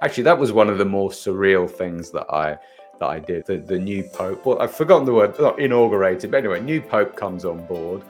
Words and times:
Actually, 0.00 0.24
that 0.24 0.38
was 0.38 0.52
one 0.52 0.68
of 0.68 0.78
the 0.78 0.84
more 0.84 1.10
surreal 1.10 1.70
things 1.70 2.10
that 2.10 2.26
I 2.32 2.58
that 2.98 3.08
I 3.08 3.18
did. 3.18 3.46
The, 3.46 3.58
the 3.58 3.78
new 3.78 4.04
pope. 4.04 4.46
Well, 4.46 4.60
I've 4.60 4.74
forgotten 4.74 5.04
the 5.04 5.12
word. 5.12 5.38
Not 5.38 5.58
inaugurated, 5.58 6.30
but 6.30 6.38
anyway, 6.38 6.60
new 6.60 6.80
pope 6.80 7.16
comes 7.16 7.44
on 7.44 7.66
board. 7.66 8.02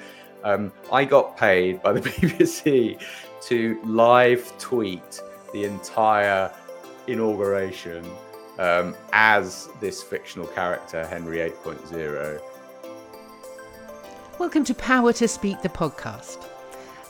Um, 0.45 0.73
I 0.91 1.05
got 1.05 1.37
paid 1.37 1.83
by 1.83 1.93
the 1.93 2.01
BBC 2.11 3.01
to 3.43 3.81
live 3.85 4.53
tweet 4.59 5.21
the 5.53 5.65
entire 5.65 6.53
inauguration 7.07 8.05
um, 8.59 8.95
as 9.13 9.69
this 9.81 10.03
fictional 10.03 10.47
character, 10.47 11.07
Henry 11.07 11.39
8.0. 11.39 12.41
Welcome 14.39 14.65
to 14.65 14.75
Power 14.75 15.13
to 15.15 15.29
Speak, 15.29 15.63
the 15.63 15.69
podcast. 15.69 16.45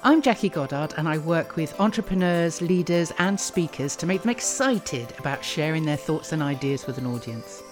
I'm 0.04 0.20
Jackie 0.20 0.48
Goddard, 0.48 0.94
and 0.96 1.08
I 1.08 1.18
work 1.18 1.54
with 1.54 1.78
entrepreneurs, 1.80 2.60
leaders, 2.60 3.12
and 3.20 3.38
speakers 3.38 3.94
to 3.94 4.04
make 4.04 4.22
them 4.22 4.30
excited 4.30 5.14
about 5.20 5.44
sharing 5.44 5.84
their 5.84 5.96
thoughts 5.96 6.32
and 6.32 6.42
ideas 6.42 6.88
with 6.88 6.98
an 6.98 7.06
audience. 7.06 7.62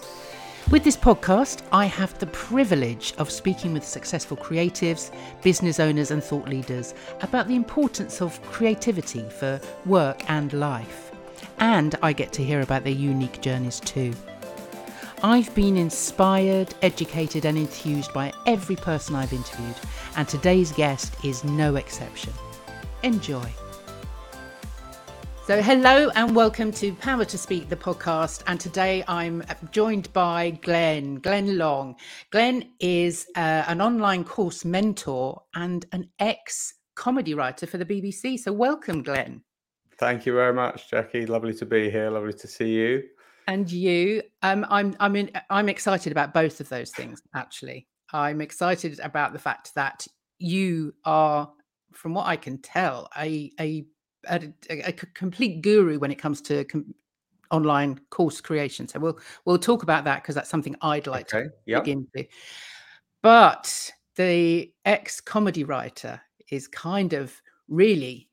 With 0.71 0.85
this 0.85 0.95
podcast, 0.95 1.63
I 1.73 1.87
have 1.87 2.17
the 2.19 2.27
privilege 2.27 3.13
of 3.17 3.29
speaking 3.29 3.73
with 3.73 3.83
successful 3.83 4.37
creatives, 4.37 5.11
business 5.41 5.77
owners, 5.77 6.11
and 6.11 6.23
thought 6.23 6.47
leaders 6.47 6.93
about 7.19 7.49
the 7.49 7.55
importance 7.55 8.21
of 8.21 8.41
creativity 8.43 9.27
for 9.27 9.59
work 9.85 10.23
and 10.29 10.53
life. 10.53 11.11
And 11.59 11.95
I 12.01 12.13
get 12.13 12.31
to 12.31 12.43
hear 12.45 12.61
about 12.61 12.85
their 12.85 12.93
unique 12.93 13.41
journeys 13.41 13.81
too. 13.81 14.13
I've 15.23 15.53
been 15.53 15.77
inspired, 15.77 16.73
educated, 16.81 17.45
and 17.45 17.55
enthused 17.55 18.11
by 18.11 18.33
every 18.47 18.75
person 18.75 19.13
I've 19.13 19.31
interviewed, 19.31 19.75
and 20.15 20.27
today's 20.27 20.71
guest 20.71 21.13
is 21.23 21.43
no 21.43 21.75
exception. 21.75 22.33
Enjoy. 23.03 23.47
So, 25.45 25.61
hello 25.61 26.09
and 26.15 26.35
welcome 26.35 26.71
to 26.71 26.95
Power 26.95 27.23
to 27.25 27.37
Speak, 27.37 27.69
the 27.69 27.75
podcast. 27.75 28.41
And 28.47 28.59
today 28.59 29.03
I'm 29.07 29.43
joined 29.69 30.11
by 30.11 30.57
Glenn, 30.63 31.19
Glenn 31.19 31.55
Long. 31.55 31.97
Glenn 32.31 32.71
is 32.79 33.27
uh, 33.35 33.65
an 33.67 33.79
online 33.79 34.23
course 34.23 34.65
mentor 34.65 35.43
and 35.53 35.85
an 35.91 36.09
ex 36.17 36.73
comedy 36.95 37.35
writer 37.35 37.67
for 37.67 37.77
the 37.77 37.85
BBC. 37.85 38.39
So, 38.39 38.51
welcome, 38.51 39.03
Glenn. 39.03 39.43
Thank 39.99 40.25
you 40.25 40.33
very 40.33 40.53
much, 40.53 40.89
Jackie. 40.89 41.27
Lovely 41.27 41.53
to 41.53 41.65
be 41.67 41.91
here. 41.91 42.09
Lovely 42.09 42.33
to 42.33 42.47
see 42.47 42.73
you. 42.73 43.03
And 43.47 43.71
you. 43.71 44.23
Um, 44.41 44.65
I'm, 44.69 44.95
I'm, 44.99 45.15
in, 45.15 45.31
I'm 45.49 45.69
excited 45.69 46.11
about 46.11 46.33
both 46.33 46.59
of 46.59 46.69
those 46.69 46.91
things, 46.91 47.21
actually. 47.35 47.87
I'm 48.13 48.41
excited 48.41 48.99
about 48.99 49.33
the 49.33 49.39
fact 49.39 49.73
that 49.75 50.07
you 50.37 50.93
are, 51.05 51.51
from 51.93 52.13
what 52.13 52.27
I 52.27 52.35
can 52.35 52.57
tell, 52.59 53.09
a, 53.17 53.51
a 53.59 53.85
a, 54.29 54.53
a, 54.69 54.91
complete 54.91 55.61
guru 55.61 55.97
when 55.99 56.11
it 56.11 56.15
comes 56.15 56.41
to 56.41 56.63
com- 56.65 56.93
online 57.51 57.99
course 58.09 58.41
creation. 58.41 58.87
So 58.87 58.99
we'll 58.99 59.19
we'll 59.45 59.57
talk 59.57 59.83
about 59.83 60.03
that 60.05 60.21
because 60.21 60.35
that's 60.35 60.49
something 60.49 60.75
I'd 60.81 61.07
like 61.07 61.33
okay. 61.33 61.45
to 61.47 61.51
yep. 61.65 61.83
dig 61.83 61.93
into. 61.93 62.27
But 63.21 63.91
the 64.15 64.71
ex 64.85 65.21
comedy 65.21 65.63
writer 65.63 66.21
is 66.49 66.67
kind 66.67 67.13
of 67.13 67.33
really 67.67 68.27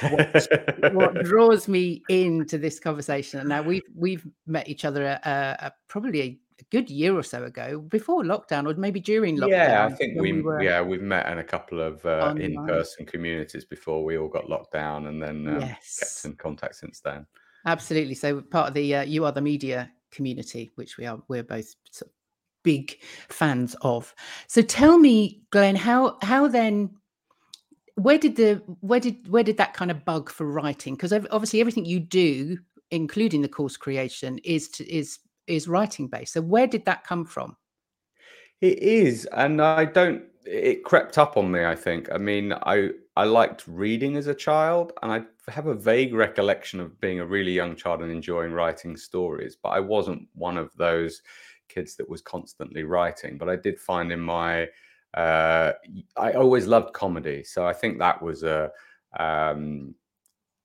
what, 0.00 0.94
what, 0.94 1.14
draws 1.24 1.68
me 1.68 2.02
into 2.08 2.58
this 2.58 2.78
conversation. 2.78 3.46
Now 3.48 3.62
we've 3.62 3.82
we've 3.94 4.26
met 4.46 4.68
each 4.68 4.84
other 4.84 5.20
uh, 5.24 5.28
uh, 5.28 5.70
probably 5.88 6.22
a 6.22 6.38
a 6.60 6.64
good 6.70 6.88
year 6.88 7.16
or 7.16 7.22
so 7.22 7.44
ago, 7.44 7.80
before 7.80 8.22
lockdown, 8.22 8.70
or 8.70 8.78
maybe 8.78 9.00
during 9.00 9.36
lockdown. 9.38 9.48
Yeah, 9.50 9.88
I 9.90 9.92
think 9.92 10.20
we, 10.20 10.40
we 10.40 10.64
yeah 10.64 10.80
we've 10.80 11.02
met 11.02 11.30
in 11.30 11.38
a 11.38 11.44
couple 11.44 11.80
of 11.80 12.04
uh, 12.06 12.34
in-person 12.38 13.06
communities 13.06 13.64
before 13.64 14.04
we 14.04 14.18
all 14.18 14.28
got 14.28 14.48
locked 14.48 14.72
down, 14.72 15.06
and 15.06 15.22
then 15.22 15.48
um, 15.48 15.60
yes. 15.60 15.98
kept 15.98 16.24
in 16.24 16.36
contact 16.36 16.76
since 16.76 17.00
then. 17.00 17.26
Absolutely. 17.66 18.14
So 18.14 18.40
part 18.40 18.68
of 18.68 18.74
the 18.74 18.96
uh, 18.96 19.02
you 19.02 19.24
are 19.24 19.32
the 19.32 19.40
media 19.40 19.90
community, 20.10 20.70
which 20.76 20.96
we 20.96 21.06
are 21.06 21.20
we're 21.28 21.42
both 21.42 21.74
sort 21.90 22.10
of 22.10 22.14
big 22.62 22.98
fans 23.28 23.74
of. 23.82 24.14
So 24.46 24.62
tell 24.62 24.98
me, 24.98 25.42
Glenn, 25.50 25.76
how 25.76 26.18
how 26.22 26.48
then 26.48 26.90
where 27.96 28.18
did 28.18 28.36
the 28.36 28.54
where 28.80 29.00
did 29.00 29.28
where 29.28 29.44
did 29.44 29.56
that 29.56 29.74
kind 29.74 29.90
of 29.90 30.04
bug 30.04 30.30
for 30.30 30.46
writing 30.46 30.94
because 30.94 31.12
obviously 31.12 31.60
everything 31.60 31.84
you 31.84 32.00
do 32.00 32.58
including 32.90 33.42
the 33.42 33.48
course 33.48 33.76
creation 33.76 34.38
is 34.44 34.68
to, 34.68 34.90
is 34.92 35.18
is 35.46 35.68
writing 35.68 36.08
based. 36.08 36.32
So 36.32 36.40
where 36.40 36.66
did 36.66 36.84
that 36.86 37.04
come 37.04 37.24
from? 37.24 37.56
It 38.60 38.78
is, 38.78 39.26
and 39.32 39.60
I 39.60 39.84
don't. 39.84 40.24
It 40.46 40.84
crept 40.84 41.18
up 41.18 41.36
on 41.36 41.50
me. 41.50 41.64
I 41.64 41.74
think. 41.74 42.10
I 42.12 42.18
mean, 42.18 42.52
I 42.52 42.90
I 43.16 43.24
liked 43.24 43.66
reading 43.66 44.16
as 44.16 44.26
a 44.26 44.34
child, 44.34 44.92
and 45.02 45.12
I 45.12 45.50
have 45.50 45.66
a 45.66 45.74
vague 45.74 46.14
recollection 46.14 46.80
of 46.80 46.98
being 47.00 47.20
a 47.20 47.26
really 47.26 47.52
young 47.52 47.76
child 47.76 48.02
and 48.02 48.10
enjoying 48.10 48.52
writing 48.52 48.96
stories. 48.96 49.56
But 49.60 49.70
I 49.70 49.80
wasn't 49.80 50.28
one 50.34 50.56
of 50.56 50.70
those 50.76 51.22
kids 51.68 51.96
that 51.96 52.08
was 52.08 52.22
constantly 52.22 52.84
writing. 52.84 53.38
But 53.38 53.48
I 53.48 53.56
did 53.56 53.78
find 53.78 54.12
in 54.12 54.20
my 54.20 54.68
uh, 55.14 55.72
I 56.16 56.32
always 56.32 56.66
loved 56.66 56.92
comedy, 56.92 57.44
so 57.44 57.66
I 57.66 57.72
think 57.72 57.98
that 57.98 58.20
was 58.20 58.42
a 58.42 58.70
um, 59.18 59.94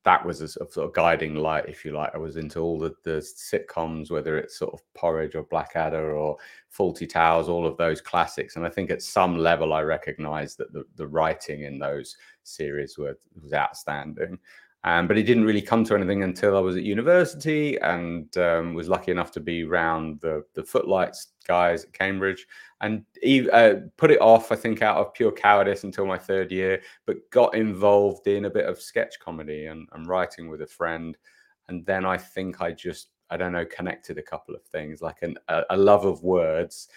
that 0.05 0.25
was 0.25 0.41
a 0.41 0.47
sort 0.47 0.77
of 0.77 0.93
guiding 0.93 1.35
light, 1.35 1.67
if 1.67 1.83
you 1.83 1.91
like. 1.91 2.11
I 2.15 2.17
was 2.17 2.37
into 2.37 2.61
all 2.61 2.79
the, 2.79 2.95
the 3.03 3.19
sitcoms, 3.19 4.09
whether 4.09 4.37
it's 4.37 4.57
sort 4.57 4.73
of 4.73 4.81
Porridge 4.93 5.35
or 5.35 5.43
Blackadder 5.43 6.13
or 6.13 6.37
Fawlty 6.75 7.07
Towers, 7.07 7.49
all 7.49 7.67
of 7.67 7.77
those 7.77 7.99
classics. 7.99 8.55
And 8.55 8.65
I 8.65 8.69
think 8.69 8.89
at 8.89 9.01
some 9.01 9.37
level, 9.37 9.73
I 9.73 9.81
recognized 9.81 10.57
that 10.57 10.71
the, 10.71 10.85
the 10.95 11.07
writing 11.07 11.63
in 11.63 11.77
those 11.77 12.15
series 12.43 12.97
were, 12.97 13.17
was 13.41 13.53
outstanding. 13.53 14.39
Um, 14.85 15.07
but 15.07 15.17
it 15.17 15.23
didn't 15.23 15.43
really 15.43 15.61
come 15.61 15.83
to 15.85 15.95
anything 15.95 16.23
until 16.23 16.55
I 16.55 16.61
was 16.61 16.77
at 16.77 16.83
university 16.83 17.77
and 17.79 18.35
um, 18.37 18.73
was 18.73 18.87
lucky 18.87 19.11
enough 19.11 19.31
to 19.33 19.41
be 19.41 19.63
around 19.63 20.21
the, 20.21 20.45
the 20.53 20.63
Footlights 20.63 21.33
guys 21.45 21.83
at 21.83 21.91
Cambridge 21.91 22.47
and 22.79 23.03
uh, 23.51 23.73
put 23.97 24.11
it 24.11 24.21
off, 24.21 24.53
I 24.53 24.55
think, 24.55 24.81
out 24.81 24.95
of 24.95 25.13
pure 25.13 25.33
cowardice 25.33 25.83
until 25.83 26.05
my 26.05 26.17
third 26.17 26.49
year, 26.49 26.81
but 27.05 27.29
got 27.29 27.55
involved 27.55 28.27
in 28.27 28.45
a 28.45 28.49
bit 28.49 28.67
of 28.67 28.81
sketch 28.81 29.19
comedy 29.19 29.65
and, 29.65 29.87
and 29.91 30.07
writing 30.07 30.47
with 30.49 30.61
a 30.61 30.67
friend. 30.67 31.17
And 31.67 31.85
then 31.85 32.05
I 32.05 32.17
think 32.17 32.61
I 32.61 32.71
just, 32.71 33.09
I 33.29 33.35
don't 33.35 33.51
know, 33.51 33.65
connected 33.65 34.17
a 34.17 34.23
couple 34.23 34.55
of 34.55 34.63
things 34.63 35.01
like 35.01 35.23
an, 35.23 35.35
a, 35.49 35.63
a 35.71 35.77
love 35.77 36.05
of 36.05 36.23
words 36.23 36.87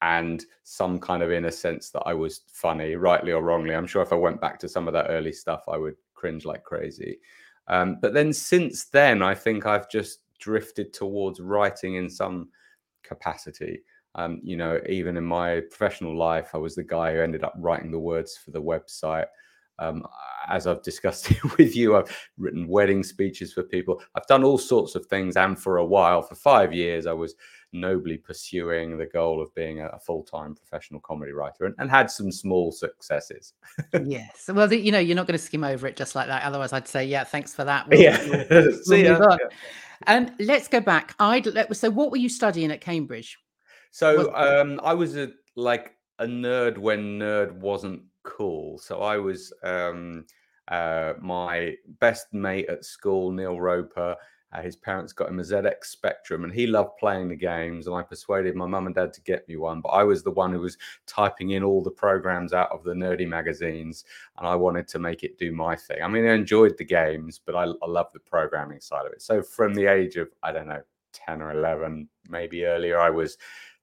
and 0.00 0.44
some 0.62 1.00
kind 1.00 1.22
of 1.24 1.32
inner 1.32 1.50
sense 1.50 1.90
that 1.90 2.02
I 2.06 2.14
was 2.14 2.42
funny, 2.52 2.94
rightly 2.94 3.32
or 3.32 3.42
wrongly. 3.42 3.74
I'm 3.74 3.86
sure 3.86 4.02
if 4.02 4.12
I 4.12 4.16
went 4.16 4.40
back 4.40 4.60
to 4.60 4.68
some 4.68 4.86
of 4.86 4.94
that 4.94 5.06
early 5.08 5.32
stuff, 5.32 5.64
I 5.68 5.76
would 5.76 5.96
cringe 6.22 6.44
like 6.44 6.62
crazy. 6.62 7.18
Um, 7.66 7.98
but 8.00 8.14
then 8.14 8.32
since 8.32 8.84
then, 8.84 9.22
I 9.22 9.34
think 9.34 9.66
I've 9.66 9.90
just 9.90 10.20
drifted 10.38 10.92
towards 10.92 11.40
writing 11.40 11.96
in 11.96 12.08
some 12.08 12.48
capacity. 13.02 13.82
Um, 14.14 14.40
you 14.44 14.56
know, 14.56 14.78
even 14.88 15.16
in 15.16 15.24
my 15.24 15.62
professional 15.68 16.16
life, 16.16 16.50
I 16.54 16.58
was 16.58 16.76
the 16.76 16.84
guy 16.84 17.12
who 17.12 17.20
ended 17.20 17.42
up 17.42 17.54
writing 17.58 17.90
the 17.90 17.98
words 17.98 18.36
for 18.36 18.52
the 18.52 18.62
website. 18.62 19.26
Um, 19.80 20.06
as 20.48 20.68
I've 20.68 20.84
discussed 20.84 21.32
with 21.58 21.74
you, 21.74 21.96
I've 21.96 22.16
written 22.38 22.68
wedding 22.68 23.02
speeches 23.02 23.52
for 23.52 23.64
people. 23.64 24.00
I've 24.14 24.26
done 24.28 24.44
all 24.44 24.58
sorts 24.58 24.94
of 24.94 25.06
things. 25.06 25.36
And 25.36 25.58
for 25.58 25.78
a 25.78 25.84
while, 25.84 26.22
for 26.22 26.36
five 26.36 26.72
years, 26.72 27.06
I 27.06 27.14
was 27.14 27.34
nobly 27.72 28.16
pursuing 28.16 28.98
the 28.98 29.06
goal 29.06 29.40
of 29.40 29.54
being 29.54 29.80
a, 29.80 29.98
full 29.98 30.22
time 30.22 30.54
professional 30.54 31.00
comedy 31.00 31.32
writer 31.32 31.64
and, 31.64 31.74
and, 31.78 31.90
had 31.90 32.10
some 32.10 32.30
small 32.30 32.72
successes. 32.72 33.54
yes. 34.04 34.50
Well, 34.52 34.68
the, 34.68 34.76
you 34.76 34.92
know, 34.92 34.98
you're 34.98 35.16
not 35.16 35.26
going 35.26 35.38
to 35.38 35.44
skim 35.44 35.64
over 35.64 35.86
it 35.86 35.96
just 35.96 36.14
like 36.14 36.26
that. 36.26 36.42
Otherwise, 36.42 36.72
I'd 36.72 36.88
say, 36.88 37.04
yeah, 37.04 37.24
thanks 37.24 37.54
for 37.54 37.64
that. 37.64 37.88
We'll, 37.88 38.00
yeah. 38.00 38.46
We'll, 38.50 38.72
See 38.84 39.02
we'll 39.04 39.20
ya. 39.20 39.36
And 40.06 40.32
let's 40.40 40.68
go 40.68 40.80
back. 40.80 41.14
I 41.18 41.40
so 41.72 41.90
what 41.90 42.10
were 42.10 42.16
you 42.16 42.28
studying 42.28 42.70
at 42.72 42.80
Cambridge? 42.80 43.38
So 43.92 44.34
um, 44.34 44.80
I 44.82 44.94
was 44.94 45.16
a 45.16 45.30
like 45.54 45.96
a 46.18 46.26
nerd 46.26 46.78
when 46.78 47.18
nerd 47.18 47.52
wasn't 47.52 48.02
cool. 48.24 48.78
So 48.78 49.02
I 49.02 49.18
was 49.18 49.52
um, 49.62 50.24
uh, 50.68 51.14
my 51.20 51.74
best 52.00 52.32
mate 52.32 52.68
at 52.68 52.84
school, 52.84 53.30
Neil 53.30 53.60
Roper. 53.60 54.16
Uh, 54.52 54.62
his 54.62 54.76
parents 54.76 55.12
got 55.12 55.28
him 55.28 55.38
a 55.38 55.42
ZX 55.42 55.84
Spectrum, 55.84 56.44
and 56.44 56.52
he 56.52 56.66
loved 56.66 56.98
playing 56.98 57.28
the 57.28 57.36
games. 57.36 57.86
And 57.86 57.96
I 57.96 58.02
persuaded 58.02 58.54
my 58.54 58.66
mum 58.66 58.86
and 58.86 58.94
dad 58.94 59.12
to 59.14 59.20
get 59.22 59.48
me 59.48 59.56
one, 59.56 59.80
but 59.80 59.90
I 59.90 60.04
was 60.04 60.22
the 60.22 60.30
one 60.30 60.52
who 60.52 60.60
was 60.60 60.76
typing 61.06 61.50
in 61.50 61.62
all 61.62 61.82
the 61.82 61.90
programs 61.90 62.52
out 62.52 62.70
of 62.70 62.84
the 62.84 62.92
nerdy 62.92 63.26
magazines, 63.26 64.04
and 64.38 64.46
I 64.46 64.54
wanted 64.54 64.88
to 64.88 64.98
make 64.98 65.22
it 65.22 65.38
do 65.38 65.52
my 65.52 65.74
thing. 65.74 66.02
I 66.02 66.08
mean, 66.08 66.26
I 66.26 66.34
enjoyed 66.34 66.76
the 66.76 66.84
games, 66.84 67.40
but 67.44 67.54
I, 67.54 67.64
I 67.64 67.86
loved 67.86 68.14
the 68.14 68.20
programming 68.20 68.80
side 68.80 69.06
of 69.06 69.12
it. 69.12 69.22
So 69.22 69.42
from 69.42 69.74
the 69.74 69.86
age 69.86 70.16
of 70.16 70.28
I 70.42 70.52
don't 70.52 70.68
know, 70.68 70.82
ten 71.12 71.40
or 71.40 71.52
eleven, 71.52 72.08
maybe 72.28 72.64
earlier, 72.64 72.98
I 72.98 73.10
was 73.10 73.38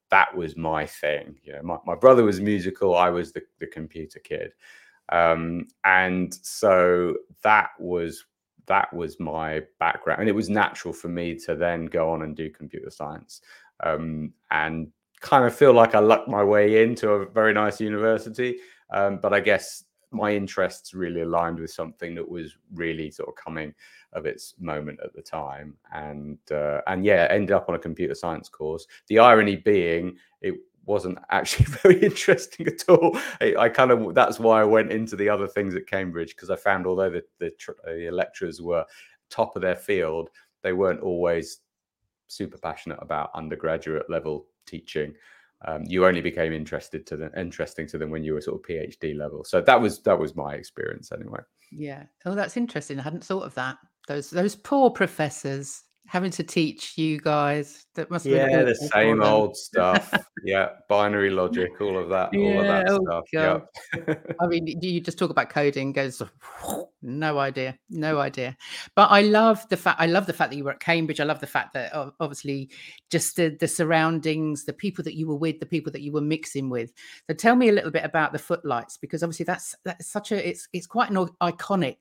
that 0.09 0.35
was 0.35 0.57
my 0.57 0.85
thing. 0.85 1.37
You 1.43 1.53
know, 1.53 1.61
my, 1.63 1.77
my 1.85 1.95
brother 1.95 2.23
was 2.23 2.41
musical, 2.41 2.95
I 2.95 3.09
was 3.09 3.31
the, 3.31 3.41
the 3.59 3.67
computer 3.67 4.19
kid. 4.19 4.53
Um, 5.11 5.67
and 5.85 6.33
so 6.33 7.15
that 7.43 7.69
was 7.79 8.25
that 8.69 8.93
was 8.93 9.19
my 9.19 9.61
background. 9.79 10.21
And 10.21 10.29
it 10.29 10.35
was 10.35 10.49
natural 10.49 10.93
for 10.93 11.09
me 11.09 11.35
to 11.39 11.55
then 11.55 11.85
go 11.85 12.09
on 12.09 12.21
and 12.21 12.35
do 12.35 12.49
computer 12.49 12.89
science. 12.89 13.41
Um, 13.81 14.33
and 14.51 14.87
kind 15.19 15.43
of 15.43 15.53
feel 15.53 15.73
like 15.73 15.95
I 15.95 15.99
lucked 15.99 16.29
my 16.29 16.43
way 16.43 16.83
into 16.83 17.09
a 17.09 17.25
very 17.25 17.53
nice 17.53 17.81
university. 17.81 18.57
Um, 18.91 19.19
but 19.21 19.33
I 19.33 19.41
guess 19.41 19.83
my 20.11 20.33
interests 20.33 20.93
really 20.93 21.21
aligned 21.21 21.59
with 21.59 21.71
something 21.71 22.15
that 22.15 22.27
was 22.27 22.55
really 22.73 23.11
sort 23.11 23.29
of 23.29 23.35
coming 23.35 23.73
of 24.13 24.25
its 24.25 24.55
moment 24.59 24.99
at 25.03 25.13
the 25.13 25.21
time, 25.21 25.75
and 25.93 26.39
uh, 26.51 26.81
and 26.87 27.05
yeah, 27.05 27.27
ended 27.29 27.51
up 27.51 27.69
on 27.69 27.75
a 27.75 27.79
computer 27.79 28.15
science 28.15 28.49
course. 28.49 28.87
The 29.07 29.19
irony 29.19 29.57
being, 29.57 30.17
it 30.41 30.55
wasn't 30.89 31.19
actually 31.29 31.65
very 31.83 32.01
interesting 32.01 32.67
at 32.67 32.83
all. 32.89 33.17
I, 33.39 33.55
I, 33.57 33.69
kind 33.69 33.91
of 33.91 34.13
that's 34.15 34.39
why 34.39 34.59
I 34.59 34.65
went 34.65 34.91
into 34.91 35.15
the 35.15 35.29
other 35.29 35.47
things 35.47 35.75
at 35.75 35.87
Cambridge 35.87 36.35
because 36.35 36.49
I 36.49 36.55
found 36.55 36.85
although 36.85 37.11
the, 37.11 37.23
the, 37.39 37.51
the 37.85 38.09
lecturers 38.11 38.61
were 38.61 38.83
top 39.29 39.55
of 39.55 39.61
their 39.61 39.75
field, 39.75 40.29
they 40.63 40.73
weren't 40.73 41.01
always 41.01 41.59
super 42.27 42.57
passionate 42.57 42.99
about 43.01 43.29
undergraduate 43.35 44.09
level 44.09 44.47
teaching. 44.65 45.13
Um, 45.65 45.83
you 45.85 46.05
only 46.05 46.21
became 46.21 46.53
interested 46.53 47.05
to 47.07 47.17
them, 47.17 47.31
interesting 47.37 47.85
to 47.87 47.97
them 47.97 48.09
when 48.09 48.23
you 48.23 48.33
were 48.33 48.41
sort 48.41 48.59
of 48.59 48.65
PhD 48.67 49.15
level. 49.15 49.43
So 49.43 49.61
that 49.61 49.79
was 49.79 50.01
that 50.03 50.17
was 50.17 50.35
my 50.35 50.53
experience 50.55 51.11
anyway. 51.11 51.41
Yeah. 51.71 52.03
Oh, 52.25 52.33
that's 52.33 52.57
interesting. 52.57 52.99
I 52.99 53.03
hadn't 53.03 53.23
thought 53.23 53.45
of 53.45 53.53
that. 53.55 53.77
Those 54.07 54.29
those 54.31 54.55
poor 54.55 54.89
professors 54.89 55.83
having 56.09 56.31
to 56.31 56.43
teach 56.43 56.97
you 56.97 57.19
guys. 57.19 57.85
That 57.93 58.09
must 58.09 58.25
yeah, 58.25 58.63
the 58.63 58.73
same 58.73 59.21
old 59.21 59.55
stuff. 59.55 60.11
yeah, 60.43 60.69
binary 60.87 61.29
logic, 61.29 61.79
all 61.79 61.97
of 61.97 62.09
that, 62.09 62.33
yeah, 62.33 62.39
all 62.39 62.59
of 62.59 62.65
that 62.65 62.89
oh 62.89 62.99
stuff. 63.03 63.25
Yeah. 63.31 63.59
I 64.39 64.47
mean, 64.47 64.65
you 64.81 64.99
just 65.01 65.19
talk 65.19 65.29
about 65.29 65.49
coding, 65.49 65.91
goes 65.91 66.21
no 67.03 67.37
idea, 67.37 67.77
no 67.89 68.19
idea. 68.19 68.57
But 68.95 69.11
I 69.11 69.21
love 69.21 69.67
the 69.69 69.77
fact 69.77 70.01
I 70.01 70.07
love 70.07 70.25
the 70.25 70.33
fact 70.33 70.49
that 70.49 70.57
you 70.57 70.63
were 70.63 70.71
at 70.71 70.79
Cambridge. 70.79 71.19
I 71.19 71.25
love 71.25 71.41
the 71.41 71.47
fact 71.47 71.73
that 71.73 71.91
obviously 72.19 72.71
just 73.11 73.35
the, 73.35 73.49
the 73.49 73.67
surroundings, 73.67 74.65
the 74.65 74.73
people 74.73 75.03
that 75.03 75.15
you 75.15 75.27
were 75.27 75.35
with, 75.35 75.59
the 75.59 75.65
people 75.67 75.91
that 75.91 76.01
you 76.01 76.11
were 76.11 76.21
mixing 76.21 76.69
with. 76.69 76.91
So 77.29 77.35
tell 77.35 77.55
me 77.55 77.69
a 77.69 77.73
little 77.73 77.91
bit 77.91 78.03
about 78.03 78.33
the 78.33 78.39
footlights 78.39 78.97
because 78.97 79.21
obviously 79.21 79.45
that's 79.45 79.75
that's 79.85 80.07
such 80.07 80.31
a 80.31 80.49
it's 80.49 80.67
it's 80.73 80.87
quite 80.87 81.11
an 81.11 81.27
iconic 81.41 81.97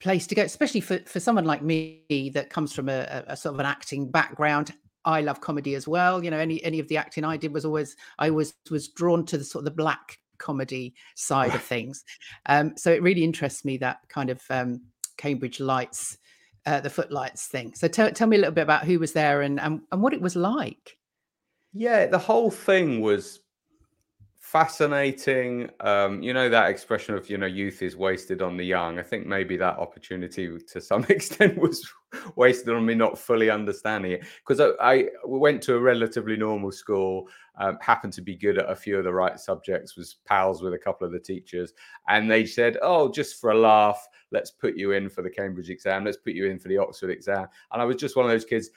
place 0.00 0.26
to 0.26 0.34
go, 0.34 0.42
especially 0.42 0.80
for, 0.80 0.98
for 1.00 1.20
someone 1.20 1.44
like 1.44 1.62
me 1.62 2.30
that 2.34 2.50
comes 2.50 2.72
from 2.72 2.88
a, 2.88 3.24
a, 3.28 3.36
sort 3.36 3.54
of 3.54 3.60
an 3.60 3.66
acting 3.66 4.10
background. 4.10 4.72
I 5.04 5.20
love 5.20 5.40
comedy 5.40 5.74
as 5.74 5.86
well. 5.86 6.22
You 6.22 6.30
know, 6.30 6.38
any 6.38 6.62
any 6.64 6.80
of 6.80 6.88
the 6.88 6.96
acting 6.96 7.24
I 7.24 7.36
did 7.36 7.54
was 7.54 7.64
always 7.64 7.96
I 8.18 8.30
was 8.30 8.54
was 8.70 8.88
drawn 8.88 9.24
to 9.26 9.38
the 9.38 9.44
sort 9.44 9.60
of 9.60 9.66
the 9.66 9.70
black 9.70 10.18
comedy 10.38 10.94
side 11.14 11.54
of 11.54 11.62
things. 11.62 12.04
Um, 12.46 12.76
so 12.76 12.92
it 12.92 13.02
really 13.02 13.24
interests 13.24 13.64
me 13.64 13.76
that 13.78 14.00
kind 14.08 14.30
of 14.30 14.42
um, 14.50 14.82
Cambridge 15.16 15.60
Lights, 15.60 16.18
uh, 16.66 16.80
the 16.80 16.90
footlights 16.90 17.46
thing. 17.46 17.72
So 17.74 17.86
tell 17.88 18.10
tell 18.10 18.26
me 18.26 18.36
a 18.36 18.40
little 18.40 18.54
bit 18.54 18.62
about 18.62 18.84
who 18.84 18.98
was 18.98 19.12
there 19.12 19.42
and, 19.42 19.60
and 19.60 19.80
and 19.92 20.02
what 20.02 20.12
it 20.12 20.20
was 20.20 20.34
like. 20.34 20.98
Yeah, 21.72 22.06
the 22.06 22.18
whole 22.18 22.50
thing 22.50 23.00
was 23.00 23.40
fascinating. 24.56 25.68
Um, 25.80 26.22
you 26.22 26.32
know 26.32 26.48
that 26.48 26.70
expression 26.70 27.14
of 27.14 27.28
you 27.28 27.36
know 27.36 27.46
youth 27.46 27.82
is 27.82 27.94
wasted 27.94 28.40
on 28.40 28.56
the 28.56 28.64
young. 28.64 28.98
I 28.98 29.02
think 29.02 29.26
maybe 29.26 29.58
that 29.58 29.78
opportunity 29.78 30.48
to 30.72 30.80
some 30.80 31.04
extent 31.10 31.58
was 31.58 31.86
wasted 32.36 32.70
on 32.74 32.86
me 32.86 32.94
not 32.94 33.18
fully 33.18 33.50
understanding 33.50 34.12
it 34.12 34.24
because 34.38 34.58
I, 34.60 34.70
I, 34.80 35.04
went 35.24 35.62
to 35.64 35.76
a 35.76 35.80
relatively 35.80 36.38
normal 36.38 36.72
school, 36.72 37.28
um, 37.58 37.76
happened 37.82 38.14
to 38.14 38.22
be 38.22 38.34
good 38.34 38.56
at 38.56 38.70
a 38.70 38.74
few 38.74 38.96
of 38.96 39.04
the 39.04 39.12
right 39.12 39.38
subjects, 39.38 39.94
was 39.94 40.16
pals 40.24 40.62
with 40.62 40.72
a 40.72 40.78
couple 40.78 41.06
of 41.06 41.12
the 41.12 41.20
teachers, 41.20 41.74
and 42.08 42.30
they 42.30 42.46
said, 42.46 42.78
"Oh, 42.80 43.10
just 43.10 43.38
for 43.38 43.50
a 43.50 43.58
laugh." 43.58 44.08
Let's 44.32 44.50
put 44.50 44.76
you 44.76 44.92
in 44.92 45.08
for 45.08 45.22
the 45.22 45.30
Cambridge 45.30 45.70
exam. 45.70 46.04
Let's 46.04 46.16
put 46.16 46.32
you 46.32 46.46
in 46.46 46.58
for 46.58 46.68
the 46.68 46.78
Oxford 46.78 47.10
exam. 47.10 47.46
And 47.70 47.80
I 47.80 47.84
was 47.84 47.94
just 47.94 48.16
one 48.16 48.24
of 48.24 48.30
those 48.32 48.44
kids 48.44 48.70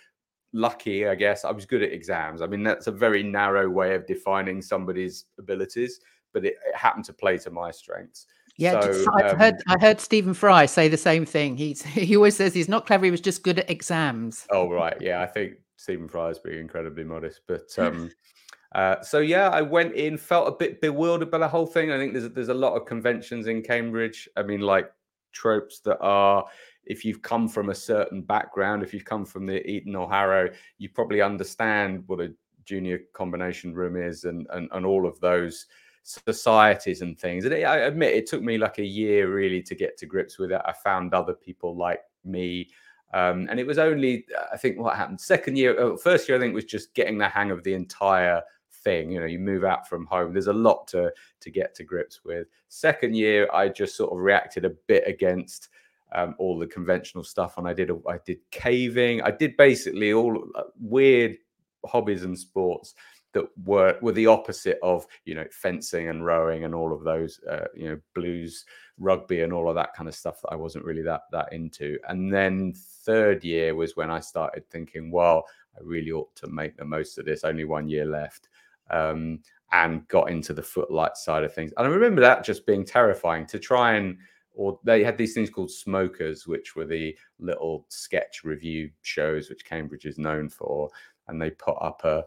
lucky, 0.54 1.08
I 1.08 1.16
guess. 1.16 1.46
I 1.46 1.52
was 1.52 1.66
good 1.66 1.84
at 1.84 1.92
exams. 1.92 2.42
I 2.42 2.48
mean, 2.48 2.64
that's 2.64 2.88
a 2.88 2.92
very 2.92 3.24
narrow 3.24 3.70
way 3.70 3.96
of 3.96 4.08
defining 4.08 4.62
somebody's 4.62 5.26
abilities, 5.38 6.00
but 6.34 6.46
it, 6.46 6.56
it 6.66 6.76
happened 6.76 7.06
to 7.06 7.14
play 7.14 7.38
to 7.40 7.52
my 7.52 7.72
strengths. 7.72 8.26
Yeah, 8.58 8.82
so, 8.82 9.06
I 9.18 9.30
um, 9.30 9.40
heard 9.40 9.56
I 9.70 9.80
heard 9.80 10.02
Stephen 10.02 10.34
Fry 10.34 10.66
say 10.66 10.90
the 10.90 10.98
same 10.98 11.26
thing. 11.26 11.56
He's 11.56 11.82
he 11.86 12.16
always 12.18 12.36
says 12.36 12.54
he's 12.54 12.68
not 12.68 12.86
clever. 12.86 13.06
He 13.06 13.12
was 13.12 13.22
just 13.22 13.42
good 13.42 13.60
at 13.60 13.70
exams. 13.70 14.46
Oh 14.52 14.70
right, 14.70 14.98
yeah. 15.00 15.22
I 15.22 15.28
think 15.28 15.54
Stephen 15.78 16.10
Fry 16.10 16.30
is 16.30 16.40
being 16.40 16.60
incredibly 16.60 17.06
modest, 17.06 17.42
but 17.48 17.70
um, 17.78 18.12
uh, 18.76 19.02
so 19.02 19.20
yeah, 19.20 19.48
I 19.48 19.62
went 19.62 19.96
in, 19.96 20.18
felt 20.18 20.50
a 20.50 20.52
bit 20.52 20.82
bewildered 20.82 21.32
by 21.32 21.38
the 21.38 21.48
whole 21.48 21.66
thing. 21.66 21.90
I 21.90 21.98
think 21.98 22.12
there's 22.12 22.30
there's 22.32 22.50
a 22.50 22.54
lot 22.54 22.74
of 22.74 22.86
conventions 22.86 23.48
in 23.48 23.62
Cambridge. 23.62 24.28
I 24.36 24.44
mean, 24.44 24.60
like 24.60 24.92
tropes 25.32 25.80
that 25.82 26.00
are 26.00 26.46
if 26.86 27.06
you've 27.06 27.22
come 27.22 27.48
from 27.48 27.70
a 27.70 27.76
certain 27.76 28.22
background, 28.22 28.82
if 28.82 28.94
you've 28.94 29.06
come 29.06 29.26
from 29.26 29.46
the 29.46 29.66
Eton 29.70 29.96
or 29.96 30.10
Harrow, 30.10 30.50
you 30.78 30.90
probably 30.90 31.22
understand 31.22 32.04
what 32.08 32.20
a 32.20 32.34
junior 32.66 33.02
combination 33.14 33.74
room 33.74 33.96
is 33.96 34.26
and 34.26 34.48
and, 34.52 34.70
and 34.72 34.86
all 34.86 35.08
of 35.08 35.20
those 35.20 35.68
societies 36.04 37.02
and 37.02 37.20
things. 37.20 37.46
And 37.46 37.54
I 37.54 37.78
admit 37.78 38.16
it 38.16 38.28
took 38.28 38.42
me 38.42 38.58
like 38.58 38.80
a 38.80 38.86
year 38.86 39.34
really 39.34 39.62
to 39.64 39.76
get 39.76 39.98
to 39.98 40.06
grips 40.06 40.40
with 40.40 40.52
it. 40.52 40.62
I 40.66 40.74
found 40.74 41.14
other 41.14 41.34
people 41.34 41.76
like 41.76 42.02
me. 42.26 42.70
Um, 43.14 43.48
and 43.50 43.60
it 43.60 43.68
was 43.68 43.78
only, 43.78 44.26
I 44.52 44.58
think, 44.58 44.80
what 44.80 44.96
happened 44.96 45.20
second 45.20 45.58
year, 45.58 45.80
uh, 45.80 45.98
first 45.98 46.28
year, 46.28 46.38
I 46.38 46.42
think 46.42 46.54
was 46.54 46.66
just 46.66 46.94
getting 46.94 47.18
the 47.18 47.28
hang 47.28 47.52
of 47.52 47.64
the 47.64 47.74
entire 47.74 48.42
thing. 48.84 49.12
You 49.12 49.20
know, 49.20 49.26
you 49.26 49.40
move 49.40 49.64
out 49.64 49.88
from 49.88 50.06
home. 50.06 50.34
There's 50.34 50.48
a 50.48 50.54
lot 50.54 50.88
to 50.90 51.12
to 51.40 51.52
get 51.52 51.76
to 51.76 51.84
grips 51.84 52.22
with. 52.24 52.48
Second 52.68 53.16
year, 53.16 53.48
I 53.54 53.70
just 53.70 53.96
sort 53.96 54.12
of 54.12 54.20
reacted 54.20 54.66
a 54.66 54.72
bit 54.88 55.04
against 55.08 55.70
um, 56.14 56.36
all 56.40 56.58
the 56.58 56.68
conventional 56.68 57.24
stuff, 57.24 57.58
and 57.58 57.68
I 57.68 57.74
did 57.74 57.92
I 58.08 58.20
did 58.26 58.40
caving. 58.52 59.22
I 59.22 59.32
did 59.32 59.58
basically 59.58 60.14
all 60.14 60.44
uh, 60.56 60.64
weird 60.80 61.38
hobbies 61.86 62.24
and 62.24 62.38
sports 62.38 62.96
that 63.34 63.46
were 63.64 63.98
were 64.02 64.12
the 64.12 64.28
opposite 64.28 64.80
of 64.82 65.06
you 65.26 65.36
know 65.36 65.46
fencing 65.52 66.10
and 66.10 66.26
rowing 66.26 66.64
and 66.64 66.74
all 66.74 66.94
of 66.94 67.04
those 67.04 67.40
uh, 67.50 67.66
you 67.76 67.90
know 67.90 68.00
blues 68.16 68.66
rugby 68.98 69.42
and 69.42 69.54
all 69.54 69.70
of 69.70 69.76
that 69.76 69.94
kind 69.94 70.10
of 70.10 70.16
stuff 70.16 70.42
that 70.42 70.50
I 70.52 70.56
wasn't 70.56 70.86
really 70.86 71.04
that 71.04 71.22
that 71.32 71.52
into. 71.54 71.98
And 72.08 72.34
then 72.34 72.74
third 73.06 73.44
year 73.44 73.76
was 73.76 73.96
when 73.96 74.10
I 74.10 74.20
started 74.20 74.70
thinking, 74.70 75.12
well, 75.12 75.46
I 75.76 75.80
really 75.84 76.12
ought 76.12 76.36
to 76.38 76.48
make 76.48 76.76
the 76.78 76.86
most 76.86 77.18
of 77.18 77.26
this. 77.26 77.44
Only 77.44 77.66
one 77.66 77.88
year 77.88 78.06
left. 78.06 78.50
Um, 78.90 79.40
and 79.72 80.08
got 80.08 80.32
into 80.32 80.52
the 80.52 80.64
footlight 80.64 81.16
side 81.16 81.44
of 81.44 81.54
things. 81.54 81.72
And 81.78 81.86
I 81.86 81.90
remember 81.92 82.22
that 82.22 82.44
just 82.44 82.66
being 82.66 82.84
terrifying 82.84 83.46
to 83.48 83.60
try 83.60 83.94
and 83.94 84.18
or 84.60 84.78
they 84.84 85.04
had 85.04 85.18
these 85.18 85.34
things 85.34 85.50
called 85.50 85.72
smokers, 85.72 86.46
which 86.46 86.76
were 86.76 86.86
the 86.86 87.18
little 87.40 87.86
sketch 87.88 88.44
review 88.44 88.90
shows 89.04 89.50
which 89.50 89.64
Cambridge 89.64 90.06
is 90.06 90.18
known 90.18 90.50
for, 90.50 90.90
and 91.28 91.42
they 91.42 91.52
put 91.52 91.78
up 91.82 92.02
a 92.04 92.26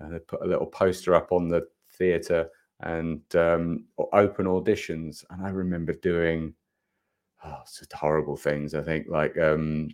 uh, 0.00 0.08
they 0.10 0.18
put 0.20 0.42
a 0.42 0.46
little 0.46 0.66
poster 0.66 1.14
up 1.14 1.32
on 1.32 1.48
the 1.48 1.66
theatre 1.90 2.48
and 2.80 3.20
um, 3.34 3.84
open 4.12 4.46
auditions. 4.46 5.24
And 5.30 5.44
I 5.44 5.50
remember 5.50 5.92
doing 5.92 6.54
oh, 7.44 7.62
just 7.78 7.92
horrible 7.92 8.36
things. 8.36 8.74
I 8.74 8.82
think 8.82 9.08
like 9.08 9.36
um, 9.38 9.88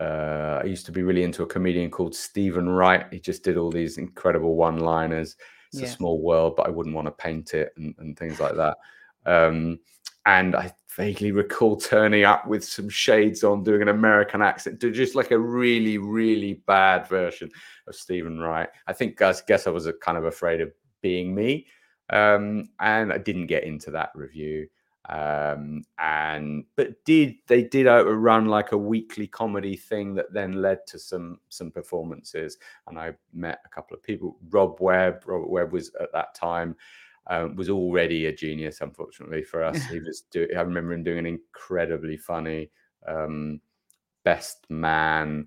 uh, 0.00 0.60
I 0.62 0.64
used 0.64 0.86
to 0.86 0.92
be 0.92 1.02
really 1.02 1.24
into 1.24 1.42
a 1.42 1.46
comedian 1.46 1.90
called 1.90 2.14
Steven 2.14 2.68
Wright. 2.68 3.06
He 3.10 3.18
just 3.18 3.42
did 3.42 3.56
all 3.56 3.70
these 3.70 3.98
incredible 3.98 4.56
one-liners. 4.56 5.36
It's 5.74 5.82
yeah. 5.82 5.88
a 5.88 5.90
small 5.90 6.22
world, 6.22 6.54
but 6.56 6.66
I 6.66 6.70
wouldn't 6.70 6.94
want 6.94 7.06
to 7.06 7.12
paint 7.12 7.52
it 7.52 7.72
and, 7.76 7.94
and 7.98 8.16
things 8.16 8.38
like 8.38 8.54
that. 8.54 8.76
Um, 9.26 9.80
and 10.24 10.54
I 10.54 10.72
vaguely 10.96 11.32
recall 11.32 11.76
turning 11.76 12.24
up 12.24 12.46
with 12.46 12.64
some 12.64 12.88
shades 12.88 13.42
on, 13.42 13.64
doing 13.64 13.82
an 13.82 13.88
American 13.88 14.40
accent, 14.40 14.80
just 14.80 15.16
like 15.16 15.32
a 15.32 15.38
really, 15.38 15.98
really 15.98 16.62
bad 16.68 17.08
version 17.08 17.50
of 17.88 17.96
Steven 17.96 18.38
Wright. 18.38 18.68
I 18.86 18.92
think 18.92 19.20
I 19.20 19.34
guess 19.48 19.66
I 19.66 19.70
was 19.70 19.88
kind 20.00 20.16
of 20.16 20.24
afraid 20.24 20.60
of 20.60 20.72
being 21.02 21.34
me, 21.34 21.66
um, 22.10 22.68
and 22.78 23.12
I 23.12 23.18
didn't 23.18 23.48
get 23.48 23.64
into 23.64 23.90
that 23.90 24.10
review. 24.14 24.68
Um, 25.10 25.82
and 25.98 26.64
but 26.76 27.04
did 27.04 27.34
they 27.46 27.64
did 27.64 27.86
run 27.86 28.46
like 28.46 28.72
a 28.72 28.78
weekly 28.78 29.26
comedy 29.26 29.76
thing 29.76 30.14
that 30.14 30.32
then 30.32 30.62
led 30.62 30.86
to 30.88 30.98
some 30.98 31.40
some 31.50 31.70
performances, 31.70 32.56
and 32.86 32.98
I 32.98 33.12
met 33.32 33.60
a 33.66 33.68
couple 33.68 33.94
of 33.94 34.02
people. 34.02 34.38
Rob 34.48 34.80
Webb, 34.80 35.24
Robert 35.26 35.50
Webb 35.50 35.72
was 35.72 35.90
at 36.00 36.12
that 36.12 36.34
time 36.34 36.74
um, 37.26 37.56
was 37.56 37.70
already 37.70 38.26
a 38.26 38.32
genius. 38.32 38.80
Unfortunately 38.80 39.42
for 39.42 39.62
us, 39.62 39.82
he 39.90 39.98
was. 40.00 40.22
Do- 40.30 40.48
I 40.56 40.60
remember 40.60 40.92
him 40.92 41.04
doing 41.04 41.18
an 41.18 41.26
incredibly 41.26 42.16
funny 42.16 42.70
um, 43.06 43.60
best 44.24 44.66
man 44.68 45.46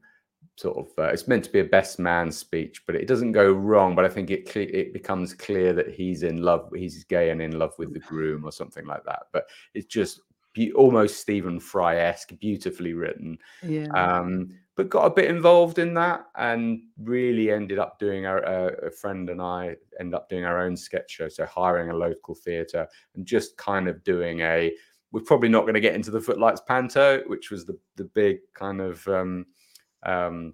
sort 0.57 0.77
of. 0.77 0.87
Uh, 0.97 1.09
it's 1.09 1.27
meant 1.27 1.45
to 1.45 1.51
be 1.51 1.59
a 1.59 1.65
best 1.65 1.99
man 1.99 2.31
speech, 2.31 2.83
but 2.85 2.95
it 2.95 3.07
doesn't 3.07 3.31
go 3.31 3.51
wrong. 3.51 3.95
But 3.95 4.05
I 4.05 4.09
think 4.09 4.29
it 4.29 4.53
it 4.55 4.91
becomes 4.91 5.33
clear 5.33 5.71
that 5.73 5.89
he's 5.89 6.23
in 6.23 6.41
love. 6.41 6.69
He's 6.75 7.03
gay 7.05 7.29
and 7.29 7.41
in 7.41 7.57
love 7.57 7.73
with 7.77 7.93
the 7.93 7.99
groom 7.99 8.43
or 8.43 8.51
something 8.51 8.85
like 8.85 9.05
that. 9.05 9.27
But 9.31 9.45
it's 9.73 9.85
just 9.85 10.21
be- 10.53 10.73
almost 10.73 11.19
Stephen 11.19 11.59
Fry 11.59 11.97
esque, 11.97 12.37
beautifully 12.39 12.93
written. 12.93 13.37
Yeah. 13.63 13.87
Um, 13.93 14.49
but 14.75 14.89
got 14.89 15.05
a 15.05 15.13
bit 15.13 15.29
involved 15.29 15.79
in 15.79 15.95
that 15.95 16.25
and 16.35 16.81
really 16.99 17.51
ended 17.51 17.79
up 17.79 17.97
doing 17.97 18.27
our 18.27 18.45
uh, 18.45 18.87
a 18.87 18.91
friend 18.91 19.29
and 19.29 19.41
I 19.41 19.75
end 19.99 20.13
up 20.13 20.29
doing 20.29 20.45
our 20.45 20.61
own 20.61 20.75
sketch 20.75 21.11
show. 21.11 21.29
So 21.29 21.45
hiring 21.45 21.89
a 21.89 21.95
local 21.95 22.35
theatre 22.35 22.87
and 23.15 23.25
just 23.25 23.57
kind 23.57 23.87
of 23.87 24.03
doing 24.03 24.41
a. 24.41 24.73
We're 25.13 25.21
probably 25.21 25.47
not 25.47 25.61
going 25.61 25.73
to 25.73 25.79
get 25.79 25.95
into 25.95 26.11
the 26.11 26.19
Footlights 26.19 26.61
Panto, 26.67 27.23
which 27.27 27.49
was 27.49 27.65
the 27.65 27.79
the 27.95 28.03
big 28.03 28.39
kind 28.53 28.81
of 28.81 29.07
um, 29.07 29.45
um, 30.03 30.53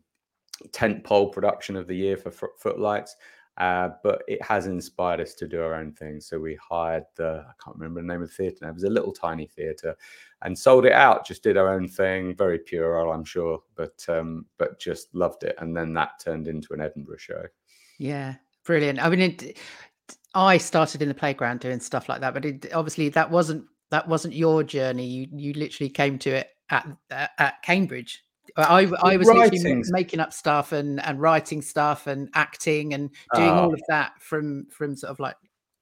tent 0.72 1.04
pole 1.04 1.30
production 1.30 1.76
of 1.76 1.88
the 1.88 1.96
year 1.96 2.18
for 2.18 2.32
Footlights. 2.32 3.16
Uh, 3.58 3.90
but 4.02 4.24
it 4.28 4.42
has 4.42 4.66
inspired 4.66 5.22
us 5.22 5.36
to 5.36 5.48
do 5.48 5.62
our 5.62 5.76
own 5.76 5.92
thing. 5.92 6.20
So 6.20 6.40
we 6.40 6.58
hired 6.68 7.04
the, 7.16 7.46
I 7.48 7.54
can't 7.64 7.78
remember 7.78 8.02
the 8.02 8.08
name 8.08 8.24
of 8.24 8.30
the 8.30 8.34
theatre 8.34 8.58
now, 8.64 8.70
it 8.70 8.74
was 8.74 8.84
a 8.84 8.90
little 8.90 9.14
tiny 9.14 9.46
theatre 9.46 9.96
and 10.42 10.58
sold 10.58 10.86
it 10.86 10.92
out, 10.92 11.26
just 11.26 11.44
did 11.44 11.56
our 11.56 11.72
own 11.72 11.88
thing, 11.88 12.36
very 12.36 12.58
puerile, 12.58 13.12
I'm 13.12 13.24
sure, 13.24 13.62
but 13.76 14.04
um, 14.10 14.46
but 14.58 14.80
just 14.80 15.14
loved 15.14 15.44
it. 15.44 15.56
And 15.60 15.76
then 15.76 15.94
that 15.94 16.20
turned 16.20 16.48
into 16.48 16.74
an 16.74 16.82
Edinburgh 16.82 17.18
show. 17.18 17.44
Yeah, 18.00 18.36
brilliant. 18.66 19.00
I 19.00 19.10
mean, 19.10 19.22
it, 19.22 19.58
I 20.34 20.58
started 20.58 21.04
in 21.04 21.08
the 21.08 21.14
playground 21.14 21.60
doing 21.60 21.80
stuff 21.80 22.10
like 22.10 22.22
that, 22.22 22.34
but 22.34 22.46
it, 22.46 22.74
obviously 22.74 23.10
that 23.10 23.30
wasn't 23.30 23.66
that 23.92 24.08
wasn't 24.08 24.34
your 24.34 24.64
journey. 24.64 25.06
You 25.06 25.28
you 25.32 25.54
literally 25.54 25.90
came 25.90 26.18
to 26.20 26.32
it 26.32 26.50
at, 26.72 26.88
at 27.12 27.62
Cambridge. 27.62 28.24
I, 28.58 28.92
I 29.02 29.18
was 29.18 29.92
making 29.92 30.20
up 30.20 30.34
stuff 30.34 30.72
and 30.72 31.02
and 31.02 31.20
writing 31.20 31.62
stuff 31.62 32.08
and 32.08 32.30
acting 32.34 32.94
and 32.94 33.10
doing 33.34 33.50
all 33.50 33.72
ah. 33.72 33.74
of 33.74 33.82
that 33.90 34.22
from 34.22 34.66
from 34.70 34.96
sort 34.96 35.12
of 35.12 35.20
like 35.20 35.36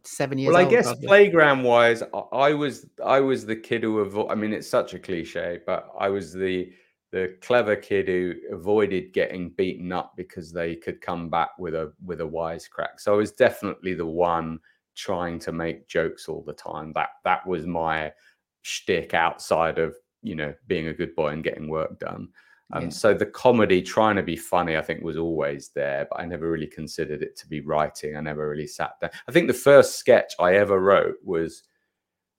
seven 0.04 0.38
years. 0.38 0.54
Well, 0.54 0.66
I 0.66 0.70
guess 0.70 0.94
playground 1.04 1.64
wise, 1.64 2.04
I 2.32 2.54
was 2.54 2.88
I 3.04 3.20
was 3.20 3.46
the 3.46 3.56
kid 3.56 3.84
who 3.84 4.00
avoid. 4.00 4.32
I 4.32 4.36
mean, 4.36 4.54
it's 4.54 4.70
such 4.70 4.94
a 4.94 5.00
cliche, 5.00 5.60
but 5.66 5.92
I 6.00 6.10
was 6.10 6.34
the 6.34 6.72
the 7.12 7.36
clever 7.42 7.76
kid 7.76 8.08
who 8.08 8.34
avoided 8.52 9.12
getting 9.14 9.50
beaten 9.50 9.92
up 9.92 10.14
because 10.16 10.52
they 10.52 10.76
could 10.76 11.02
come 11.02 11.30
back 11.30 11.50
with 11.60 11.76
a 11.76 11.92
with 12.06 12.22
a 12.22 12.28
wisecrack. 12.28 13.00
So 13.00 13.14
I 13.14 13.18
was 13.18 13.32
definitely 13.32 13.94
the 13.94 14.06
one 14.06 14.60
trying 14.96 15.40
to 15.40 15.52
make 15.52 15.88
jokes 15.88 16.28
all 16.28 16.44
the 16.44 16.54
time. 16.54 16.94
That 16.94 17.10
that 17.26 17.46
was 17.46 17.66
my 17.66 18.14
shtick 18.62 19.14
outside 19.14 19.80
of 19.80 19.96
you 20.22 20.36
know 20.36 20.54
being 20.68 20.88
a 20.88 20.94
good 20.94 21.16
boy 21.16 21.30
and 21.30 21.44
getting 21.44 21.70
work 21.70 22.00
done. 22.00 22.30
Um, 22.74 22.84
yeah. 22.84 22.90
So 22.90 23.14
the 23.14 23.26
comedy, 23.26 23.82
trying 23.82 24.16
to 24.16 24.24
be 24.24 24.36
funny, 24.36 24.78
I 24.78 24.82
think 24.82 25.04
was 25.04 25.18
always 25.18 25.70
there, 25.70 26.08
but 26.10 26.20
I 26.20 26.26
never 26.26 26.50
really 26.50 26.68
considered 26.68 27.22
it 27.22 27.36
to 27.38 27.48
be 27.48 27.62
writing. 27.62 28.16
I 28.16 28.22
never 28.22 28.50
really 28.50 28.68
sat 28.68 28.94
there. 29.02 29.12
I 29.28 29.32
think 29.32 29.48
the 29.48 29.54
first 29.54 29.98
sketch 29.98 30.34
I 30.40 30.56
ever 30.56 30.80
wrote 30.80 31.16
was 31.24 31.64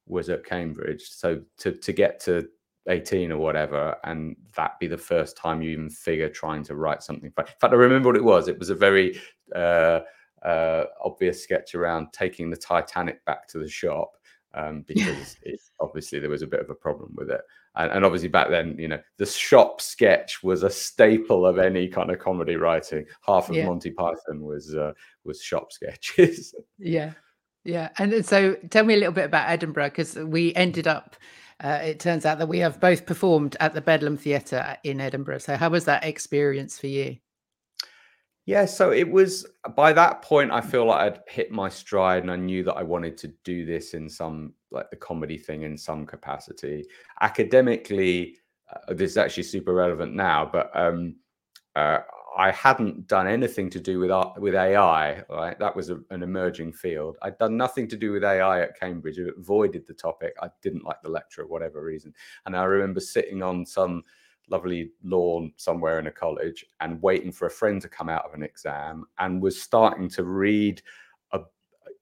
was 0.06 0.28
at 0.28 0.44
Cambridge. 0.44 1.02
So 1.10 1.40
to 1.58 1.72
to 1.72 1.92
get 1.92 2.20
to 2.20 2.48
18 2.88 3.30
or 3.32 3.38
whatever, 3.38 3.96
and 4.04 4.36
that 4.56 4.78
be 4.80 4.86
the 4.86 4.98
first 4.98 5.36
time 5.36 5.62
you 5.62 5.70
even 5.70 5.90
figure 5.90 6.28
trying 6.28 6.64
to 6.64 6.74
write 6.74 7.02
something. 7.02 7.26
In 7.26 7.32
fact, 7.32 7.62
I 7.62 7.66
remember 7.68 8.08
what 8.08 8.16
it 8.16 8.24
was. 8.24 8.48
It 8.48 8.58
was 8.58 8.70
a 8.70 8.74
very 8.74 9.20
uh, 9.54 10.00
uh, 10.44 10.84
obvious 11.04 11.42
sketch 11.42 11.74
around 11.74 12.08
taking 12.12 12.50
the 12.50 12.56
Titanic 12.56 13.24
back 13.24 13.46
to 13.48 13.58
the 13.58 13.68
shop 13.68 14.16
um, 14.54 14.82
because 14.86 15.36
it, 15.42 15.60
obviously 15.80 16.18
there 16.18 16.30
was 16.30 16.42
a 16.42 16.46
bit 16.46 16.60
of 16.60 16.70
a 16.70 16.74
problem 16.74 17.12
with 17.16 17.30
it. 17.30 17.40
And, 17.74 17.90
and, 17.92 18.04
obviously 18.04 18.28
back 18.28 18.50
then, 18.50 18.76
you 18.78 18.88
know, 18.88 19.00
the 19.16 19.24
shop 19.24 19.80
sketch 19.80 20.42
was 20.42 20.62
a 20.62 20.70
staple 20.70 21.46
of 21.46 21.58
any 21.58 21.88
kind 21.88 22.10
of 22.10 22.18
comedy 22.18 22.56
writing. 22.56 23.06
Half 23.26 23.48
of 23.48 23.56
yeah. 23.56 23.66
Monty 23.66 23.90
Python 23.90 24.42
was 24.42 24.74
uh, 24.74 24.92
was 25.24 25.42
shop 25.42 25.72
sketches. 25.72 26.54
yeah, 26.78 27.12
yeah. 27.64 27.88
And 27.98 28.24
so, 28.26 28.56
tell 28.68 28.84
me 28.84 28.94
a 28.94 28.98
little 28.98 29.14
bit 29.14 29.24
about 29.24 29.48
Edinburgh 29.48 29.90
because 29.90 30.16
we 30.16 30.54
ended 30.54 30.86
up. 30.86 31.16
Uh, 31.64 31.78
it 31.82 32.00
turns 32.00 32.26
out 32.26 32.38
that 32.38 32.48
we 32.48 32.58
have 32.58 32.80
both 32.80 33.06
performed 33.06 33.56
at 33.60 33.72
the 33.72 33.80
Bedlam 33.80 34.16
Theatre 34.16 34.76
in 34.82 35.00
Edinburgh. 35.00 35.38
So, 35.38 35.56
how 35.56 35.70
was 35.70 35.86
that 35.86 36.04
experience 36.04 36.78
for 36.78 36.88
you? 36.88 37.16
Yeah, 38.46 38.64
so 38.64 38.90
it 38.90 39.08
was 39.08 39.46
by 39.76 39.92
that 39.92 40.22
point 40.22 40.50
I 40.50 40.60
feel 40.60 40.86
like 40.86 41.00
I'd 41.00 41.20
hit 41.28 41.52
my 41.52 41.68
stride 41.68 42.22
and 42.22 42.30
I 42.30 42.36
knew 42.36 42.64
that 42.64 42.74
I 42.74 42.82
wanted 42.82 43.16
to 43.18 43.28
do 43.44 43.64
this 43.64 43.94
in 43.94 44.08
some 44.08 44.54
like 44.72 44.90
the 44.90 44.96
comedy 44.96 45.38
thing 45.38 45.62
in 45.62 45.78
some 45.78 46.04
capacity. 46.06 46.86
Academically, 47.20 48.36
uh, 48.72 48.94
this 48.94 49.12
is 49.12 49.16
actually 49.16 49.44
super 49.44 49.72
relevant 49.74 50.14
now, 50.14 50.48
but 50.52 50.70
um, 50.74 51.16
uh, 51.76 51.98
I 52.36 52.50
hadn't 52.50 53.06
done 53.06 53.28
anything 53.28 53.70
to 53.70 53.80
do 53.80 54.00
with 54.00 54.10
art, 54.10 54.40
with 54.40 54.54
AI. 54.56 55.22
Right, 55.28 55.56
that 55.60 55.76
was 55.76 55.90
a, 55.90 56.00
an 56.10 56.22
emerging 56.24 56.72
field. 56.72 57.18
I'd 57.22 57.38
done 57.38 57.56
nothing 57.56 57.86
to 57.88 57.96
do 57.96 58.10
with 58.12 58.24
AI 58.24 58.62
at 58.62 58.78
Cambridge. 58.80 59.20
I 59.20 59.28
avoided 59.38 59.86
the 59.86 59.94
topic. 59.94 60.34
I 60.42 60.48
didn't 60.62 60.84
like 60.84 61.00
the 61.02 61.10
lecture, 61.10 61.46
whatever 61.46 61.84
reason. 61.84 62.12
And 62.46 62.56
I 62.56 62.64
remember 62.64 63.00
sitting 63.00 63.42
on 63.42 63.64
some 63.66 64.02
lovely 64.52 64.90
lawn 65.02 65.52
somewhere 65.56 65.98
in 65.98 66.06
a 66.06 66.12
college 66.12 66.64
and 66.80 67.02
waiting 67.02 67.32
for 67.32 67.46
a 67.46 67.50
friend 67.50 67.80
to 67.80 67.88
come 67.88 68.08
out 68.08 68.26
of 68.26 68.34
an 68.34 68.42
exam 68.42 69.04
and 69.18 69.42
was 69.42 69.60
starting 69.60 70.08
to 70.10 70.24
read 70.24 70.82
a 71.32 71.40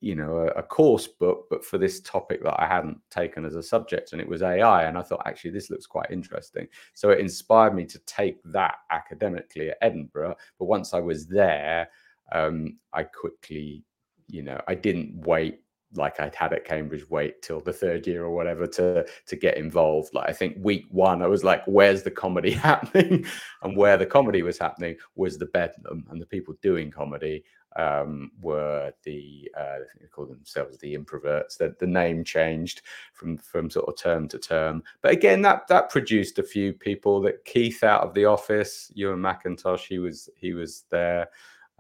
you 0.00 0.16
know 0.16 0.38
a, 0.38 0.46
a, 0.58 0.62
course 0.62 1.06
book 1.06 1.46
but 1.48 1.64
for 1.64 1.78
this 1.78 2.00
topic 2.00 2.42
that 2.42 2.60
i 2.60 2.66
hadn't 2.66 2.98
taken 3.08 3.44
as 3.44 3.54
a 3.54 3.62
subject 3.62 4.12
and 4.12 4.20
it 4.20 4.28
was 4.28 4.42
ai 4.42 4.84
and 4.84 4.98
i 4.98 5.02
thought 5.02 5.22
actually 5.26 5.52
this 5.52 5.70
looks 5.70 5.86
quite 5.86 6.10
interesting. 6.10 6.66
So 6.94 7.10
it 7.10 7.20
inspired 7.20 7.74
me 7.74 7.84
to 7.86 7.98
take 8.00 8.42
that 8.46 8.76
academically 8.90 9.70
at 9.70 9.78
edinburgh 9.80 10.36
but 10.58 10.64
once 10.64 10.92
i 10.92 11.00
was 11.00 11.26
there 11.26 11.88
um, 12.32 12.78
i 12.92 13.04
quickly 13.04 13.84
you 14.26 14.42
know 14.42 14.60
i 14.66 14.74
didn't 14.74 15.26
wait 15.26 15.60
like 15.94 16.20
I'd 16.20 16.34
had 16.34 16.52
at 16.52 16.64
Cambridge 16.64 17.08
wait 17.10 17.42
till 17.42 17.60
the 17.60 17.72
third 17.72 18.06
year 18.06 18.24
or 18.24 18.30
whatever 18.30 18.66
to 18.68 19.06
to 19.26 19.36
get 19.36 19.56
involved. 19.56 20.14
Like 20.14 20.28
I 20.28 20.32
think 20.32 20.56
week 20.60 20.86
one, 20.90 21.22
I 21.22 21.26
was 21.26 21.44
like, 21.44 21.64
"Where's 21.66 22.02
the 22.02 22.10
comedy 22.10 22.50
happening?" 22.68 23.24
and 23.62 23.76
where 23.76 23.96
the 23.96 24.06
comedy 24.06 24.42
was 24.42 24.58
happening 24.58 24.96
was 25.16 25.38
the 25.38 25.46
Bedlam, 25.46 26.06
and 26.10 26.20
the 26.20 26.26
people 26.26 26.54
doing 26.62 26.90
comedy 26.90 27.44
um, 27.76 28.30
were 28.40 28.92
the 29.04 29.50
uh, 29.58 29.78
they 30.00 30.06
call 30.06 30.26
themselves 30.26 30.78
the 30.78 30.94
improverts. 30.94 31.56
That 31.56 31.78
the 31.78 31.86
name 31.86 32.24
changed 32.24 32.82
from 33.12 33.38
from 33.38 33.70
sort 33.70 33.88
of 33.88 33.96
term 33.96 34.28
to 34.28 34.38
term, 34.38 34.82
but 35.02 35.12
again, 35.12 35.42
that 35.42 35.66
that 35.68 35.90
produced 35.90 36.38
a 36.38 36.44
few 36.44 36.72
people. 36.72 37.20
That 37.20 37.44
Keith 37.44 37.82
out 37.82 38.02
of 38.02 38.14
the 38.14 38.26
office, 38.26 38.90
Ewen 38.94 39.18
MacIntosh, 39.18 39.86
he 39.86 39.98
was 39.98 40.28
he 40.36 40.52
was 40.52 40.84
there 40.90 41.28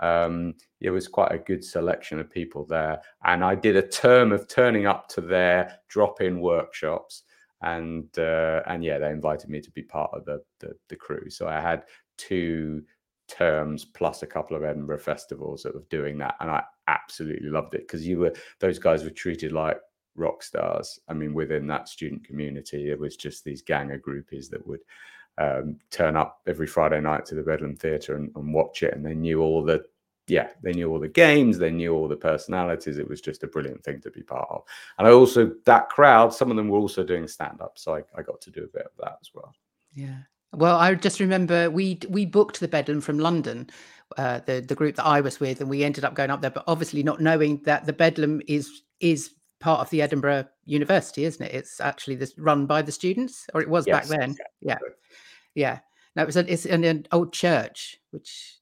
um, 0.00 0.54
it 0.80 0.90
was 0.90 1.08
quite 1.08 1.32
a 1.32 1.38
good 1.38 1.64
selection 1.64 2.18
of 2.18 2.30
people 2.30 2.64
there. 2.64 3.00
And 3.24 3.44
I 3.44 3.54
did 3.54 3.76
a 3.76 3.86
term 3.86 4.32
of 4.32 4.48
turning 4.48 4.86
up 4.86 5.08
to 5.10 5.20
their 5.20 5.78
drop-in 5.88 6.40
workshops, 6.40 7.24
and 7.62 8.06
uh, 8.18 8.62
and 8.66 8.82
yeah, 8.82 8.98
they 8.98 9.10
invited 9.10 9.50
me 9.50 9.60
to 9.60 9.70
be 9.70 9.82
part 9.82 10.10
of 10.12 10.24
the, 10.24 10.42
the, 10.60 10.74
the 10.88 10.96
crew. 10.96 11.28
So 11.28 11.46
I 11.46 11.60
had 11.60 11.84
two 12.16 12.82
terms 13.28 13.84
plus 13.84 14.22
a 14.22 14.26
couple 14.26 14.56
of 14.56 14.64
Edinburgh 14.64 14.98
festivals 14.98 15.64
of 15.64 15.88
doing 15.90 16.18
that, 16.18 16.34
and 16.40 16.50
I 16.50 16.62
absolutely 16.88 17.50
loved 17.50 17.74
it 17.74 17.82
because 17.82 18.06
you 18.06 18.18
were 18.18 18.34
those 18.58 18.78
guys 18.78 19.04
were 19.04 19.10
treated 19.10 19.52
like 19.52 19.78
rock 20.16 20.42
stars. 20.42 20.98
I 21.08 21.14
mean, 21.14 21.34
within 21.34 21.66
that 21.68 21.88
student 21.88 22.24
community, 22.24 22.90
it 22.90 22.98
was 22.98 23.16
just 23.16 23.44
these 23.44 23.62
gang 23.62 23.92
of 23.92 24.00
groupies 24.00 24.48
that 24.50 24.66
would 24.66 24.80
um, 25.38 25.78
turn 25.90 26.16
up 26.16 26.40
every 26.46 26.66
Friday 26.66 27.00
night 27.00 27.24
to 27.26 27.34
the 27.34 27.42
Bedlam 27.42 27.76
Theatre 27.76 28.16
and, 28.16 28.30
and, 28.36 28.52
watch 28.52 28.82
it. 28.82 28.94
And 28.94 29.04
they 29.04 29.14
knew 29.14 29.40
all 29.40 29.64
the, 29.64 29.82
yeah, 30.30 30.48
they 30.62 30.72
knew 30.72 30.90
all 30.90 31.00
the 31.00 31.08
games, 31.08 31.58
they 31.58 31.70
knew 31.70 31.94
all 31.94 32.08
the 32.08 32.16
personalities. 32.16 32.98
It 32.98 33.08
was 33.08 33.20
just 33.20 33.42
a 33.42 33.48
brilliant 33.48 33.82
thing 33.82 34.00
to 34.02 34.10
be 34.10 34.22
part 34.22 34.48
of. 34.50 34.62
And 34.98 35.06
I 35.06 35.10
also, 35.10 35.52
that 35.64 35.88
crowd, 35.88 36.32
some 36.32 36.50
of 36.50 36.56
them 36.56 36.68
were 36.68 36.78
also 36.78 37.04
doing 37.04 37.26
stand 37.26 37.60
up. 37.60 37.78
So 37.78 37.96
I, 37.96 38.02
I 38.16 38.22
got 38.22 38.40
to 38.42 38.50
do 38.50 38.64
a 38.64 38.68
bit 38.68 38.86
of 38.86 38.92
that 39.00 39.18
as 39.20 39.30
well. 39.34 39.52
Yeah. 39.94 40.18
Well, 40.52 40.76
I 40.76 40.94
just 40.94 41.20
remember 41.20 41.70
we 41.70 42.00
we 42.08 42.26
booked 42.26 42.58
the 42.58 42.68
Bedlam 42.68 43.00
from 43.00 43.18
London, 43.18 43.70
uh, 44.16 44.40
the 44.46 44.60
the 44.60 44.74
group 44.74 44.96
that 44.96 45.06
I 45.06 45.20
was 45.20 45.38
with, 45.38 45.60
and 45.60 45.70
we 45.70 45.84
ended 45.84 46.04
up 46.04 46.14
going 46.14 46.30
up 46.30 46.40
there, 46.40 46.50
but 46.50 46.64
obviously 46.66 47.02
not 47.02 47.20
knowing 47.20 47.58
that 47.64 47.86
the 47.86 47.92
Bedlam 47.92 48.42
is 48.48 48.82
is 48.98 49.30
part 49.60 49.80
of 49.80 49.90
the 49.90 50.02
Edinburgh 50.02 50.46
University, 50.64 51.24
isn't 51.24 51.44
it? 51.46 51.54
It's 51.54 51.80
actually 51.80 52.16
this 52.16 52.36
run 52.36 52.66
by 52.66 52.82
the 52.82 52.90
students, 52.90 53.46
or 53.54 53.60
it 53.60 53.68
was 53.68 53.86
yes, 53.86 54.08
back 54.08 54.18
then. 54.18 54.36
Yeah. 54.60 54.78
Yeah. 55.54 55.78
No, 56.16 56.22
it 56.22 56.26
was 56.26 56.36
a, 56.36 56.52
it's 56.52 56.66
in 56.66 56.82
an 56.82 57.06
old 57.12 57.32
church, 57.32 58.00
which 58.10 58.59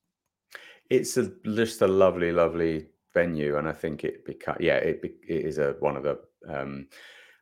it's 0.90 1.16
a, 1.16 1.30
just 1.44 1.82
a 1.82 1.88
lovely, 1.88 2.32
lovely 2.32 2.86
venue, 3.14 3.56
and 3.56 3.68
I 3.68 3.72
think 3.72 4.04
it 4.04 4.24
become 4.24 4.56
yeah, 4.60 4.76
it, 4.76 5.00
it 5.02 5.44
is 5.46 5.58
a 5.58 5.76
one 5.80 5.96
of 5.96 6.02
the 6.02 6.18
um, 6.48 6.88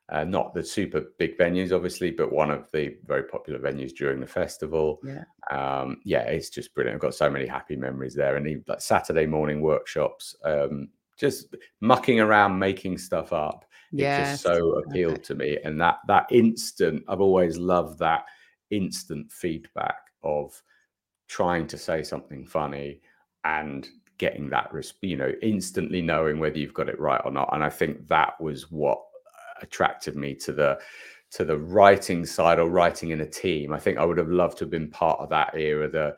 uh, 0.08 0.24
not 0.24 0.54
the 0.54 0.62
super 0.62 1.04
big 1.18 1.36
venues, 1.36 1.72
obviously, 1.72 2.10
but 2.10 2.32
one 2.32 2.50
of 2.50 2.70
the 2.72 2.96
very 3.06 3.24
popular 3.24 3.58
venues 3.58 3.94
during 3.94 4.20
the 4.20 4.26
festival. 4.26 5.00
Yeah, 5.04 5.24
um, 5.50 6.00
yeah, 6.04 6.22
it's 6.22 6.50
just 6.50 6.74
brilliant. 6.74 6.96
I've 6.96 7.02
got 7.02 7.14
so 7.14 7.30
many 7.30 7.46
happy 7.46 7.76
memories 7.76 8.14
there, 8.14 8.36
and 8.36 8.46
even, 8.46 8.64
like 8.68 8.80
Saturday 8.80 9.26
morning 9.26 9.60
workshops, 9.60 10.34
um, 10.44 10.88
just 11.18 11.54
mucking 11.80 12.20
around, 12.20 12.58
making 12.58 12.98
stuff 12.98 13.32
up. 13.32 13.64
Yes. 13.92 14.18
It 14.18 14.32
just 14.32 14.42
so 14.42 14.70
appealed 14.78 15.22
to 15.24 15.34
me, 15.34 15.58
and 15.64 15.80
that 15.80 15.98
that 16.08 16.26
instant, 16.30 17.04
I've 17.08 17.20
always 17.20 17.58
loved 17.58 17.98
that 18.00 18.24
instant 18.70 19.30
feedback 19.30 20.00
of 20.22 20.60
trying 21.28 21.66
to 21.68 21.78
say 21.78 22.02
something 22.02 22.44
funny 22.44 23.00
and 23.46 23.88
getting 24.18 24.48
that 24.48 24.70
you 25.02 25.16
know 25.16 25.32
instantly 25.42 26.02
knowing 26.02 26.38
whether 26.38 26.58
you've 26.58 26.74
got 26.74 26.88
it 26.88 26.98
right 26.98 27.20
or 27.24 27.30
not 27.30 27.48
and 27.52 27.62
i 27.62 27.68
think 27.68 28.06
that 28.08 28.38
was 28.40 28.70
what 28.70 28.98
uh, 28.98 29.60
attracted 29.62 30.16
me 30.16 30.34
to 30.34 30.52
the 30.52 30.78
to 31.30 31.44
the 31.44 31.56
writing 31.56 32.24
side 32.24 32.58
or 32.58 32.68
writing 32.68 33.10
in 33.10 33.20
a 33.20 33.26
team 33.28 33.72
i 33.72 33.78
think 33.78 33.98
i 33.98 34.04
would 34.04 34.18
have 34.18 34.28
loved 34.28 34.58
to 34.58 34.64
have 34.64 34.70
been 34.70 34.90
part 34.90 35.20
of 35.20 35.28
that 35.28 35.54
era 35.54 35.88
the 35.88 36.14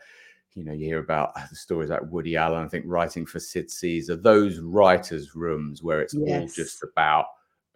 you 0.54 0.64
know 0.64 0.72
you 0.72 0.86
hear 0.86 1.00
about 1.00 1.32
uh, 1.36 1.46
the 1.50 1.56
stories 1.56 1.90
like 1.90 2.02
woody 2.10 2.36
allen 2.36 2.64
i 2.64 2.68
think 2.68 2.84
writing 2.86 3.26
for 3.26 3.40
sid 3.40 3.70
caesar 3.70 4.16
those 4.16 4.58
writers 4.60 5.34
rooms 5.34 5.82
where 5.82 6.00
it's 6.00 6.14
yes. 6.14 6.40
all 6.40 6.48
just 6.48 6.82
about 6.82 7.26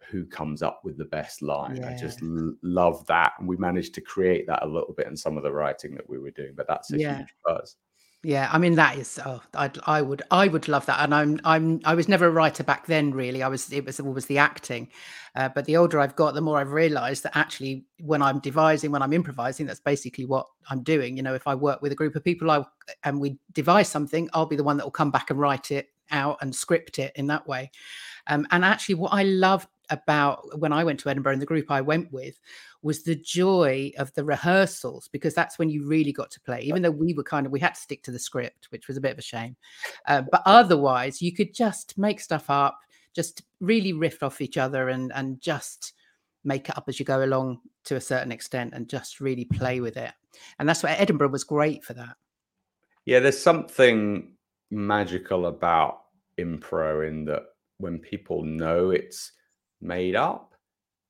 who 0.09 0.25
comes 0.25 0.61
up 0.61 0.81
with 0.83 0.95
the 0.97 1.05
best 1.05 1.41
line. 1.41 1.77
Yeah. 1.77 1.89
I 1.89 1.97
just 1.97 2.21
l- 2.21 2.53
love 2.61 3.03
that. 3.07 3.33
And 3.39 3.47
we 3.47 3.57
managed 3.57 3.95
to 3.95 4.01
create 4.01 4.45
that 4.45 4.63
a 4.63 4.67
little 4.67 4.93
bit 4.93 5.07
in 5.07 5.17
some 5.17 5.37
of 5.37 5.43
the 5.43 5.51
writing 5.51 5.95
that 5.95 6.07
we 6.07 6.19
were 6.19 6.29
doing, 6.29 6.53
but 6.55 6.67
that's 6.67 6.93
a 6.93 6.99
yeah. 6.99 7.17
huge 7.17 7.33
buzz. 7.43 7.77
Yeah, 8.25 8.47
I 8.53 8.57
mean 8.57 8.75
that 8.75 8.97
is 8.97 9.19
oh, 9.25 9.41
I'd, 9.53 9.77
I 9.85 10.01
would 10.01 10.21
I 10.31 10.47
would 10.47 10.69
love 10.69 10.85
that, 10.85 11.01
and 11.01 11.13
I'm 11.13 11.41
I'm 11.43 11.81
I 11.83 11.93
was 11.93 12.07
never 12.07 12.27
a 12.27 12.31
writer 12.31 12.63
back 12.63 12.85
then. 12.87 13.11
Really, 13.13 13.43
I 13.43 13.49
was 13.49 13.69
it 13.69 13.85
was 13.85 13.99
always 13.99 14.27
the 14.27 14.37
acting, 14.37 14.87
uh, 15.35 15.49
but 15.53 15.65
the 15.65 15.75
older 15.75 15.99
I've 15.99 16.15
got, 16.15 16.33
the 16.33 16.39
more 16.39 16.57
I've 16.57 16.71
realised 16.71 17.23
that 17.23 17.35
actually 17.35 17.85
when 17.99 18.21
I'm 18.21 18.39
devising, 18.39 18.91
when 18.91 19.01
I'm 19.01 19.11
improvising, 19.11 19.65
that's 19.65 19.81
basically 19.81 20.23
what 20.25 20.47
I'm 20.69 20.83
doing. 20.83 21.17
You 21.17 21.23
know, 21.23 21.33
if 21.35 21.47
I 21.47 21.55
work 21.55 21.81
with 21.81 21.91
a 21.91 21.95
group 21.95 22.15
of 22.15 22.23
people, 22.23 22.49
I 22.49 22.63
and 23.03 23.19
we 23.19 23.37
devise 23.51 23.89
something, 23.89 24.29
I'll 24.33 24.45
be 24.45 24.55
the 24.55 24.63
one 24.63 24.77
that 24.77 24.85
will 24.85 24.91
come 24.91 25.11
back 25.11 25.29
and 25.29 25.37
write 25.37 25.71
it 25.71 25.89
out 26.09 26.37
and 26.41 26.55
script 26.55 26.99
it 26.99 27.11
in 27.17 27.27
that 27.27 27.45
way. 27.45 27.71
Um, 28.27 28.47
and 28.51 28.63
actually, 28.63 28.95
what 28.95 29.11
I 29.11 29.23
love 29.23 29.67
about 29.89 30.59
when 30.59 30.73
I 30.73 30.83
went 30.83 30.99
to 31.01 31.09
Edinburgh 31.09 31.33
and 31.33 31.41
the 31.41 31.47
group 31.47 31.69
I 31.69 31.81
went 31.81 32.11
with 32.11 32.39
was 32.81 33.03
the 33.03 33.15
joy 33.15 33.91
of 33.97 34.13
the 34.13 34.23
rehearsals 34.23 35.09
because 35.09 35.33
that's 35.33 35.59
when 35.59 35.69
you 35.69 35.85
really 35.85 36.11
got 36.11 36.31
to 36.31 36.41
play. 36.41 36.61
Even 36.61 36.81
though 36.81 36.91
we 36.91 37.13
were 37.13 37.23
kind 37.23 37.45
of 37.45 37.51
we 37.51 37.59
had 37.59 37.75
to 37.75 37.81
stick 37.81 38.03
to 38.03 38.11
the 38.11 38.19
script, 38.19 38.67
which 38.71 38.87
was 38.87 38.97
a 38.97 39.01
bit 39.01 39.11
of 39.11 39.19
a 39.19 39.23
shame, 39.23 39.55
uh, 40.07 40.21
but 40.31 40.41
otherwise 40.45 41.21
you 41.21 41.33
could 41.33 41.53
just 41.53 41.97
make 41.97 42.19
stuff 42.19 42.49
up, 42.49 42.79
just 43.13 43.43
really 43.59 43.93
riff 43.93 44.23
off 44.23 44.41
each 44.41 44.57
other 44.57 44.89
and 44.89 45.11
and 45.13 45.41
just 45.41 45.93
make 46.43 46.69
it 46.69 46.77
up 46.77 46.85
as 46.87 46.99
you 46.99 47.05
go 47.05 47.23
along 47.23 47.59
to 47.85 47.95
a 47.95 48.01
certain 48.01 48.31
extent 48.31 48.73
and 48.73 48.89
just 48.89 49.19
really 49.19 49.45
play 49.45 49.79
with 49.79 49.97
it. 49.97 50.11
And 50.59 50.67
that's 50.67 50.83
why 50.83 50.91
Edinburgh 50.91 51.29
was 51.29 51.43
great 51.43 51.83
for 51.83 51.93
that. 51.93 52.15
Yeah, 53.05 53.19
there's 53.19 53.39
something 53.39 54.33
magical 54.71 55.45
about 55.45 56.01
impro 56.37 57.07
in 57.07 57.25
that 57.25 57.43
when 57.77 57.99
people 57.99 58.43
know 58.43 58.89
it's 58.91 59.33
made 59.83 60.15
up, 60.15 60.53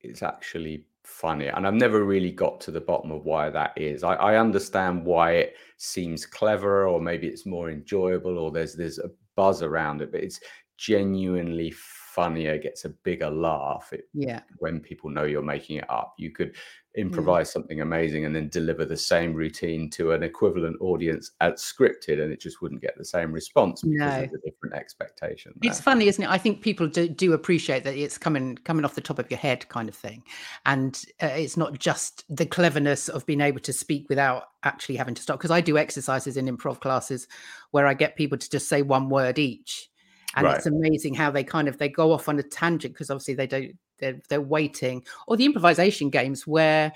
it's 0.02 0.24
actually 0.24 0.86
funny. 1.04 1.48
And 1.48 1.68
I've 1.68 1.74
never 1.74 2.04
really 2.04 2.32
got 2.32 2.60
to 2.62 2.72
the 2.72 2.82
bottom 2.82 3.12
of 3.12 3.26
why 3.26 3.50
that 3.50 3.74
is. 3.78 4.04
I, 4.04 4.14
I 4.16 4.38
understand 4.38 5.06
why 5.06 5.34
it 5.34 5.56
seems 5.78 6.26
clever, 6.26 6.88
or 6.88 7.00
maybe 7.02 7.28
it's 7.28 7.46
more 7.46 7.70
enjoyable, 7.70 8.38
or 8.38 8.52
there's 8.52 8.76
there's 8.76 9.00
a 9.00 9.12
buzz 9.36 9.62
around 9.62 10.02
it, 10.02 10.12
but 10.12 10.24
it's 10.24 10.40
genuinely 10.78 11.72
funnier, 12.14 12.58
gets 12.58 12.86
a 12.86 12.90
bigger 12.90 13.30
laugh. 13.30 13.92
It, 13.92 14.08
yeah. 14.14 14.42
When 14.58 14.80
people 14.80 15.10
know 15.10 15.24
you're 15.24 15.42
making 15.42 15.78
it 15.78 15.90
up, 15.90 16.14
you 16.18 16.32
could 16.32 16.56
Mm. 16.96 17.06
improvise 17.06 17.52
something 17.52 17.82
amazing 17.82 18.24
and 18.26 18.36
then 18.36 18.50
deliver 18.50 18.86
the 18.86 18.96
same 18.96 19.34
routine 19.34 19.90
to 19.90 20.12
an 20.12 20.22
equivalent 20.22 20.78
audience 20.80 21.32
as 21.42 21.54
scripted, 21.54 22.22
and 22.22 22.32
it 22.32 22.40
just 22.40 22.62
wouldn't 22.62 22.82
get 22.84 22.96
the 22.96 23.04
same 23.04 23.32
response 23.32 23.82
because 23.82 24.18
No. 24.20 24.24
of 24.26 24.30
the 24.30 24.38
different 24.46 24.76
expectation. 24.76 25.54
It's 25.64 25.82
funny, 25.82 26.08
isn't 26.08 26.24
it? 26.24 26.30
I 26.30 26.38
think 26.38 26.62
people 26.62 26.88
do, 26.88 27.10
do 27.10 27.34
appreciate 27.34 27.84
that 27.86 27.96
it's 27.98 28.20
coming 28.20 28.58
coming 28.58 28.86
off 28.86 28.94
the 28.94 29.02
top 29.02 29.18
of 29.18 29.32
your 29.32 29.40
head, 29.40 29.68
kind 29.70 29.90
of 29.90 29.96
thing, 29.96 30.22
and 30.68 31.04
uh, 31.20 31.26
it's 31.26 31.58
not 31.58 31.80
just 31.80 32.26
the 32.30 32.46
cleverness 32.46 33.10
of 33.10 33.26
being 33.26 33.42
able 33.42 33.62
to 33.62 33.74
speak 33.74 34.08
without 34.08 34.44
actually 34.62 34.98
having 34.98 35.16
to 35.16 35.22
stop. 35.24 35.40
Because 35.40 35.50
I 35.50 35.62
do 35.62 35.80
exercises 35.80 36.38
in 36.38 36.46
improv 36.46 36.80
classes 36.80 37.28
where 37.72 37.88
I 37.88 37.96
get 37.96 38.16
people 38.18 38.38
to 38.38 38.50
just 38.52 38.70
say 38.70 38.84
one 38.84 39.10
word 39.10 39.40
each, 39.40 39.90
and 40.36 40.46
Right. 40.46 40.58
it's 40.58 40.66
amazing 40.66 41.14
how 41.14 41.32
they 41.32 41.44
kind 41.44 41.68
of 41.68 41.78
they 41.78 41.90
go 41.90 42.12
off 42.12 42.28
on 42.30 42.40
a 42.40 42.44
tangent 42.44 42.94
because 42.94 43.10
obviously 43.10 43.36
they 43.36 43.48
don't 43.48 43.72
they're 44.00 44.20
they're 44.30 44.42
waiting, 44.42 45.04
or 45.28 45.38
the 45.38 45.46
improvisation 45.46 46.10
games 46.10 46.48
where 46.48 46.92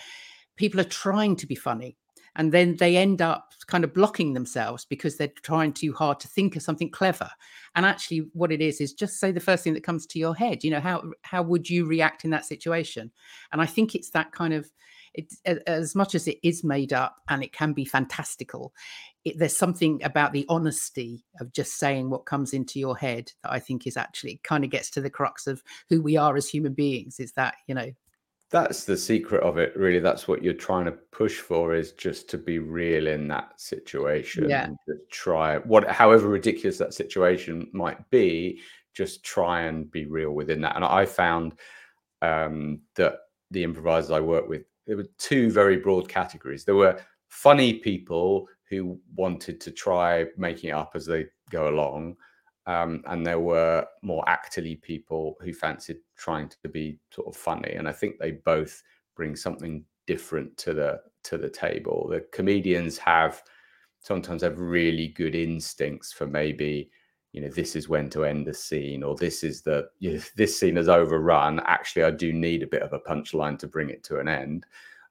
people 0.56 0.80
are 0.80 0.84
trying 0.86 1.36
to 1.36 1.46
be 1.48 1.56
funny 1.56 1.96
and 2.36 2.52
then 2.52 2.76
they 2.78 2.98
end 2.98 3.22
up 3.22 3.52
kind 3.68 3.84
of 3.84 3.94
blocking 3.94 4.34
themselves 4.34 4.86
because 4.86 5.18
they're 5.18 5.32
trying 5.44 5.74
too 5.74 5.92
hard 5.94 6.20
to 6.20 6.28
think 6.28 6.56
of 6.56 6.62
something 6.62 6.90
clever. 6.90 7.30
And 7.76 7.86
actually 7.86 8.30
what 8.34 8.52
it 8.52 8.62
is 8.62 8.80
is 8.80 8.94
just 8.94 9.20
say 9.20 9.32
the 9.32 9.40
first 9.40 9.64
thing 9.64 9.74
that 9.74 9.84
comes 9.84 10.06
to 10.08 10.20
your 10.20 10.36
head 10.36 10.64
you 10.64 10.72
know 10.72 10.80
how 10.80 11.04
how 11.24 11.42
would 11.44 11.70
you 11.70 11.86
react 11.86 12.24
in 12.26 12.32
that 12.32 12.46
situation? 12.46 13.12
And 13.52 13.62
i 13.62 13.66
think 13.66 13.96
it's 13.96 14.12
that 14.12 14.32
kind 14.32 14.54
of 14.54 14.70
it, 15.18 15.64
as 15.68 15.96
much 15.96 16.16
as 16.16 16.28
it 16.28 16.38
is 16.44 16.64
made 16.64 16.94
up 16.94 17.18
and 17.30 17.44
it 17.44 17.52
can 17.52 17.74
be 17.74 17.86
fantastical 17.86 18.74
it, 19.26 19.38
there's 19.38 19.56
something 19.56 20.02
about 20.04 20.32
the 20.32 20.46
honesty 20.48 21.26
of 21.42 21.52
just 21.52 21.78
saying 21.78 22.10
what 22.10 22.26
comes 22.26 22.54
into 22.54 22.80
your 22.80 22.96
head 22.96 23.32
that 23.44 23.52
i 23.52 23.60
think 23.60 23.86
is 23.86 23.98
actually 23.98 24.40
kind 24.44 24.64
of 24.64 24.70
gets 24.70 24.90
to 24.90 25.02
the 25.02 25.10
crux 25.10 25.48
of 25.48 25.62
who 25.90 26.02
we 26.02 26.16
are 26.16 26.38
as 26.38 26.48
human 26.48 26.74
beings 26.74 27.20
is 27.20 27.34
that 27.34 27.56
you 27.68 27.76
know 27.76 27.92
That's 28.50 28.86
the 28.86 28.96
secret 28.96 29.44
of 29.44 29.58
it, 29.58 29.76
really. 29.76 30.00
That's 30.00 30.26
what 30.26 30.42
you're 30.42 30.54
trying 30.54 30.86
to 30.86 30.94
push 31.12 31.40
for 31.40 31.76
is 31.76 31.92
just 31.92 32.30
to 32.30 32.38
be 32.38 32.60
real 32.60 33.08
in 33.08 33.28
that 33.28 33.60
situation. 33.60 34.50
Yeah. 34.50 34.70
Try 35.12 35.58
what 35.58 35.86
however 35.92 36.30
ridiculous 36.30 36.78
that 36.78 36.94
situation 36.94 37.70
might 37.74 38.10
be, 38.10 38.62
just 38.94 39.24
try 39.24 39.64
and 39.64 39.92
be 39.92 40.06
real 40.06 40.32
within 40.32 40.62
that. 40.62 40.78
And 40.78 40.86
I 40.86 41.06
found 41.06 41.60
um, 42.22 42.80
that 42.96 43.16
the 43.52 43.64
improvisers 43.64 44.12
I 44.12 44.22
work 44.22 44.48
with, 44.48 44.64
there 44.88 44.98
were 44.98 45.08
two 45.18 45.52
very 45.52 45.78
broad 45.78 46.10
categories. 46.10 46.64
There 46.64 46.76
were 46.76 47.00
funny 47.28 47.74
people 47.74 48.48
who 48.70 49.00
wanted 49.16 49.62
to 49.62 49.72
try 49.72 50.26
making 50.38 50.70
it 50.70 50.74
up 50.74 50.92
as 50.96 51.06
they 51.06 51.26
go 51.52 51.70
along. 51.70 52.16
Um, 52.66 53.02
and 53.06 53.26
there 53.26 53.40
were 53.40 53.86
more 54.02 54.24
actorly 54.26 54.82
people 54.82 55.38
who 55.42 55.54
fancied 55.54 55.98
trying 56.18 56.50
to 56.50 56.70
be 56.70 57.00
sort 57.12 57.28
of 57.28 57.36
funny. 57.36 57.74
And 57.74 57.88
I 57.88 57.94
think 57.94 58.18
they 58.18 58.32
both 58.32 58.82
bring 59.16 59.36
something 59.36 59.86
different 60.06 60.58
to 60.58 60.74
the 60.74 61.00
to 61.24 61.38
the 61.38 61.50
table. 61.50 62.08
The 62.10 62.26
comedians 62.32 62.98
have 62.98 63.42
sometimes 64.00 64.42
have 64.42 64.60
really 64.60 65.10
good 65.10 65.36
instincts 65.36 66.14
for 66.14 66.28
maybe 66.28 66.90
you 67.34 67.42
know 67.42 67.50
this 67.50 67.76
is 67.76 67.90
when 67.90 68.10
to 68.10 68.26
end 68.26 68.48
the 68.48 68.54
scene 68.54 69.04
or 69.04 69.16
this 69.16 69.44
is 69.44 69.62
the 69.62 69.88
you 70.00 70.14
know, 70.14 70.20
this 70.36 70.60
scene 70.60 70.78
is 70.78 70.88
overrun 70.90 71.60
actually 71.66 72.04
i 72.04 72.12
do 72.12 72.32
need 72.34 72.64
a 72.64 72.68
bit 72.68 72.82
of 72.82 72.94
a 72.94 73.00
punchline 73.00 73.58
to 73.60 73.68
bring 73.68 73.90
it 73.90 74.04
to 74.04 74.20
an 74.20 74.28
end. 74.28 74.66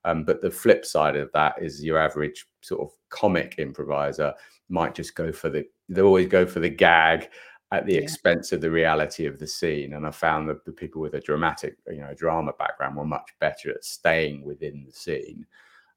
Um, 0.05 0.22
but 0.24 0.40
the 0.40 0.50
flip 0.52 0.85
side 0.85 1.16
of 1.16 1.33
that 1.33 1.55
is 1.61 1.83
your 1.83 1.98
average 1.98 2.46
sort 2.61 2.81
of 2.81 2.90
comic 3.09 3.57
improviser 3.59 4.33
might 4.68 4.94
just 4.94 5.16
go 5.16 5.33
for 5.33 5.50
the 5.50 5.64
they 5.88 6.00
always 6.00 6.29
go 6.29 6.46
for 6.46 6.61
the 6.61 6.68
gag 6.70 7.29
at 7.72 7.87
the 7.87 7.94
Yeah. 7.94 8.00
expense 8.02 8.52
of 8.52 8.61
the 8.61 8.70
reality 8.70 9.26
of 9.26 9.38
the 9.40 9.46
scene. 9.46 9.94
And 9.94 10.07
i 10.07 10.11
found 10.12 10.48
that 10.48 10.64
the 10.64 10.72
people 10.72 11.00
with 11.00 11.14
a 11.14 11.20
dramatic 11.20 11.76
you 11.88 12.00
know 12.00 12.14
drama 12.14 12.52
background 12.59 12.96
were 12.96 13.05
much 13.05 13.31
better 13.40 13.70
at 13.70 13.85
staying 13.85 14.44
within 14.44 14.85
the 14.87 14.92
scene 14.92 15.44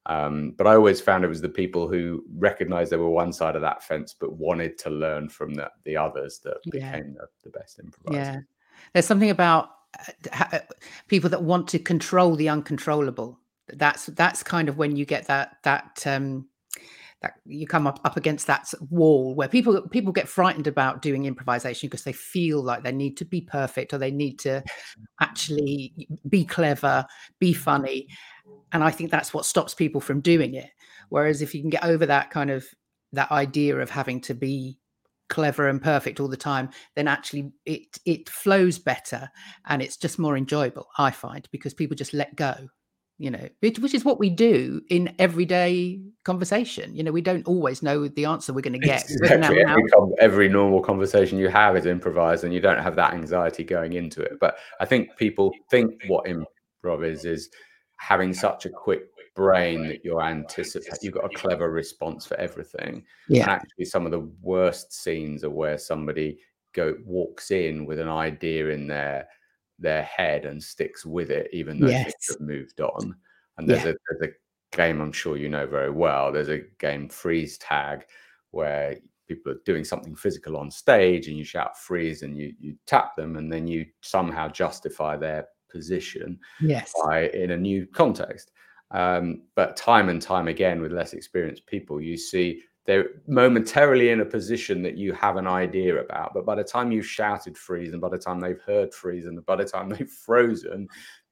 um, 0.05 0.53
but 0.57 0.67
I 0.67 0.75
always 0.75 1.01
found 1.01 1.23
it 1.23 1.27
was 1.27 1.41
the 1.41 1.49
people 1.49 1.88
who 1.88 2.23
recognized 2.35 2.91
they 2.91 2.97
were 2.97 3.09
one 3.09 3.33
side 3.33 3.55
of 3.55 3.62
that 3.62 3.83
fence, 3.83 4.15
but 4.19 4.33
wanted 4.33 4.77
to 4.79 4.89
learn 4.89 5.29
from 5.29 5.53
the, 5.53 5.69
the 5.83 5.97
others 5.97 6.39
that 6.43 6.57
Yeah. 6.65 6.91
became 6.91 7.13
the, 7.13 7.27
the 7.43 7.49
best 7.49 7.79
improvisers. 7.79 8.35
Yeah. 8.35 8.39
There's 8.93 9.05
something 9.05 9.29
about 9.29 9.69
uh, 10.31 10.45
uh, 10.51 10.59
people 11.07 11.29
that 11.31 11.43
want 11.43 11.67
to 11.69 11.79
control 11.79 12.35
the 12.35 12.49
uncontrollable. 12.49 13.39
That's 13.67 14.07
that's 14.07 14.41
kind 14.41 14.67
of 14.67 14.77
when 14.77 14.95
you 14.95 15.05
get 15.05 15.27
that 15.27 15.57
that 15.63 16.03
um 16.07 16.47
that 17.21 17.33
you 17.45 17.67
come 17.67 17.85
up 17.85 17.99
up 18.05 18.17
against 18.17 18.47
that 18.47 18.71
wall 18.89 19.35
where 19.35 19.47
people 19.47 19.81
people 19.89 20.13
get 20.13 20.27
frightened 20.27 20.67
about 20.67 21.01
doing 21.01 21.25
improvisation 21.25 21.88
because 21.88 22.03
they 22.03 22.13
feel 22.13 22.63
like 22.63 22.81
they 22.83 22.91
need 22.91 23.17
to 23.17 23.25
be 23.25 23.41
perfect 23.41 23.93
or 23.93 23.97
they 23.97 24.12
need 24.12 24.39
to 24.39 24.63
actually 25.19 26.07
be 26.29 26.45
clever, 26.45 27.05
be 27.39 27.53
funny. 27.53 28.07
And 28.71 28.83
I 28.83 28.91
think 28.91 29.12
that's 29.12 29.33
what 29.33 29.45
stops 29.45 29.73
people 29.73 30.01
from 30.01 30.21
doing 30.21 30.53
it. 30.53 30.69
Whereas 31.09 31.41
if 31.41 31.55
you 31.55 31.62
can 31.62 31.69
get 31.69 31.83
over 31.83 32.05
that 32.05 32.29
kind 32.29 32.49
of 32.49 32.65
that 33.13 33.31
idea 33.31 33.77
of 33.77 33.89
having 33.89 34.21
to 34.21 34.33
be 34.33 34.77
clever 35.29 35.69
and 35.69 35.81
perfect 35.81 36.19
all 36.19 36.27
the 36.27 36.38
time, 36.38 36.69
then 36.95 37.07
actually 37.07 37.51
it 37.65 37.99
it 38.05 38.29
flows 38.29 38.77
better 38.77 39.29
and 39.67 39.81
it's 39.81 39.97
just 39.97 40.19
more 40.19 40.38
enjoyable. 40.38 40.88
I 40.97 41.12
find 41.12 41.47
because 41.51 41.73
people 41.73 41.95
just 41.95 42.13
let 42.13 42.35
go, 42.35 42.69
you 43.17 43.31
know, 43.31 43.47
which, 43.59 43.93
is 43.93 44.05
what 44.05 44.19
we 44.19 44.29
do 44.29 44.81
in 44.89 45.15
everyday 45.19 46.01
conversation. 46.23 46.95
You 46.95 47.03
know, 47.03 47.12
we 47.12 47.21
don't 47.21 47.47
always 47.47 47.81
know 47.81 48.07
the 48.07 48.25
answer 48.25 48.53
we're 48.53 48.62
going 48.62 48.79
to 48.79 48.85
get. 48.85 49.03
Exactly. 49.09 49.62
Every, 49.62 49.83
every 50.19 50.49
normal 50.49 50.81
conversation 50.81 51.38
you 51.38 51.49
have 51.49 51.75
is 51.75 51.85
improvised, 51.85 52.43
and 52.43 52.53
you 52.53 52.59
don't 52.59 52.81
have 52.81 52.95
that 52.95 53.13
anxiety 53.13 53.63
going 53.63 53.93
into 53.93 54.21
it. 54.21 54.33
But 54.39 54.57
I 54.79 54.85
think 54.85 55.15
people 55.17 55.51
think 55.69 55.93
what 56.07 56.25
improv 56.25 57.05
is 57.05 57.25
is 57.25 57.49
having 57.99 58.33
such 58.33 58.65
a 58.65 58.69
quick 58.69 59.03
brain 59.35 59.88
that 59.88 60.03
you're 60.03 60.23
anticipate 60.23 60.99
you've 61.01 61.13
got 61.13 61.25
a 61.25 61.29
clever 61.29 61.71
response 61.71 62.25
for 62.25 62.35
everything. 62.38 63.05
And 63.39 63.49
yeah, 63.49 63.49
actually, 63.49 63.85
some 63.85 64.05
of 64.05 64.12
the 64.12 64.29
worst 64.41 64.93
scenes 64.93 65.43
are 65.43 65.49
where 65.49 65.77
somebody 65.77 66.39
go 66.73 66.95
walks 67.05 67.51
in 67.51 67.85
with 67.85 67.99
an 67.99 68.09
idea 68.09 68.69
in 68.69 68.88
their 68.88 69.27
their 69.79 70.03
head 70.03 70.45
and 70.45 70.62
sticks 70.63 71.05
with 71.05 71.31
it, 71.31 71.49
even 71.53 71.79
though 71.79 71.88
Yes. 71.89 72.03
things 72.03 72.27
have 72.27 72.41
moved 72.41 72.81
on. 72.81 73.15
And 73.57 73.69
there's 73.69 73.85
Yeah. 73.85 73.85
a 73.85 73.95
there's 74.09 74.31
a 74.33 74.75
game 74.75 75.01
I'm 75.01 75.12
sure 75.12 75.38
you 75.38 75.49
know 75.49 75.67
very 75.67 75.91
well. 75.91 76.31
There's 76.31 76.49
a 76.49 76.59
game 76.79 77.09
freeze 77.09 77.57
tag 77.57 78.05
where 78.51 78.97
people 79.27 79.51
are 79.51 79.62
doing 79.65 79.83
something 79.83 80.15
physical 80.15 80.57
on 80.57 80.71
stage 80.71 81.27
and 81.27 81.38
you 81.38 81.43
shout 81.43 81.77
freeze 81.77 82.23
and 82.23 82.38
you 82.38 82.53
you 82.59 82.75
tap 82.88 83.15
them 83.15 83.38
and 83.38 83.51
then 83.51 83.67
you 83.67 83.85
somehow 84.01 84.47
justify 84.49 85.15
their 85.17 85.47
position 85.69 86.39
yes, 86.62 86.93
by 87.03 87.29
in 87.29 87.51
a 87.51 87.58
new 87.58 87.86
context. 87.88 88.51
Um, 88.91 89.43
but 89.55 89.77
time 89.77 90.10
and 90.10 90.21
time 90.21 90.47
again, 90.47 90.82
with 90.82 90.91
less 90.91 91.13
experienced 91.13 91.67
people, 91.67 92.01
you 92.01 92.17
see 92.17 92.62
they're 92.86 93.10
momentarily 93.27 94.10
in 94.10 94.21
a 94.21 94.25
position 94.25 94.82
that 94.82 94.97
you 94.97 95.13
have 95.13 95.38
an 95.38 95.45
idea 95.45 96.01
about. 96.01 96.34
But 96.34 96.45
by 96.45 96.55
the 96.55 96.63
time 96.63 96.91
you've 96.91 97.05
shouted 97.05 97.55
freeze, 97.55 97.91
and 97.91 98.01
by 98.01 98.10
the 98.10 98.17
time 98.17 98.39
they've 98.39 98.62
heard 98.65 98.93
freeze, 98.93 99.27
and 99.27 99.45
by 99.45 99.58
the 99.58 99.65
time 99.65 99.89
they've 99.91 100.10
frozen, 100.10 100.88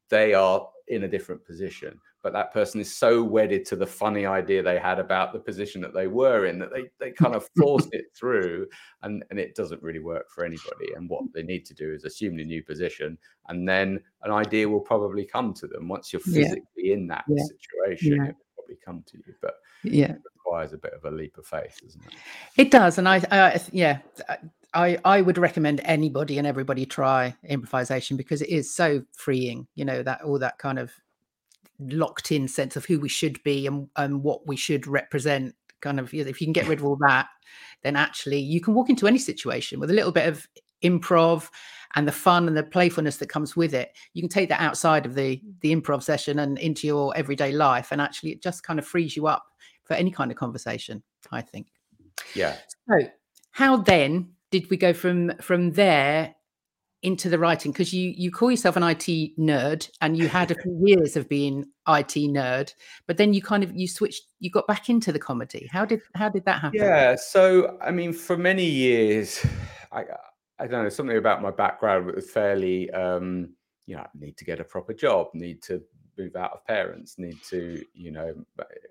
they 0.10 0.34
are 0.34 0.68
in 0.88 1.04
a 1.04 1.08
different 1.08 1.46
position 1.46 2.00
but 2.24 2.34
that 2.34 2.52
person 2.52 2.82
is 2.82 2.94
so 2.94 3.24
wedded 3.24 3.66
to 3.66 3.76
the 3.76 3.86
funny 3.86 4.26
idea 4.26 4.62
they 4.62 4.80
had 4.80 5.00
about 5.00 5.32
the 5.32 5.40
position 5.40 5.80
that 5.80 5.94
they 5.94 6.08
were 6.08 6.46
in 6.46 6.60
that 6.60 6.70
they, 6.74 6.84
they 7.00 7.12
kind 7.12 7.36
of 7.36 7.48
force 7.58 7.88
it 7.92 8.06
through 8.14 8.68
and, 9.04 9.24
and 9.30 9.40
it 9.40 9.56
doesn't 9.56 9.82
really 9.82 10.00
work 10.00 10.26
for 10.30 10.44
anybody 10.44 10.94
and 10.96 11.10
what 11.10 11.24
they 11.34 11.44
need 11.44 11.66
to 11.66 11.74
do 11.74 11.94
is 11.94 12.04
assume 12.04 12.36
the 12.36 12.44
new 12.44 12.64
position 12.64 13.18
and 13.48 13.68
then 13.68 14.00
an 14.24 14.32
idea 14.32 14.68
will 14.68 14.82
probably 14.82 15.26
come 15.26 15.54
to 15.54 15.68
them 15.68 15.88
once 15.88 16.12
you're 16.12 16.20
physically 16.20 16.62
yeah. 16.76 16.94
in 16.94 17.08
that 17.08 17.24
yeah. 17.30 17.44
situation 17.44 18.18
yeah. 18.18 18.30
it 18.30 18.36
will 18.36 18.56
probably 18.56 18.78
come 18.84 19.04
to 19.06 19.18
you 19.18 19.34
but 19.42 19.56
yeah 19.84 20.12
it 20.12 20.22
requires 20.36 20.74
a 20.74 20.78
bit 20.78 20.94
of 20.94 21.06
a 21.06 21.16
leap 21.16 21.38
of 21.38 21.46
faith 21.46 21.78
doesn't 21.82 22.04
it 22.06 22.14
it 22.58 22.72
does 22.72 22.98
and 22.98 23.08
i, 23.08 23.24
I 23.32 23.62
yeah 23.72 24.00
I, 24.74 24.98
I 25.06 25.22
would 25.22 25.38
recommend 25.38 25.82
anybody 25.84 26.38
and 26.38 26.46
everybody 26.46 26.86
try 26.86 27.36
improvisation 27.48 28.18
because 28.18 28.42
it 28.42 28.50
is 28.50 28.74
so 28.74 29.04
freeing 29.14 29.68
you 29.76 29.86
know 29.86 30.04
that 30.04 30.22
all 30.22 30.40
that 30.40 30.58
kind 30.58 30.78
of 30.80 30.92
locked 31.80 32.32
in 32.32 32.48
sense 32.48 32.76
of 32.76 32.86
who 32.86 33.00
we 33.00 33.10
should 33.10 33.42
be 33.44 33.68
and, 33.68 33.88
and 33.96 34.24
what 34.24 34.46
we 34.48 34.56
should 34.56 34.88
represent 34.88 35.56
kind 35.82 36.00
of 36.00 36.14
if 36.14 36.42
you 36.42 36.48
can 36.48 36.54
get 36.54 36.68
rid 36.68 36.80
of 36.80 36.86
all 36.86 36.98
that 37.08 37.28
then 37.84 37.96
actually 37.96 38.40
you 38.40 38.60
can 38.60 38.74
walk 38.74 38.90
into 38.90 39.08
any 39.08 39.20
situation 39.20 39.80
with 39.80 39.90
a 39.90 39.94
little 39.94 40.12
bit 40.12 40.28
of 40.28 40.48
improv 40.84 41.50
and 41.96 42.08
the 42.08 42.12
fun 42.12 42.48
and 42.48 42.56
the 42.56 42.64
playfulness 42.64 43.18
that 43.18 43.30
comes 43.30 43.56
with 43.56 43.74
it. 43.74 43.96
You 44.14 44.22
can 44.22 44.30
take 44.30 44.50
that 44.50 44.62
outside 44.62 45.06
of 45.06 45.16
the 45.16 45.42
the 45.62 45.76
improv 45.76 46.04
session 46.04 46.40
and 46.40 46.58
into 46.60 46.88
your 46.88 47.16
everyday 47.16 47.52
life 47.52 47.92
and 47.92 48.02
actually 48.02 48.32
it 48.32 48.44
just 48.44 48.64
kind 48.64 48.80
of 48.80 48.86
frees 48.86 49.16
you 49.16 49.28
up 49.28 49.46
for 49.84 49.94
any 49.94 50.12
kind 50.12 50.32
of 50.32 50.38
conversation 50.38 51.02
i 51.32 51.42
think. 51.42 51.68
Yeah. 52.34 52.56
So 52.90 53.08
how 53.52 53.78
then 53.78 54.30
did 54.52 54.70
we 54.70 54.78
go 54.78 54.94
from 54.94 55.36
from 55.38 55.72
there 55.74 56.36
into 57.04 57.30
the 57.30 57.38
writing 57.38 57.72
because 57.72 57.94
you 57.94 58.14
you 58.18 58.32
call 58.32 58.50
yourself 58.50 58.76
an 58.76 58.84
IT 58.84 59.38
nerd 59.38 59.90
and 60.02 60.18
you 60.18 60.28
had 60.28 60.52
a 60.52 60.56
few 60.56 60.80
years 60.84 61.16
of 61.16 61.30
being 61.30 61.62
IT 61.88 62.16
nerd, 62.16 62.74
but 63.06 63.18
then 63.18 63.34
you 63.34 63.42
kind 63.42 63.64
of 63.64 63.76
you 63.76 63.88
switched 63.88 64.24
you 64.40 64.50
got 64.50 64.68
back 64.68 64.90
into 64.90 65.12
the 65.12 65.20
comedy. 65.20 65.70
How 65.72 65.86
did 65.86 66.02
how 66.16 66.30
did 66.30 66.46
that 66.46 66.62
happen? 66.62 66.80
Yeah, 66.80 67.16
so 67.16 67.78
I 67.82 67.92
mean, 67.92 68.14
for 68.14 68.38
many 68.38 68.66
years, 68.66 69.46
I 69.92 70.06
I 70.60 70.68
don't 70.68 70.84
know 70.84 70.90
something 70.90 71.18
about 71.18 71.42
my 71.42 71.52
background 71.52 72.08
was 72.08 72.30
fairly 72.30 72.90
um, 72.92 73.54
you 73.86 73.96
know 73.96 74.08
need 74.16 74.38
to 74.38 74.46
get 74.46 74.60
a 74.60 74.64
proper 74.64 74.94
job, 74.94 75.28
need 75.34 75.62
to 75.64 75.84
move 76.18 76.36
out 76.36 76.52
of 76.52 76.66
parents, 76.66 77.20
need 77.20 77.38
to 77.50 77.84
you 77.94 78.12
know 78.12 78.34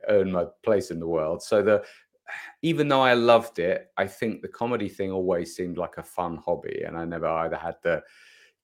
earn 0.08 0.30
my 0.30 0.46
place 0.64 0.90
in 0.90 1.00
the 1.00 1.08
world. 1.08 1.42
So 1.42 1.60
the 1.62 1.84
even 2.62 2.88
though 2.88 3.02
I 3.02 3.14
loved 3.14 3.58
it, 3.58 3.90
I 3.96 4.06
think 4.06 4.42
the 4.42 4.48
comedy 4.48 4.88
thing 4.88 5.10
always 5.10 5.54
seemed 5.54 5.78
like 5.78 5.98
a 5.98 6.02
fun 6.02 6.36
hobby. 6.36 6.82
And 6.86 6.96
I 6.96 7.04
never 7.04 7.26
either 7.26 7.56
had 7.56 7.76
the 7.82 8.02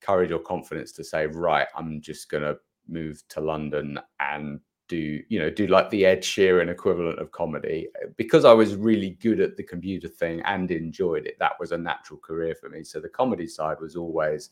courage 0.00 0.32
or 0.32 0.40
confidence 0.40 0.92
to 0.92 1.04
say, 1.04 1.26
right, 1.26 1.68
I'm 1.76 2.00
just 2.00 2.30
going 2.30 2.42
to 2.42 2.58
move 2.88 3.22
to 3.28 3.40
London 3.40 3.98
and 4.20 4.60
do, 4.88 5.22
you 5.28 5.38
know, 5.38 5.48
do 5.48 5.66
like 5.68 5.88
the 5.90 6.04
Ed 6.04 6.22
Sheeran 6.22 6.68
equivalent 6.68 7.18
of 7.18 7.30
comedy. 7.32 7.88
Because 8.16 8.44
I 8.44 8.52
was 8.52 8.74
really 8.74 9.10
good 9.20 9.40
at 9.40 9.56
the 9.56 9.62
computer 9.62 10.08
thing 10.08 10.42
and 10.44 10.70
enjoyed 10.70 11.26
it, 11.26 11.38
that 11.38 11.58
was 11.58 11.72
a 11.72 11.78
natural 11.78 12.18
career 12.18 12.54
for 12.54 12.68
me. 12.68 12.84
So 12.84 13.00
the 13.00 13.08
comedy 13.08 13.46
side 13.46 13.80
was 13.80 13.96
always 13.96 14.50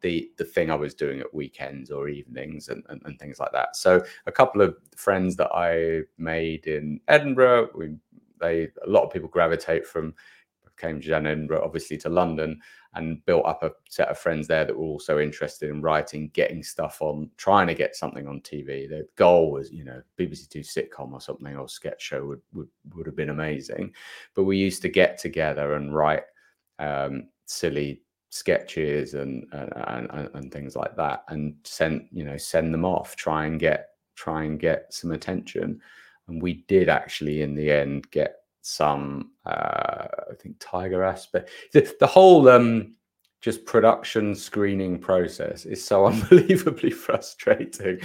the 0.00 0.30
the 0.38 0.44
thing 0.44 0.70
I 0.70 0.74
was 0.74 0.94
doing 0.94 1.20
at 1.20 1.32
weekends 1.34 1.90
or 1.90 2.08
evenings 2.08 2.68
and, 2.68 2.82
and, 2.88 3.02
and, 3.04 3.18
things 3.18 3.38
like 3.38 3.52
that. 3.52 3.76
So 3.76 4.02
a 4.26 4.32
couple 4.32 4.62
of 4.62 4.76
friends 4.96 5.36
that 5.36 5.50
I 5.52 6.02
made 6.18 6.66
in 6.66 7.00
Edinburgh, 7.08 7.70
we 7.74 7.96
they 8.40 8.68
a 8.84 8.90
lot 8.90 9.04
of 9.04 9.12
people 9.12 9.28
gravitate 9.28 9.86
from 9.86 10.14
Cambridge 10.80 11.08
and 11.10 11.26
Edinburgh, 11.26 11.62
obviously, 11.62 11.96
to 11.98 12.08
London, 12.08 12.60
and 12.94 13.24
built 13.26 13.44
up 13.46 13.62
a 13.62 13.70
set 13.88 14.08
of 14.08 14.18
friends 14.18 14.48
there 14.48 14.64
that 14.64 14.76
were 14.76 14.84
also 14.84 15.20
interested 15.20 15.70
in 15.70 15.82
writing, 15.82 16.30
getting 16.32 16.62
stuff 16.62 17.00
on, 17.02 17.30
trying 17.36 17.66
to 17.68 17.74
get 17.74 17.94
something 17.94 18.26
on 18.26 18.40
TV. 18.40 18.88
The 18.88 19.06
goal 19.16 19.52
was, 19.52 19.70
you 19.70 19.84
know, 19.84 20.02
BBC 20.18 20.48
Two 20.48 20.60
sitcom 20.60 21.12
or 21.12 21.20
something 21.20 21.56
or 21.56 21.68
sketch 21.68 22.02
show 22.02 22.24
would 22.24 22.40
would, 22.52 22.68
would 22.94 23.06
have 23.06 23.16
been 23.16 23.30
amazing. 23.30 23.92
But 24.34 24.44
we 24.44 24.56
used 24.56 24.82
to 24.82 24.88
get 24.88 25.18
together 25.18 25.74
and 25.74 25.94
write 25.94 26.24
um, 26.78 27.28
silly 27.46 28.02
sketches 28.30 29.14
and, 29.14 29.46
and 29.52 30.08
and 30.10 30.30
and 30.34 30.52
things 30.52 30.74
like 30.74 30.96
that, 30.96 31.24
and 31.28 31.54
send 31.64 32.08
you 32.10 32.24
know 32.24 32.38
send 32.38 32.72
them 32.72 32.84
off, 32.84 33.14
try 33.16 33.46
and 33.46 33.60
get 33.60 33.90
try 34.16 34.44
and 34.44 34.58
get 34.58 34.92
some 34.92 35.12
attention 35.12 35.80
and 36.30 36.42
we 36.42 36.64
did 36.68 36.88
actually 36.88 37.42
in 37.42 37.54
the 37.54 37.70
end 37.70 38.10
get 38.10 38.36
some 38.62 39.30
uh, 39.46 40.06
i 40.30 40.34
think 40.38 40.56
tiger 40.58 41.02
aspect 41.02 41.50
the, 41.72 41.94
the 42.00 42.06
whole 42.06 42.48
um, 42.48 42.94
just 43.40 43.64
production 43.64 44.34
screening 44.34 44.98
process 44.98 45.64
is 45.64 45.84
so 45.84 46.06
unbelievably 46.12 46.90
frustrating. 46.90 48.00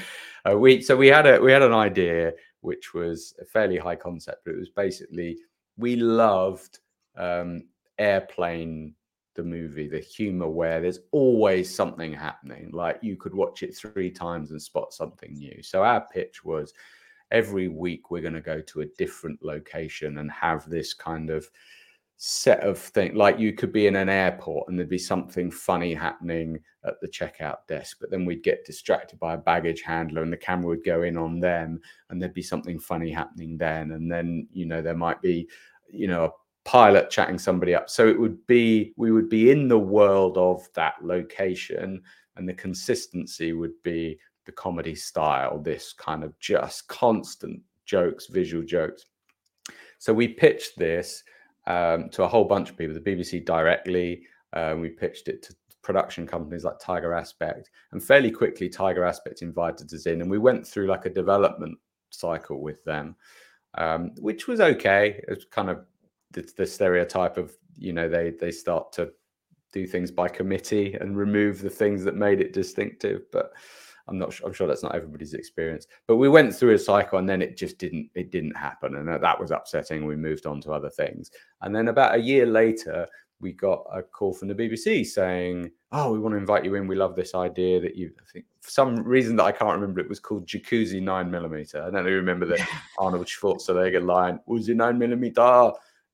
Uh, 0.50 0.58
we 0.58 0.82
so 0.82 0.96
we 0.96 1.08
had 1.08 1.28
a 1.28 1.40
we 1.40 1.52
had 1.52 1.62
an 1.62 1.74
idea 1.74 2.34
which 2.62 2.94
was 2.94 3.36
a 3.42 3.46
fairly 3.46 3.78
high 3.78 3.96
concept 3.96 4.44
but 4.46 4.54
it 4.54 4.60
was 4.60 4.70
basically 4.70 5.38
we 5.78 5.96
loved 5.96 6.80
um, 7.18 7.64
airplane 7.98 8.94
the 9.36 9.44
movie 9.44 9.90
the 9.90 10.00
humor 10.00 10.48
where 10.48 10.80
there's 10.80 11.00
always 11.12 11.74
something 11.74 12.14
happening 12.14 12.70
like 12.72 12.98
you 13.02 13.18
could 13.18 13.34
watch 13.34 13.64
it 13.64 13.76
three 13.76 14.10
times 14.10 14.52
and 14.52 14.62
spot 14.62 14.94
something 14.94 15.34
new. 15.34 15.62
So 15.62 15.84
our 15.84 16.06
pitch 16.08 16.46
was 16.46 16.74
every 17.32 17.68
week 17.68 18.12
we're 18.12 18.22
going 18.22 18.34
to 18.34 18.42
go 18.42 18.62
to 18.62 18.82
a 18.82 18.88
different 18.98 19.44
location 19.44 20.20
and 20.20 20.32
have 20.32 20.70
this 20.70 20.94
kind 20.94 21.30
of 21.30 21.48
set 22.18 22.62
of 22.62 22.78
things 22.78 23.16
like 23.16 23.38
you 23.38 23.52
could 23.52 23.74
be 23.74 23.88
in 23.88 23.98
an 23.98 24.08
airport 24.08 24.68
and 24.70 24.80
there'd 24.80 24.88
be 24.88 24.98
something 24.98 25.52
funny 25.52 25.94
happening 25.94 26.58
at 26.86 26.94
the 27.02 27.08
checkout 27.10 27.58
desk 27.68 27.98
but 28.00 28.10
then 28.10 28.24
we'd 28.24 28.44
get 28.44 28.66
distracted 28.66 29.20
by 29.20 29.34
a 29.34 29.38
baggage 29.38 29.82
handler 29.82 30.22
and 30.22 30.32
the 30.32 30.38
camera 30.38 30.68
would 30.68 30.84
go 30.86 31.02
in 31.02 31.18
on 31.18 31.42
them 31.42 31.80
and 32.10 32.22
there'd 32.22 32.34
be 32.34 32.42
something 32.42 32.80
funny 32.80 33.12
happening 33.12 33.58
then. 33.58 33.92
And 33.92 34.10
then 34.10 34.48
you 34.54 34.66
know 34.66 34.82
there 34.82 34.96
might 34.96 35.22
be 35.22 35.50
you 35.92 36.08
know 36.08 36.26
a 36.26 36.32
pilot 36.64 37.10
chatting 37.10 37.38
somebody 37.38 37.76
up. 37.76 37.90
So 37.90 38.08
it 38.08 38.20
would 38.20 38.46
be 38.48 38.94
we 38.96 39.12
would 39.12 39.30
be 39.30 39.52
in 39.52 39.68
the 39.68 39.80
world 39.80 40.38
of 40.38 40.68
that 40.74 40.96
location 41.04 42.02
and 42.38 42.48
the 42.48 42.54
consistency 42.54 43.52
would 43.52 43.82
be 43.84 44.18
the 44.46 44.52
comedy 44.52 44.96
style, 44.96 45.60
this 45.60 45.94
kind 45.94 46.24
of 46.24 46.38
just 46.40 46.88
constant 46.88 47.62
jokes, 47.86 48.28
visual 48.28 48.64
jokes. 48.64 49.06
So 50.00 50.14
we 50.14 50.28
pitched 50.28 50.78
this 50.78 51.24
um, 51.68 52.10
to 52.10 52.24
a 52.24 52.28
whole 52.28 52.46
bunch 52.46 52.70
of 52.70 52.78
people, 52.78 52.94
the 52.94 53.00
BBC 53.00 53.46
directly. 53.46 54.24
Uh, 54.54 54.76
we 54.80 54.90
pitched 54.90 55.28
it 55.28 55.42
to 55.44 55.56
production 55.82 56.26
companies 56.26 56.64
like 56.64 56.80
Tiger 56.80 57.14
Aspect, 57.14 57.70
and 57.92 58.04
fairly 58.04 58.32
quickly, 58.32 58.70
Tiger 58.70 59.04
Aspect 59.04 59.42
invited 59.42 59.94
us 59.94 60.06
in, 60.06 60.22
and 60.22 60.30
we 60.30 60.38
went 60.38 60.66
through 60.66 60.88
like 60.88 61.06
a 61.06 61.10
development 61.10 61.78
cycle 62.10 62.62
with 62.62 62.84
them, 62.86 63.16
um, 63.78 64.12
which 64.20 64.48
was 64.48 64.62
okay. 64.62 65.22
It's 65.28 65.46
kind 65.46 65.70
of 65.70 65.86
the, 66.32 66.50
the 66.58 66.66
stereotype 66.66 67.38
of 67.38 67.56
you 67.78 67.94
know 67.94 68.10
they 68.10 68.32
they 68.40 68.52
start 68.52 68.94
to 68.94 69.12
do 69.74 69.86
things 69.86 70.10
by 70.10 70.28
committee 70.28 70.94
and 70.94 71.18
remove 71.18 71.62
the 71.62 71.70
things 71.70 72.04
that 72.04 72.16
made 72.16 72.40
it 72.40 72.54
distinctive, 72.54 73.24
but 73.32 73.52
I'm 74.08 74.18
not 74.18 74.34
sure. 74.34 74.48
I'm 74.48 74.54
sure 74.54 74.68
that's 74.68 74.84
not 74.84 74.96
everybody's 74.96 75.34
experience. 75.34 75.88
But 76.08 76.18
we 76.18 76.30
went 76.30 76.56
through 76.56 76.74
a 76.74 76.80
cycle, 76.80 77.20
and 77.20 77.28
then 77.28 77.42
it 77.42 77.58
just 77.58 77.78
didn't. 77.78 78.10
It 78.14 78.32
didn't 78.32 78.56
happen, 78.56 78.96
and 78.96 79.08
that 79.08 79.40
was 79.40 79.52
upsetting. 79.52 80.06
We 80.06 80.16
moved 80.16 80.46
on 80.46 80.62
to 80.62 80.72
other 80.72 80.90
things, 80.90 81.32
and 81.62 81.76
then 81.76 81.88
about 81.88 82.16
a 82.16 82.20
year 82.20 82.46
later, 82.46 83.08
we 83.40 83.52
got 83.52 83.86
a 83.92 84.04
call 84.04 84.34
from 84.34 84.48
the 84.48 84.56
BBC 84.56 85.06
saying, 85.06 85.72
"Oh, 85.92 86.12
we 86.12 86.20
want 86.20 86.34
to 86.34 86.38
invite 86.38 86.66
you 86.66 86.76
in. 86.76 86.88
We 86.88 86.96
love 86.96 87.16
this 87.16 87.34
idea 87.34 87.80
that 87.82 87.96
you. 87.96 88.12
I 88.20 88.32
think 88.32 88.46
for 88.62 88.70
some 88.70 88.96
reason 89.04 89.36
that 89.38 89.46
I 89.46 89.52
can't 89.52 89.80
remember, 89.80 90.00
it 90.00 90.10
was 90.10 90.20
called 90.20 90.48
Jacuzzi 90.48 91.02
Nine 91.02 91.32
Millimeter. 91.32 91.82
I 91.82 91.90
don't 91.90 92.06
remember 92.06 92.46
the 92.46 92.64
Arnold 93.00 93.28
Schwarzenegger 93.28 94.06
line. 94.06 94.40
Was 94.46 94.70
it 94.70 94.78
nine 94.78 95.00
millimeter? 95.00 95.72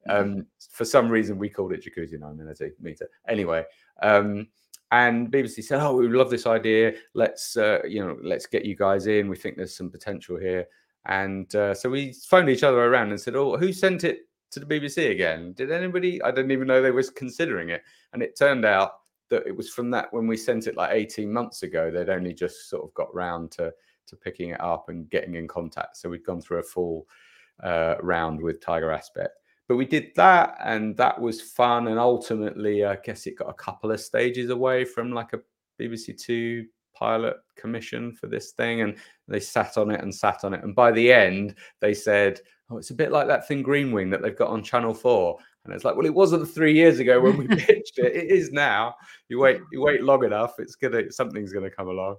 Um, 0.09 0.47
for 0.71 0.83
some 0.83 1.09
reason, 1.09 1.37
we 1.37 1.49
called 1.49 1.73
it 1.73 1.85
Jacuzzi 1.85 2.19
Nine 2.19 2.37
Millimeter. 2.37 3.09
Anyway. 3.27 3.65
Um, 4.01 4.47
and 4.91 5.31
BBC 5.31 5.63
said, 5.63 5.81
"Oh, 5.81 5.95
we 5.95 6.07
love 6.07 6.29
this 6.29 6.45
idea. 6.45 6.93
Let's, 7.13 7.57
uh, 7.57 7.79
you 7.87 8.05
know, 8.05 8.17
let's 8.21 8.45
get 8.45 8.65
you 8.65 8.75
guys 8.75 9.07
in. 9.07 9.29
We 9.29 9.37
think 9.37 9.57
there's 9.57 9.75
some 9.75 9.89
potential 9.89 10.37
here." 10.37 10.67
And 11.05 11.53
uh, 11.55 11.73
so 11.73 11.89
we 11.89 12.13
phoned 12.13 12.49
each 12.49 12.63
other 12.63 12.83
around 12.83 13.09
and 13.09 13.19
said, 13.19 13.35
"Oh, 13.35 13.57
who 13.57 13.71
sent 13.73 14.03
it 14.03 14.27
to 14.51 14.59
the 14.59 14.65
BBC 14.65 15.11
again? 15.11 15.53
Did 15.53 15.71
anybody? 15.71 16.21
I 16.23 16.31
didn't 16.31 16.51
even 16.51 16.67
know 16.67 16.81
they 16.81 16.91
was 16.91 17.09
considering 17.09 17.69
it." 17.69 17.83
And 18.13 18.21
it 18.21 18.37
turned 18.37 18.65
out 18.65 18.91
that 19.29 19.47
it 19.47 19.55
was 19.55 19.69
from 19.69 19.89
that 19.91 20.11
when 20.11 20.27
we 20.27 20.35
sent 20.35 20.67
it 20.67 20.75
like 20.75 20.91
18 20.91 21.31
months 21.31 21.63
ago. 21.63 21.89
They'd 21.89 22.09
only 22.09 22.33
just 22.33 22.69
sort 22.69 22.83
of 22.83 22.93
got 22.93 23.13
round 23.15 23.51
to 23.51 23.73
to 24.07 24.15
picking 24.17 24.49
it 24.49 24.61
up 24.61 24.89
and 24.89 25.09
getting 25.09 25.35
in 25.35 25.47
contact. 25.47 25.97
So 25.97 26.09
we'd 26.09 26.25
gone 26.25 26.41
through 26.41 26.59
a 26.59 26.63
full 26.63 27.07
uh, 27.63 27.95
round 28.01 28.41
with 28.41 28.61
Tiger 28.61 28.91
Aspect 28.91 29.40
but 29.71 29.77
we 29.77 29.85
did 29.85 30.11
that 30.17 30.57
and 30.65 30.97
that 30.97 31.17
was 31.17 31.41
fun 31.41 31.87
and 31.87 31.97
ultimately 31.97 32.83
i 32.83 32.97
guess 33.05 33.25
it 33.25 33.37
got 33.37 33.49
a 33.49 33.53
couple 33.53 33.89
of 33.89 34.01
stages 34.01 34.49
away 34.49 34.83
from 34.83 35.13
like 35.13 35.31
a 35.31 35.39
bbc 35.79 36.21
two 36.21 36.65
pilot 36.93 37.37
commission 37.55 38.11
for 38.11 38.27
this 38.27 38.51
thing 38.51 38.81
and 38.81 38.97
they 39.29 39.39
sat 39.39 39.77
on 39.77 39.89
it 39.89 40.01
and 40.01 40.13
sat 40.13 40.43
on 40.43 40.53
it. 40.53 40.61
And 40.61 40.75
by 40.75 40.91
the 40.91 41.09
end 41.09 41.55
they 41.79 41.93
said 41.93 42.41
oh 42.69 42.77
it's 42.77 42.89
a 42.89 42.93
bit 42.93 43.13
like 43.13 43.27
that 43.27 43.47
thing 43.47 43.61
green 43.63 43.93
wing 43.93 44.09
that 44.09 44.21
they've 44.21 44.37
got 44.37 44.49
on 44.49 44.61
channel 44.61 44.93
4 44.93 45.37
and 45.63 45.73
it's 45.73 45.85
like 45.85 45.95
well 45.95 46.05
it 46.05 46.13
wasn't 46.13 46.49
three 46.49 46.73
years 46.73 46.99
ago 46.99 47.21
when 47.21 47.37
we 47.37 47.47
pitched 47.55 47.97
it. 47.97 48.13
It 48.13 48.29
is 48.29 48.51
now. 48.51 48.95
You 49.29 49.39
wait 49.39 49.61
you 49.71 49.81
wait 49.81 50.03
long 50.03 50.25
enough. 50.25 50.55
It's 50.59 50.75
gonna 50.75 51.09
something's 51.13 51.53
gonna 51.53 51.71
come 51.71 51.87
along 51.87 52.17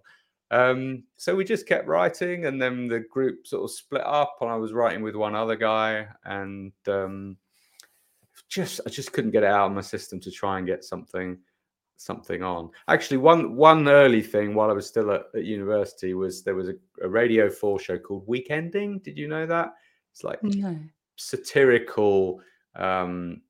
Um, 0.52 1.04
so 1.16 1.34
we 1.34 1.44
just 1.44 1.66
kept 1.66 1.88
writing, 1.88 2.44
and 2.44 2.60
then 2.60 2.86
the 2.86 3.00
group 3.00 3.46
sort 3.46 3.64
of 3.64 3.70
split 3.70 4.04
up, 4.04 4.36
and 4.42 4.50
I 4.50 4.56
was 4.56 4.74
writing 4.74 5.02
with 5.02 5.16
one 5.16 5.34
other 5.34 5.56
guy, 5.56 6.06
and 6.26 6.72
um, 6.86 7.38
just 8.48 8.80
I 8.86 8.90
just 8.90 9.12
couldn't 9.14 9.30
get 9.30 9.44
it 9.44 9.50
out 9.50 9.66
of 9.70 9.72
my 9.72 9.80
system 9.80 10.20
to 10.20 10.30
try 10.30 10.58
and 10.58 10.66
get 10.66 10.84
something 10.84 11.38
something 11.96 12.42
on. 12.42 12.68
Actually, 12.88 13.16
one 13.16 13.56
one 13.56 13.88
early 13.88 14.20
thing 14.20 14.54
while 14.54 14.68
I 14.68 14.74
was 14.74 14.86
still 14.86 15.10
at, 15.12 15.22
at 15.34 15.44
university 15.44 16.12
was 16.12 16.42
there 16.42 16.54
was 16.54 16.68
a, 16.68 16.74
a, 17.02 17.08
Radio 17.08 17.48
Four 17.48 17.80
show 17.80 17.98
called 17.98 18.26
Weekending. 18.26 19.02
Did 19.02 19.16
you 19.16 19.28
know 19.28 19.46
that? 19.46 19.72
It's 20.12 20.22
like 20.22 20.42
no. 20.42 20.76
satirical 21.16 22.40
um, 22.76 23.40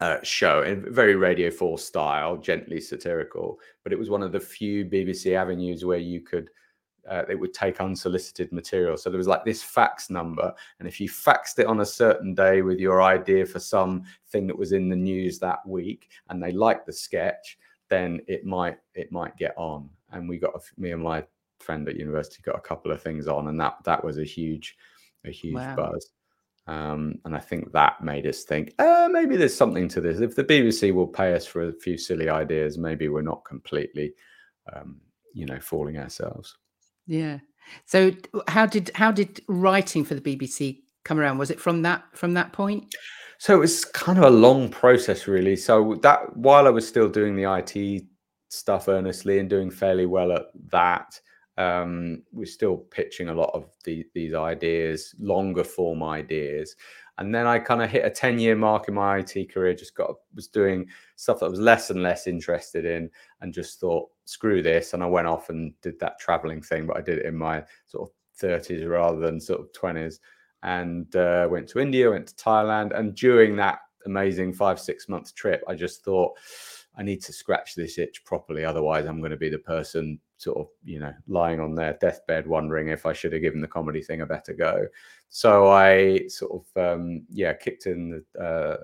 uh, 0.00 0.18
show 0.22 0.62
in 0.62 0.92
very 0.92 1.16
Radio 1.16 1.50
Four 1.50 1.78
style, 1.78 2.36
gently 2.36 2.80
satirical. 2.80 3.58
But 3.82 3.92
it 3.92 3.98
was 3.98 4.10
one 4.10 4.22
of 4.22 4.32
the 4.32 4.40
few 4.40 4.84
BBC 4.84 5.34
avenues 5.34 5.84
where 5.84 5.98
you 5.98 6.20
could. 6.20 6.50
Uh, 7.08 7.24
it 7.30 7.40
would 7.40 7.54
take 7.54 7.80
unsolicited 7.80 8.52
material. 8.52 8.94
So 8.94 9.08
there 9.08 9.16
was 9.16 9.26
like 9.26 9.42
this 9.42 9.62
fax 9.62 10.10
number, 10.10 10.52
and 10.78 10.86
if 10.86 11.00
you 11.00 11.08
faxed 11.08 11.58
it 11.58 11.66
on 11.66 11.80
a 11.80 11.86
certain 11.86 12.34
day 12.34 12.60
with 12.60 12.78
your 12.78 13.00
idea 13.00 13.46
for 13.46 13.58
some 13.58 14.02
thing 14.26 14.46
that 14.46 14.58
was 14.58 14.72
in 14.72 14.90
the 14.90 14.96
news 14.96 15.38
that 15.38 15.66
week, 15.66 16.10
and 16.28 16.42
they 16.42 16.52
liked 16.52 16.84
the 16.84 16.92
sketch, 16.92 17.56
then 17.88 18.20
it 18.28 18.44
might 18.44 18.76
it 18.94 19.10
might 19.10 19.38
get 19.38 19.54
on. 19.56 19.88
And 20.12 20.28
we 20.28 20.38
got 20.38 20.62
me 20.76 20.92
and 20.92 21.02
my 21.02 21.24
friend 21.60 21.88
at 21.88 21.96
university 21.96 22.42
got 22.42 22.56
a 22.56 22.60
couple 22.60 22.92
of 22.92 23.02
things 23.02 23.26
on, 23.26 23.48
and 23.48 23.58
that 23.58 23.76
that 23.84 24.04
was 24.04 24.18
a 24.18 24.24
huge 24.24 24.76
a 25.24 25.30
huge 25.30 25.54
wow. 25.54 25.76
buzz. 25.76 26.10
Um, 26.68 27.14
and 27.24 27.34
I 27.34 27.40
think 27.40 27.72
that 27.72 28.04
made 28.04 28.26
us 28.26 28.44
think, 28.44 28.74
uh, 28.78 29.08
maybe 29.10 29.36
there's 29.36 29.56
something 29.56 29.88
to 29.88 30.02
this. 30.02 30.20
If 30.20 30.36
the 30.36 30.44
BBC 30.44 30.92
will 30.92 31.06
pay 31.06 31.32
us 31.32 31.46
for 31.46 31.66
a 31.66 31.72
few 31.72 31.96
silly 31.96 32.28
ideas, 32.28 32.76
maybe 32.76 33.08
we're 33.08 33.22
not 33.22 33.42
completely, 33.46 34.12
um, 34.72 35.00
you 35.32 35.46
know, 35.46 35.58
fooling 35.60 35.96
ourselves. 35.96 36.54
Yeah. 37.06 37.38
So 37.86 38.12
how 38.48 38.66
did 38.66 38.90
how 38.94 39.10
did 39.10 39.40
writing 39.48 40.04
for 40.04 40.14
the 40.14 40.20
BBC 40.20 40.80
come 41.04 41.18
around? 41.18 41.38
Was 41.38 41.50
it 41.50 41.58
from 41.58 41.82
that 41.82 42.04
from 42.12 42.34
that 42.34 42.52
point? 42.52 42.94
So 43.38 43.54
it 43.54 43.60
was 43.60 43.84
kind 43.84 44.18
of 44.18 44.24
a 44.24 44.30
long 44.30 44.68
process, 44.68 45.26
really. 45.26 45.56
So 45.56 45.98
that 46.02 46.36
while 46.36 46.66
I 46.66 46.70
was 46.70 46.86
still 46.86 47.08
doing 47.08 47.34
the 47.34 47.50
IT 47.50 48.04
stuff 48.50 48.88
earnestly 48.88 49.38
and 49.38 49.48
doing 49.48 49.70
fairly 49.70 50.06
well 50.06 50.32
at 50.32 50.46
that, 50.70 51.18
um, 51.58 52.22
we're 52.32 52.46
still 52.46 52.76
pitching 52.76 53.28
a 53.28 53.34
lot 53.34 53.50
of 53.52 53.68
the, 53.84 54.06
these 54.14 54.32
ideas, 54.32 55.14
longer 55.18 55.64
form 55.64 56.04
ideas. 56.04 56.76
And 57.18 57.34
then 57.34 57.48
I 57.48 57.58
kind 57.58 57.82
of 57.82 57.90
hit 57.90 58.04
a 58.04 58.10
10 58.10 58.38
year 58.38 58.54
mark 58.54 58.86
in 58.86 58.94
my 58.94 59.18
IT 59.18 59.52
career, 59.52 59.74
just 59.74 59.96
got, 59.96 60.14
was 60.36 60.46
doing 60.46 60.86
stuff 61.16 61.40
that 61.40 61.46
I 61.46 61.48
was 61.48 61.58
less 61.58 61.90
and 61.90 62.00
less 62.00 62.28
interested 62.28 62.84
in 62.84 63.10
and 63.40 63.52
just 63.52 63.80
thought, 63.80 64.08
screw 64.24 64.62
this. 64.62 64.94
And 64.94 65.02
I 65.02 65.06
went 65.06 65.26
off 65.26 65.50
and 65.50 65.74
did 65.82 65.98
that 65.98 66.20
traveling 66.20 66.62
thing, 66.62 66.86
but 66.86 66.96
I 66.96 67.00
did 67.00 67.18
it 67.18 67.26
in 67.26 67.34
my 67.34 67.64
sort 67.86 68.08
of 68.08 68.14
30s 68.40 68.88
rather 68.88 69.18
than 69.18 69.40
sort 69.40 69.60
of 69.60 69.72
20s 69.72 70.20
and 70.62 71.14
uh, 71.16 71.48
went 71.50 71.68
to 71.70 71.80
India, 71.80 72.08
went 72.08 72.28
to 72.28 72.34
Thailand. 72.36 72.96
And 72.96 73.16
during 73.16 73.56
that 73.56 73.80
amazing 74.06 74.52
five, 74.52 74.78
six 74.78 75.08
month 75.08 75.34
trip, 75.34 75.64
I 75.66 75.74
just 75.74 76.04
thought, 76.04 76.34
I 76.96 77.02
need 77.02 77.22
to 77.24 77.32
scratch 77.32 77.74
this 77.74 77.98
itch 77.98 78.24
properly. 78.24 78.64
Otherwise, 78.64 79.06
I'm 79.06 79.18
going 79.18 79.32
to 79.32 79.36
be 79.36 79.50
the 79.50 79.58
person 79.58 80.20
sort 80.38 80.58
of, 80.58 80.68
you 80.84 80.98
know, 80.98 81.12
lying 81.26 81.60
on 81.60 81.74
their 81.74 81.98
deathbed 82.00 82.46
wondering 82.46 82.88
if 82.88 83.04
I 83.04 83.12
should 83.12 83.32
have 83.32 83.42
given 83.42 83.60
the 83.60 83.68
comedy 83.68 84.02
thing 84.02 84.22
a 84.22 84.26
better 84.26 84.54
go. 84.54 84.86
So 85.28 85.68
I 85.68 86.26
sort 86.28 86.62
of, 86.62 86.94
um, 86.94 87.26
yeah, 87.30 87.52
kicked 87.52 87.86
in 87.86 88.24
the, 88.34 88.42
uh, 88.42 88.76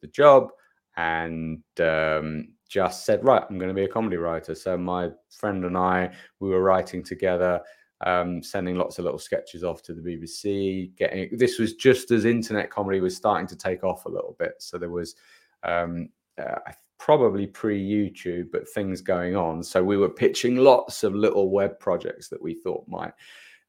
the 0.00 0.08
job 0.08 0.48
and 0.96 1.62
um, 1.80 2.48
just 2.68 3.06
said, 3.06 3.24
right, 3.24 3.44
I'm 3.48 3.58
going 3.58 3.68
to 3.68 3.74
be 3.74 3.84
a 3.84 3.88
comedy 3.88 4.16
writer. 4.16 4.54
So 4.54 4.76
my 4.76 5.10
friend 5.30 5.64
and 5.64 5.78
I, 5.78 6.10
we 6.40 6.48
were 6.48 6.62
writing 6.62 7.02
together 7.02 7.60
um, 8.04 8.42
sending 8.42 8.76
lots 8.76 8.98
of 8.98 9.04
little 9.04 9.18
sketches 9.18 9.62
off 9.62 9.82
to 9.82 9.94
the 9.94 10.00
BBC. 10.00 10.94
Getting 10.96 11.36
this 11.36 11.58
was 11.58 11.74
just 11.74 12.10
as 12.10 12.24
internet 12.24 12.70
comedy 12.70 13.00
was 13.00 13.16
starting 13.16 13.46
to 13.48 13.56
take 13.56 13.84
off 13.84 14.06
a 14.06 14.10
little 14.10 14.36
bit, 14.38 14.54
so 14.58 14.78
there 14.78 14.90
was 14.90 15.14
um, 15.62 16.08
uh, 16.38 16.58
probably 17.02 17.48
pre 17.48 17.82
YouTube, 17.82 18.52
but 18.52 18.68
things 18.68 19.00
going 19.00 19.34
on. 19.34 19.60
So 19.60 19.82
we 19.82 19.96
were 19.96 20.08
pitching 20.08 20.54
lots 20.54 21.02
of 21.02 21.16
little 21.16 21.50
web 21.50 21.80
projects 21.80 22.28
that 22.28 22.40
we 22.40 22.54
thought 22.54 22.86
might 22.86 23.12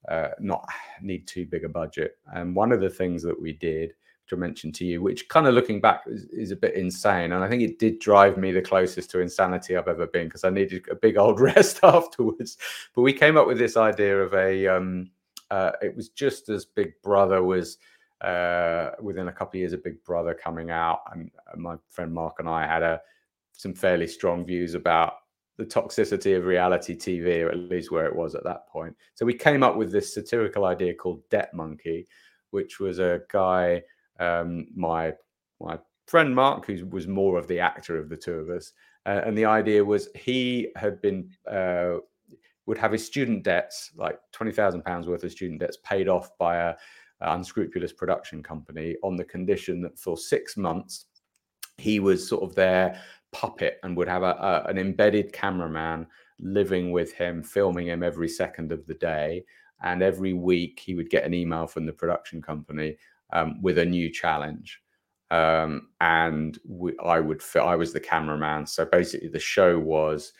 uh, 0.07 0.29
not 0.39 0.69
need 1.01 1.25
too 1.25 1.47
big 1.47 1.63
a 1.63 1.69
budget. 1.69 2.19
And 2.31 2.55
one 2.55 2.71
of 2.71 2.79
the 2.79 2.91
things 2.91 3.23
that 3.23 3.39
we 3.39 3.53
did 3.53 3.89
which 3.89 4.31
I 4.31 4.35
mentioned 4.35 4.75
to 4.75 4.85
you, 4.85 5.01
which 5.01 5.27
kind 5.29 5.47
of 5.47 5.55
looking 5.55 5.81
back 5.81 6.03
is, 6.05 6.25
is, 6.25 6.51
a 6.51 6.55
bit 6.55 6.75
insane. 6.75 7.33
And 7.33 7.43
I 7.43 7.49
think 7.49 7.61
it 7.63 7.77
did 7.77 7.99
drive 7.99 8.37
me 8.37 8.51
the 8.51 8.61
closest 8.61 9.09
to 9.11 9.19
insanity 9.19 9.75
I've 9.75 9.89
ever 9.89 10.07
been 10.07 10.27
because 10.27 10.45
I 10.45 10.49
needed 10.49 10.85
a 10.89 10.95
big 10.95 11.17
old 11.17 11.39
rest 11.41 11.79
afterwards. 11.83 12.57
But 12.95 13.01
we 13.01 13.11
came 13.11 13.35
up 13.35 13.47
with 13.47 13.57
this 13.57 13.75
idea 13.75 14.17
of 14.21 14.33
a, 14.33 14.67
um, 14.67 15.09
uh, 15.51 15.71
it 15.81 15.93
was 15.93 16.09
just 16.09 16.49
as 16.49 16.65
Big 16.65 16.93
Brother 17.01 17.41
was. 17.43 17.79
Uh, 18.21 18.91
within 19.01 19.27
a 19.27 19.33
couple 19.33 19.57
of 19.57 19.59
years 19.59 19.73
of 19.73 19.83
Big 19.83 20.01
Brother 20.05 20.33
coming 20.33 20.69
out, 20.69 21.01
and 21.11 21.29
my 21.57 21.75
friend 21.89 22.13
Mark 22.13 22.35
and 22.39 22.47
I 22.47 22.65
had 22.65 22.81
a 22.81 23.01
some 23.53 23.73
fairly 23.73 24.07
strong 24.07 24.45
views 24.45 24.73
about 24.73 25.13
the 25.57 25.65
toxicity 25.65 26.35
of 26.35 26.45
reality 26.45 26.95
TV, 26.95 27.43
or 27.43 27.49
at 27.49 27.57
least 27.57 27.91
where 27.91 28.05
it 28.05 28.15
was 28.15 28.35
at 28.35 28.43
that 28.43 28.67
point. 28.67 28.95
So 29.13 29.25
we 29.25 29.35
came 29.35 29.63
up 29.63 29.75
with 29.75 29.91
this 29.91 30.13
satirical 30.13 30.65
idea 30.65 30.95
called 30.95 31.21
Debt 31.29 31.53
Monkey, 31.53 32.07
which 32.49 32.79
was 32.79 32.99
a 32.99 33.21
guy 33.31 33.83
um, 34.19 34.67
my 34.75 35.13
my 35.59 35.77
friend 36.07 36.35
Mark, 36.35 36.65
who 36.65 36.85
was 36.87 37.07
more 37.07 37.37
of 37.37 37.47
the 37.47 37.59
actor 37.59 37.97
of 37.97 38.09
the 38.09 38.17
two 38.17 38.33
of 38.33 38.49
us, 38.49 38.73
uh, 39.05 39.21
and 39.25 39.37
the 39.37 39.45
idea 39.45 39.83
was 39.83 40.09
he 40.15 40.69
had 40.75 41.01
been 41.01 41.29
uh, 41.49 41.97
would 42.65 42.77
have 42.77 42.91
his 42.91 43.05
student 43.05 43.43
debts, 43.43 43.91
like 43.95 44.19
twenty 44.31 44.51
thousand 44.51 44.83
pounds 44.83 45.07
worth 45.07 45.23
of 45.23 45.31
student 45.31 45.59
debts, 45.59 45.77
paid 45.83 46.07
off 46.07 46.35
by 46.37 46.57
a, 46.57 46.73
a 47.21 47.33
unscrupulous 47.35 47.93
production 47.93 48.41
company 48.41 48.95
on 49.03 49.15
the 49.15 49.23
condition 49.23 49.81
that 49.81 49.97
for 49.99 50.17
six 50.17 50.57
months 50.57 51.05
he 51.77 51.99
was 51.99 52.27
sort 52.27 52.43
of 52.43 52.53
their 52.55 53.01
puppet 53.33 53.79
and 53.83 53.97
would 53.97 54.07
have 54.07 54.23
a, 54.23 54.37
a, 54.39 54.69
an 54.69 54.77
embedded 54.77 55.33
cameraman 55.33 56.07
living 56.39 56.91
with 56.91 57.13
him, 57.13 57.43
filming 57.43 57.87
him 57.87 58.03
every 58.03 58.29
second 58.29 58.71
of 58.71 58.85
the 58.85 58.93
day. 58.93 59.43
And 59.81 60.01
every 60.01 60.33
week 60.33 60.79
he 60.79 60.95
would 60.95 61.09
get 61.09 61.25
an 61.25 61.33
email 61.33 61.67
from 61.67 61.85
the 61.85 61.91
production 61.91 62.41
company 62.41 62.97
um, 63.33 63.61
with 63.61 63.77
a 63.77 63.85
new 63.85 64.09
challenge. 64.09 64.81
Um, 65.29 65.89
and 65.99 66.57
we, 66.65 66.93
I 67.03 67.19
would, 67.19 67.41
I 67.55 67.75
was 67.75 67.91
the 67.91 67.99
cameraman. 67.99 68.67
So 68.67 68.85
basically, 68.85 69.29
the 69.29 69.39
show 69.39 69.79
was 69.79 70.31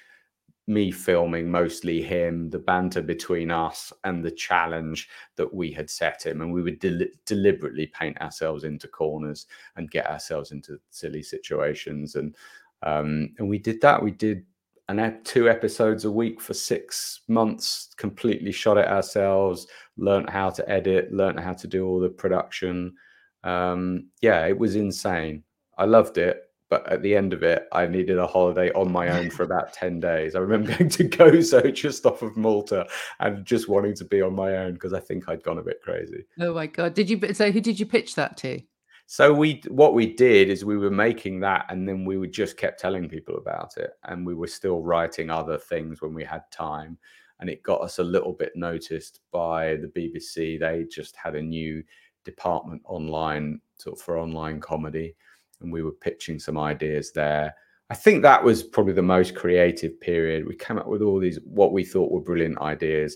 me 0.67 0.91
filming 0.91 1.51
mostly 1.51 2.01
him, 2.01 2.49
the 2.49 2.59
banter 2.59 3.01
between 3.01 3.51
us, 3.51 3.91
and 4.03 4.23
the 4.23 4.31
challenge 4.31 5.09
that 5.35 5.53
we 5.53 5.71
had 5.71 5.89
set 5.89 6.25
him. 6.25 6.41
And 6.41 6.53
we 6.53 6.61
would 6.61 6.79
del- 6.79 7.07
deliberately 7.25 7.87
paint 7.87 8.21
ourselves 8.21 8.63
into 8.63 8.87
corners 8.87 9.47
and 9.75 9.91
get 9.91 10.07
ourselves 10.07 10.51
into 10.51 10.79
silly 10.89 11.23
situations. 11.23 12.15
And 12.15 12.35
um, 12.83 13.29
and 13.37 13.49
we 13.49 13.57
did 13.57 13.81
that. 13.81 14.01
We 14.01 14.11
did 14.11 14.45
an 14.89 15.21
two 15.23 15.49
episodes 15.49 16.05
a 16.05 16.11
week 16.11 16.41
for 16.41 16.53
six 16.53 17.21
months, 17.27 17.89
completely 17.97 18.51
shot 18.51 18.77
it 18.77 18.87
ourselves, 18.87 19.67
learned 19.97 20.29
how 20.29 20.49
to 20.49 20.69
edit, 20.69 21.13
learned 21.13 21.39
how 21.39 21.53
to 21.53 21.67
do 21.67 21.87
all 21.87 21.99
the 21.99 22.09
production. 22.09 22.93
Um, 23.43 24.07
yeah, 24.21 24.45
it 24.45 24.57
was 24.57 24.75
insane. 24.75 25.43
I 25.77 25.85
loved 25.85 26.17
it. 26.17 26.41
But 26.69 26.91
at 26.91 27.03
the 27.03 27.15
end 27.15 27.33
of 27.33 27.43
it, 27.43 27.67
I 27.71 27.85
needed 27.85 28.17
a 28.17 28.25
holiday 28.25 28.71
on 28.71 28.91
my 28.91 29.09
own 29.09 29.29
for 29.29 29.43
about 29.43 29.73
10 29.73 29.99
days. 29.99 30.33
I 30.33 30.39
remember 30.39 30.75
going 30.75 30.89
to 30.89 31.03
Gozo 31.07 31.71
just 31.71 32.03
off 32.03 32.23
of 32.23 32.35
Malta 32.35 32.87
and 33.19 33.45
just 33.45 33.69
wanting 33.69 33.93
to 33.95 34.05
be 34.05 34.23
on 34.23 34.33
my 34.33 34.57
own 34.57 34.73
because 34.73 34.91
I 34.91 34.99
think 34.99 35.29
I'd 35.29 35.43
gone 35.43 35.59
a 35.59 35.63
bit 35.63 35.81
crazy. 35.83 36.25
Oh 36.39 36.51
my 36.55 36.65
God. 36.65 36.95
Did 36.95 37.11
you, 37.11 37.33
so 37.33 37.51
who 37.51 37.61
did 37.61 37.79
you 37.79 37.85
pitch 37.85 38.15
that 38.15 38.37
to? 38.37 38.59
So 39.13 39.31
we 39.31 39.61
what 39.67 39.93
we 39.93 40.11
did 40.11 40.49
is 40.49 40.65
we 40.65 40.75
were 40.75 40.89
making 40.89 41.39
that 41.41 41.67
and 41.69 41.87
then 41.87 42.03
we 42.03 42.17
would 42.17 42.31
just 42.33 42.57
kept 42.57 42.79
telling 42.79 43.07
people 43.07 43.37
about 43.37 43.77
it 43.77 43.91
and 44.05 44.25
we 44.25 44.33
were 44.33 44.47
still 44.47 44.81
writing 44.81 45.29
other 45.29 45.59
things 45.59 46.01
when 46.01 46.15
we 46.15 46.23
had 46.23 46.41
time 46.49 46.97
and 47.39 47.47
it 47.47 47.61
got 47.61 47.81
us 47.81 47.99
a 47.99 48.03
little 48.03 48.33
bit 48.33 48.53
noticed 48.55 49.19
by 49.31 49.75
the 49.75 49.87
BBC. 49.95 50.59
They 50.59 50.87
just 50.91 51.15
had 51.15 51.35
a 51.35 51.41
new 51.43 51.83
department 52.25 52.81
online 52.85 53.61
sort 53.77 53.99
of 53.99 54.03
for 54.03 54.17
online 54.17 54.59
comedy 54.59 55.15
and 55.61 55.71
we 55.71 55.83
were 55.83 55.91
pitching 55.91 56.39
some 56.39 56.57
ideas 56.57 57.11
there. 57.11 57.53
I 57.91 57.93
think 57.93 58.23
that 58.23 58.43
was 58.43 58.63
probably 58.63 58.93
the 58.93 59.03
most 59.03 59.35
creative 59.35 60.01
period. 60.01 60.47
We 60.47 60.55
came 60.55 60.79
up 60.79 60.87
with 60.87 61.03
all 61.03 61.19
these 61.19 61.37
what 61.45 61.71
we 61.71 61.85
thought 61.85 62.11
were 62.11 62.19
brilliant 62.19 62.57
ideas. 62.61 63.15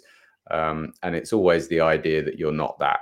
Um, 0.51 0.93
and 1.01 1.15
it's 1.15 1.33
always 1.33 1.67
the 1.67 1.81
idea 1.81 2.23
that 2.23 2.37
you're 2.37 2.51
not 2.51 2.77
that 2.77 2.99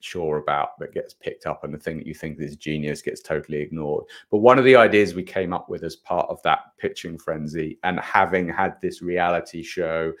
sure 0.00 0.38
about 0.38 0.78
that 0.78 0.92
gets 0.92 1.14
picked 1.14 1.46
up 1.46 1.64
and 1.64 1.72
the 1.72 1.78
thing 1.78 1.96
that 1.98 2.06
you 2.06 2.14
think 2.14 2.38
is 2.38 2.56
genius 2.56 3.02
gets 3.02 3.22
totally 3.22 3.58
ignored. 3.58 4.04
But 4.30 4.38
one 4.38 4.58
of 4.58 4.64
the 4.64 4.76
ideas 4.76 5.14
we 5.14 5.22
came 5.22 5.52
up 5.52 5.68
with 5.68 5.82
as 5.82 5.96
part 5.96 6.28
of 6.28 6.42
that 6.42 6.76
pitching 6.78 7.18
frenzy 7.18 7.78
and 7.82 7.98
having 8.00 8.48
had 8.48 8.80
this 8.80 9.02
reality 9.02 9.62
show 9.62 10.12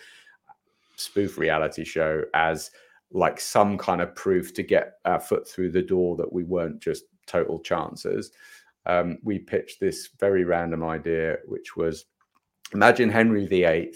spoof 0.96 1.38
reality 1.38 1.84
show 1.84 2.22
as 2.34 2.70
like 3.12 3.38
some 3.38 3.78
kind 3.78 4.00
of 4.00 4.14
proof 4.14 4.52
to 4.54 4.62
get 4.62 4.94
our 5.04 5.20
foot 5.20 5.46
through 5.46 5.70
the 5.70 5.82
door 5.82 6.16
that 6.16 6.32
we 6.32 6.42
weren't 6.42 6.80
just 6.80 7.04
total 7.26 7.58
chances 7.60 8.32
um, 8.86 9.18
we 9.22 9.38
pitched 9.38 9.78
this 9.78 10.08
very 10.18 10.44
random 10.44 10.82
idea 10.82 11.36
which 11.46 11.76
was 11.76 12.06
imagine 12.72 13.10
henry 13.10 13.46
viii 13.46 13.92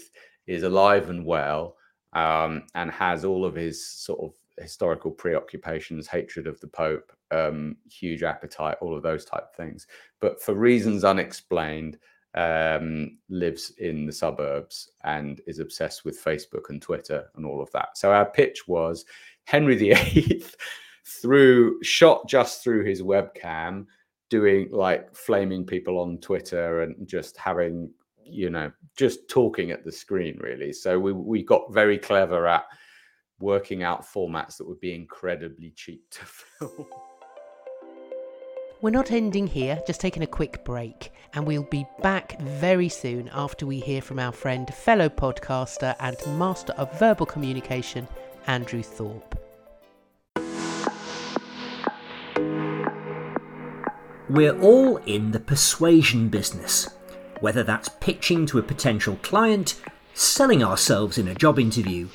is 0.47 0.63
alive 0.63 1.11
and 1.11 1.25
well 1.25 1.77
um, 2.13 2.65
and 2.75 2.91
has 2.91 3.25
all 3.25 3.45
of 3.45 3.55
his 3.55 3.85
sort 3.87 4.21
of 4.21 4.33
historical 4.59 5.11
preoccupations, 5.11 6.07
hatred 6.07 6.47
of 6.47 6.61
the 6.61 6.67
Pope, 6.67 7.13
um, 7.31 7.77
huge 7.89 8.23
appetite, 8.23 8.77
all 8.81 8.97
of 8.97 9.03
those 9.03 9.25
type 9.25 9.55
things. 9.57 9.87
But 10.21 10.43
for 10.43 10.55
reasons 10.55 11.05
unexplained, 11.05 11.99
um, 12.35 13.19
lives 13.29 13.73
in 13.79 14.07
the 14.07 14.13
suburbs 14.13 14.91
and 15.05 15.41
is 15.47 15.59
obsessed 15.59 16.05
with 16.05 16.23
Facebook 16.23 16.71
and 16.71 16.81
Twitter 16.81 17.29
and 17.37 17.45
all 17.45 17.61
of 17.61 17.71
that. 17.73 17.97
So 17.97 18.13
our 18.13 18.27
pitch 18.27 18.69
was 18.69 19.05
Henry 19.45 19.77
VIII 19.77 20.45
through 21.05 21.83
shot 21.83 22.29
just 22.29 22.63
through 22.63 22.85
his 22.85 23.03
webcam, 23.03 23.87
doing 24.29 24.69
like 24.71 25.15
flaming 25.15 25.67
people 25.67 25.99
on 25.99 26.19
Twitter 26.19 26.83
and 26.83 27.07
just 27.07 27.37
having 27.37 27.91
you 28.25 28.49
know 28.49 28.71
just 28.97 29.29
talking 29.29 29.73
at 29.73 29.85
the 29.85 29.91
screen 29.91 30.39
really. 30.41 30.73
So 30.73 30.99
we 31.01 31.13
we 31.13 31.43
got 31.43 31.73
very 31.73 31.99
clever 31.99 32.47
at 32.47 32.65
working 33.41 33.83
out 33.83 34.03
formats 34.03 34.57
that 34.59 34.69
would 34.69 34.81
be 34.81 34.95
incredibly 34.95 35.73
cheap 35.75 36.09
to 36.11 36.25
film. 36.25 36.87
We're 38.83 38.91
not 38.91 39.11
ending 39.11 39.47
here, 39.47 39.83
just 39.87 40.01
taking 40.01 40.23
a 40.23 40.27
quick 40.27 40.65
break, 40.65 41.13
and 41.35 41.47
we'll 41.47 41.65
be 41.65 41.87
back 42.03 42.41
very 42.41 42.89
soon 42.89 43.29
after 43.35 43.67
we 43.67 43.79
hear 43.79 44.01
from 44.01 44.19
our 44.19 44.33
friend, 44.33 44.73
fellow 44.73 45.11
podcaster, 45.11 45.95
and 46.01 46.17
master 46.39 46.73
of 46.75 46.99
verbal 46.99 47.27
communication, 47.27 48.09
Andrew 48.47 48.83
Thorpe. 48.83 49.39
We're 54.31 54.59
all 54.61 54.97
in 54.99 55.33
the 55.33 55.41
persuasion 55.41 56.29
business, 56.29 56.89
whether 57.41 57.63
that's 57.63 57.91
pitching 58.01 58.47
to 58.47 58.61
a 58.61 58.63
potential 58.63 59.19
client, 59.23 59.75
selling 60.15 60.65
ourselves 60.65 61.19
in 61.19 61.29
a 61.29 61.35
job 61.35 61.59
interview, 61.59 62.09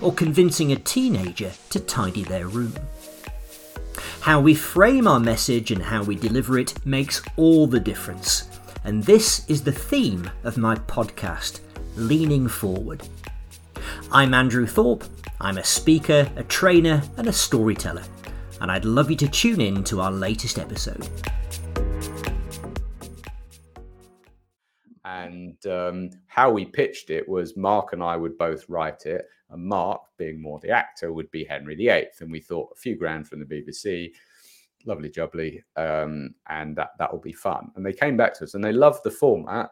or 0.00 0.12
convincing 0.12 0.72
a 0.72 0.76
teenager 0.76 1.52
to 1.70 1.80
tidy 1.80 2.24
their 2.24 2.48
room. 2.48 2.74
How 4.20 4.40
we 4.40 4.54
frame 4.54 5.06
our 5.06 5.20
message 5.20 5.70
and 5.70 5.82
how 5.82 6.02
we 6.02 6.14
deliver 6.14 6.58
it 6.58 6.74
makes 6.86 7.22
all 7.36 7.66
the 7.66 7.80
difference. 7.80 8.48
And 8.84 9.04
this 9.04 9.48
is 9.48 9.62
the 9.62 9.72
theme 9.72 10.30
of 10.44 10.56
my 10.56 10.74
podcast, 10.74 11.60
Leaning 11.96 12.48
Forward. 12.48 13.06
I'm 14.12 14.34
Andrew 14.34 14.66
Thorpe. 14.66 15.04
I'm 15.40 15.58
a 15.58 15.64
speaker, 15.64 16.30
a 16.36 16.42
trainer, 16.44 17.02
and 17.16 17.26
a 17.26 17.32
storyteller. 17.32 18.02
And 18.60 18.70
I'd 18.70 18.84
love 18.84 19.10
you 19.10 19.16
to 19.16 19.28
tune 19.28 19.60
in 19.60 19.84
to 19.84 20.00
our 20.00 20.12
latest 20.12 20.58
episode. 20.58 21.08
And 25.04 25.64
um, 25.66 26.10
how 26.26 26.50
we 26.50 26.66
pitched 26.66 27.10
it 27.10 27.28
was 27.28 27.56
Mark 27.56 27.92
and 27.92 28.02
I 28.02 28.16
would 28.16 28.38
both 28.38 28.68
write 28.68 29.06
it, 29.06 29.26
and 29.50 29.64
Mark, 29.64 30.02
being 30.16 30.40
more 30.40 30.58
the 30.60 30.70
actor, 30.70 31.12
would 31.12 31.30
be 31.30 31.44
Henry 31.44 31.74
VIII. 31.74 32.06
And 32.20 32.30
we 32.30 32.40
thought 32.40 32.72
a 32.72 32.78
few 32.78 32.96
grand 32.96 33.28
from 33.28 33.40
the 33.40 33.46
BBC, 33.46 34.12
lovely 34.86 35.10
jubbly, 35.10 35.62
um, 35.76 36.34
and 36.48 36.76
that 36.76 36.90
that 36.98 37.12
will 37.12 37.20
be 37.20 37.32
fun. 37.32 37.70
And 37.76 37.84
they 37.84 37.92
came 37.92 38.16
back 38.16 38.34
to 38.34 38.44
us 38.44 38.54
and 38.54 38.62
they 38.62 38.72
loved 38.72 39.02
the 39.04 39.10
format, 39.10 39.70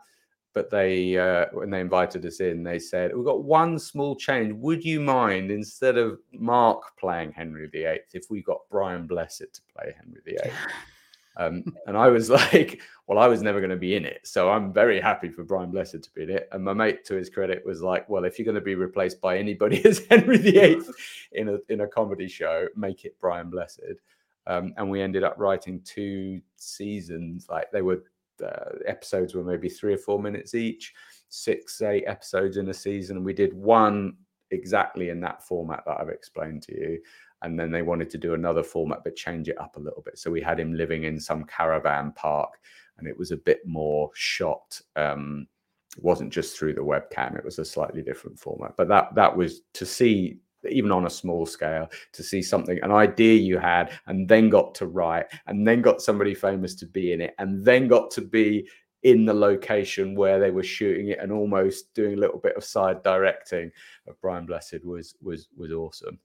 but 0.52 0.70
they 0.70 1.16
uh, 1.16 1.46
when 1.52 1.70
they 1.70 1.80
invited 1.80 2.24
us 2.26 2.40
in, 2.40 2.62
they 2.62 2.78
said 2.78 3.14
we've 3.14 3.24
got 3.24 3.44
one 3.44 3.78
small 3.78 4.16
change. 4.16 4.52
Would 4.54 4.84
you 4.84 5.00
mind 5.00 5.50
instead 5.50 5.96
of 5.96 6.18
Mark 6.32 6.96
playing 6.98 7.32
Henry 7.32 7.68
VIII, 7.68 8.00
if 8.12 8.30
we 8.30 8.42
got 8.42 8.60
Brian 8.70 9.06
Blessed 9.06 9.46
to 9.52 9.60
play 9.74 9.94
Henry 9.96 10.20
VIII? 10.24 10.52
Um, 11.38 11.64
and 11.86 11.96
I 11.96 12.08
was 12.08 12.28
like, 12.52 12.80
well, 13.06 13.18
I 13.18 13.28
was 13.28 13.42
never 13.42 13.60
going 13.60 13.70
to 13.70 13.76
be 13.76 13.96
in 13.96 14.04
it. 14.04 14.20
So 14.24 14.50
I'm 14.50 14.72
very 14.72 15.00
happy 15.00 15.30
for 15.30 15.44
Brian 15.44 15.70
Blessed 15.70 16.02
to 16.02 16.10
be 16.14 16.24
in 16.24 16.30
it. 16.30 16.48
And 16.52 16.64
my 16.64 16.74
mate, 16.74 17.04
to 17.06 17.14
his 17.14 17.30
credit, 17.30 17.64
was 17.64 17.80
like, 17.80 18.08
well, 18.08 18.24
if 18.24 18.38
you're 18.38 18.44
going 18.44 18.54
to 18.56 18.60
be 18.60 18.74
replaced 18.74 19.20
by 19.20 19.38
anybody 19.38 19.82
as 19.84 20.04
Henry 20.10 20.36
VIII 20.36 20.82
in 21.32 21.48
a, 21.48 21.58
in 21.68 21.80
a 21.82 21.86
comedy 21.86 22.28
show, 22.28 22.66
make 22.76 23.04
it 23.04 23.16
Brian 23.20 23.48
Blessed. 23.48 23.80
Um, 24.46 24.74
and 24.76 24.90
we 24.90 25.00
ended 25.00 25.24
up 25.24 25.36
writing 25.38 25.80
two 25.84 26.40
seasons. 26.56 27.46
Like 27.48 27.70
they 27.70 27.82
were, 27.82 28.02
uh, 28.44 28.76
episodes 28.86 29.34
were 29.34 29.44
maybe 29.44 29.68
three 29.68 29.94
or 29.94 29.98
four 29.98 30.20
minutes 30.20 30.54
each, 30.54 30.94
six, 31.28 31.80
eight 31.82 32.04
episodes 32.06 32.56
in 32.56 32.68
a 32.68 32.74
season. 32.74 33.18
And 33.18 33.26
we 33.26 33.34
did 33.34 33.54
one 33.54 34.16
exactly 34.50 35.10
in 35.10 35.20
that 35.20 35.42
format 35.42 35.82
that 35.86 36.00
I've 36.00 36.08
explained 36.08 36.62
to 36.62 36.74
you 36.74 36.98
and 37.42 37.58
then 37.58 37.70
they 37.70 37.82
wanted 37.82 38.10
to 38.10 38.18
do 38.18 38.34
another 38.34 38.62
format 38.62 39.00
but 39.04 39.16
change 39.16 39.48
it 39.48 39.60
up 39.60 39.76
a 39.76 39.80
little 39.80 40.02
bit 40.02 40.18
so 40.18 40.30
we 40.30 40.40
had 40.40 40.58
him 40.58 40.74
living 40.74 41.04
in 41.04 41.18
some 41.18 41.44
caravan 41.44 42.12
park 42.12 42.50
and 42.98 43.06
it 43.06 43.16
was 43.18 43.30
a 43.30 43.36
bit 43.36 43.60
more 43.66 44.10
shot 44.14 44.80
um 44.96 45.46
it 45.96 46.02
wasn't 46.02 46.32
just 46.32 46.56
through 46.56 46.74
the 46.74 46.80
webcam 46.80 47.36
it 47.36 47.44
was 47.44 47.58
a 47.58 47.64
slightly 47.64 48.02
different 48.02 48.38
format 48.38 48.74
but 48.76 48.88
that 48.88 49.14
that 49.14 49.34
was 49.34 49.62
to 49.74 49.86
see 49.86 50.38
even 50.68 50.90
on 50.90 51.06
a 51.06 51.10
small 51.10 51.46
scale 51.46 51.88
to 52.12 52.22
see 52.22 52.42
something 52.42 52.78
an 52.82 52.90
idea 52.90 53.34
you 53.38 53.58
had 53.58 53.92
and 54.06 54.28
then 54.28 54.50
got 54.50 54.74
to 54.74 54.86
write 54.86 55.26
and 55.46 55.66
then 55.66 55.80
got 55.80 56.02
somebody 56.02 56.34
famous 56.34 56.74
to 56.74 56.86
be 56.86 57.12
in 57.12 57.20
it 57.20 57.34
and 57.38 57.64
then 57.64 57.86
got 57.86 58.10
to 58.10 58.20
be 58.20 58.68
in 59.04 59.24
the 59.24 59.34
location 59.34 60.14
where 60.14 60.40
they 60.40 60.50
were 60.50 60.62
shooting 60.62 61.08
it 61.08 61.18
and 61.20 61.30
almost 61.30 61.92
doing 61.94 62.14
a 62.14 62.20
little 62.20 62.38
bit 62.38 62.56
of 62.56 62.64
side 62.64 63.02
directing 63.02 63.70
of 64.08 64.20
Brian 64.20 64.46
Blessed 64.46 64.84
was 64.84 65.14
was 65.20 65.48
was 65.56 65.72
awesome. 65.72 66.18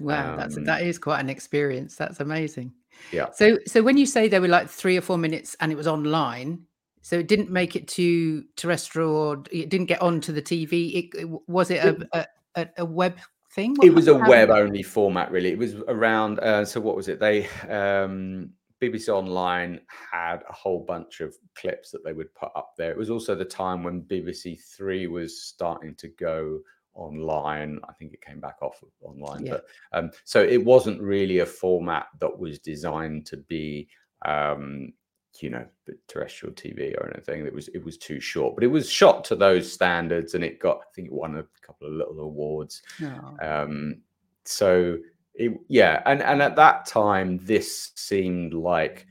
Wow, 0.00 0.36
that's 0.36 0.56
Um, 0.56 0.64
that 0.64 0.82
is 0.82 0.98
quite 0.98 1.20
an 1.20 1.30
experience. 1.30 1.96
That's 1.96 2.20
amazing. 2.20 2.72
Yeah. 3.12 3.30
So 3.32 3.58
so 3.66 3.82
when 3.82 3.96
you 3.96 4.06
say 4.06 4.28
there 4.28 4.40
were 4.40 4.48
like 4.48 4.68
three 4.68 4.96
or 4.96 5.00
four 5.00 5.18
minutes 5.18 5.56
and 5.60 5.72
it 5.72 5.76
was 5.76 5.86
online, 5.86 6.66
so 7.02 7.18
it 7.18 7.28
didn't 7.28 7.50
make 7.50 7.76
it 7.76 7.88
to 7.88 8.44
terrestrial 8.56 9.14
or 9.14 9.42
it 9.50 9.68
didn't 9.68 9.86
get 9.86 10.02
onto 10.02 10.32
the 10.32 10.42
TV. 10.42 10.94
It, 10.94 11.18
it- 11.18 11.48
was 11.48 11.70
it 11.70 11.84
a, 11.84 12.26
a, 12.54 12.68
a, 12.78 12.84
web 12.84 13.18
thing? 13.54 13.76
It 13.82 13.94
was 13.94 14.08
a 14.08 14.14
web 14.14 14.50
only 14.50 14.82
format, 14.82 15.30
really. 15.30 15.50
It 15.50 15.58
was 15.58 15.76
around. 15.88 16.40
Uh, 16.40 16.64
so 16.64 16.80
what 16.80 16.96
was 16.96 17.08
it? 17.08 17.18
They 17.18 17.48
um, 17.68 18.50
BBC 18.82 19.08
Online 19.08 19.80
had 20.12 20.42
a 20.48 20.52
whole 20.52 20.84
bunch 20.84 21.20
of 21.20 21.34
clips 21.54 21.90
that 21.90 22.04
they 22.04 22.12
would 22.12 22.34
put 22.34 22.50
up 22.54 22.74
there. 22.76 22.90
It 22.90 22.98
was 22.98 23.10
also 23.10 23.34
the 23.34 23.44
time 23.44 23.82
when 23.82 24.02
BBC 24.02 24.60
Three 24.62 25.06
was 25.06 25.42
starting 25.42 25.94
to 25.96 26.08
go 26.08 26.60
online. 26.94 27.80
I 27.88 27.92
think 27.94 28.12
it 28.12 28.24
came 28.24 28.40
back 28.40 28.56
off 28.62 28.82
online, 29.02 29.46
Yeah. 29.46 29.52
but 29.52 29.64
um, 29.92 30.10
so 30.24 30.42
it 30.42 30.64
wasn't 30.64 31.00
really 31.00 31.38
a 31.40 31.46
format 31.46 32.06
that 32.20 32.38
was 32.38 32.58
designed 32.58 33.26
to 33.26 33.36
be. 33.36 33.88
Um, 34.24 34.92
you 35.40 35.48
know, 35.48 35.64
terrestrial 36.08 36.52
TV 36.52 36.92
or 36.98 37.08
anything. 37.14 37.46
It 37.46 37.54
was 37.54 37.68
it 37.68 37.84
was 37.84 37.96
too 37.96 38.18
short, 38.18 38.56
but 38.56 38.64
it 38.64 38.66
was 38.66 38.90
shot 38.90 39.22
to 39.26 39.36
those 39.36 39.72
standards, 39.72 40.34
and 40.34 40.42
it 40.42 40.58
got 40.58 40.78
I 40.78 40.90
think 40.92 41.06
it 41.06 41.12
won 41.14 41.36
a 41.38 41.44
couple 41.64 41.86
of 41.86 41.92
little 41.94 42.18
awards. 42.18 42.82
Oh, 43.00 43.36
Um, 43.40 44.02
so 44.44 44.98
it, 45.34 45.52
yeah, 45.68 46.02
and 46.04 46.20
and 46.20 46.42
at 46.42 46.56
that 46.56 46.84
time, 46.84 47.38
this 47.44 47.92
seemed 47.94 48.54
like 48.54 49.06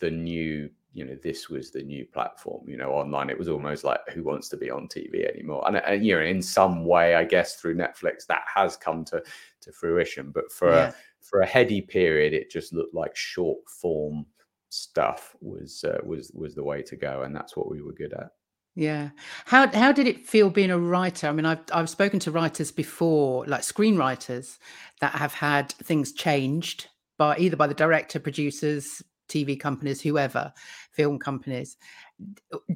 the 0.00 0.10
new, 0.10 0.68
you 0.94 1.04
know, 1.04 1.16
this 1.22 1.48
was 1.50 1.70
the 1.70 1.82
new 1.82 2.06
platform. 2.06 2.68
You 2.68 2.76
know, 2.78 2.90
online, 2.92 3.28
it 3.30 3.38
was 3.38 3.48
almost 3.48 3.84
like 3.84 4.00
who 4.12 4.22
wants 4.22 4.48
to 4.50 4.56
be 4.56 4.70
on 4.70 4.88
TV 4.88 5.28
anymore? 5.28 5.64
And, 5.66 5.76
and 5.76 6.04
you 6.06 6.14
know, 6.16 6.22
in 6.22 6.40
some 6.40 6.84
way, 6.86 7.14
I 7.16 7.24
guess 7.24 7.56
through 7.56 7.76
Netflix, 7.76 8.26
that 8.28 8.44
has 8.54 8.76
come 8.76 9.04
to 9.06 9.22
to 9.62 9.72
fruition. 9.72 10.30
But 10.30 10.50
for 10.52 10.70
Yeah. 10.70 10.88
a 10.88 10.94
for 11.20 11.40
a 11.40 11.46
heady 11.46 11.80
period, 11.82 12.32
it 12.32 12.50
just 12.50 12.72
looked 12.72 12.94
like 12.94 13.16
short 13.16 13.68
form 13.68 14.26
stuff 14.70 15.36
was 15.40 15.84
uh, 15.84 15.98
was 16.04 16.30
was 16.34 16.54
the 16.54 16.64
way 16.64 16.82
to 16.82 16.96
go, 16.96 17.22
and 17.22 17.34
that's 17.34 17.56
what 17.56 17.70
we 17.70 17.82
were 17.82 17.92
good 17.92 18.12
at. 18.14 18.30
yeah. 18.74 19.10
How 19.46 19.68
how 19.68 19.92
did 19.92 20.06
it 20.06 20.26
feel 20.26 20.50
being 20.50 20.70
a 20.70 20.78
writer? 20.78 21.28
I 21.28 21.32
mean, 21.32 21.46
I've 21.46 21.60
I've 21.72 21.90
spoken 21.90 22.18
to 22.20 22.30
writers 22.32 22.72
before, 22.72 23.46
like 23.46 23.60
screenwriters, 23.62 24.58
that 25.00 25.12
have 25.12 25.34
had 25.34 25.70
things 25.72 26.12
changed 26.12 26.88
by 27.16 27.36
either 27.38 27.56
by 27.56 27.68
the 27.68 27.74
director, 27.74 28.18
producers, 28.18 29.02
TV 29.28 29.58
companies, 29.58 30.00
whoever, 30.00 30.52
film 30.92 31.18
companies. 31.18 31.76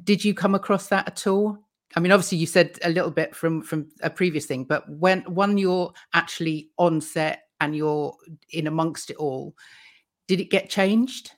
Did 0.03 0.23
you 0.23 0.33
come 0.33 0.55
across 0.55 0.87
that 0.87 1.07
at 1.07 1.27
all? 1.27 1.57
I 1.95 1.99
mean, 1.99 2.11
obviously, 2.11 2.37
you 2.37 2.45
said 2.45 2.77
a 2.83 2.89
little 2.89 3.11
bit 3.11 3.35
from 3.35 3.61
from 3.61 3.89
a 4.01 4.09
previous 4.09 4.45
thing, 4.45 4.63
but 4.63 4.87
when 4.89 5.21
when 5.21 5.57
you're 5.57 5.91
actually 6.13 6.69
on 6.77 7.01
set 7.01 7.43
and 7.59 7.75
you're 7.75 8.15
in 8.51 8.67
amongst 8.67 9.09
it 9.09 9.17
all, 9.17 9.55
did 10.27 10.39
it 10.39 10.51
get 10.51 10.69
changed? 10.69 11.31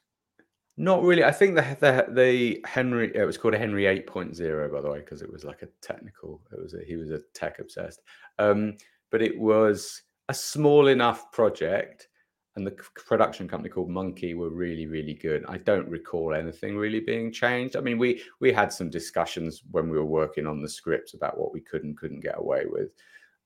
Not 0.77 1.03
really. 1.03 1.23
I 1.23 1.31
think 1.31 1.55
the 1.55 1.77
the 1.79 2.13
the 2.13 2.61
Henry 2.65 3.11
it 3.15 3.23
was 3.23 3.37
called 3.37 3.53
a 3.53 3.57
Henry 3.57 3.83
8.0 3.83 4.71
by 4.71 4.81
the 4.81 4.89
way 4.89 4.99
because 4.99 5.21
it 5.21 5.31
was 5.31 5.43
like 5.43 5.61
a 5.61 5.67
technical. 5.81 6.41
It 6.51 6.61
was 6.61 6.73
a, 6.73 6.79
he 6.85 6.95
was 6.95 7.11
a 7.11 7.21
tech 7.33 7.59
obsessed. 7.59 8.01
Um, 8.39 8.77
but 9.09 9.21
it 9.21 9.37
was 9.37 10.01
a 10.29 10.33
small 10.33 10.87
enough 10.87 11.31
project, 11.31 12.07
and 12.55 12.67
the 12.67 12.71
production 12.71 13.47
company 13.47 13.69
called 13.69 13.89
Monkey 13.89 14.33
were 14.33 14.49
really 14.49 14.85
really 14.85 15.13
good. 15.13 15.45
I 15.47 15.57
don't 15.57 15.87
recall 15.87 16.33
anything 16.33 16.77
really 16.77 16.99
being 16.99 17.31
changed. 17.31 17.75
I 17.75 17.81
mean, 17.81 17.97
we 17.97 18.21
we 18.39 18.51
had 18.51 18.73
some 18.73 18.89
discussions 18.89 19.63
when 19.71 19.89
we 19.89 19.97
were 19.97 20.05
working 20.05 20.47
on 20.47 20.61
the 20.61 20.69
scripts 20.69 21.13
about 21.13 21.37
what 21.37 21.53
we 21.53 21.61
could 21.61 21.83
and 21.83 21.97
couldn't 21.97 22.21
get 22.21 22.37
away 22.37 22.65
with, 22.67 22.89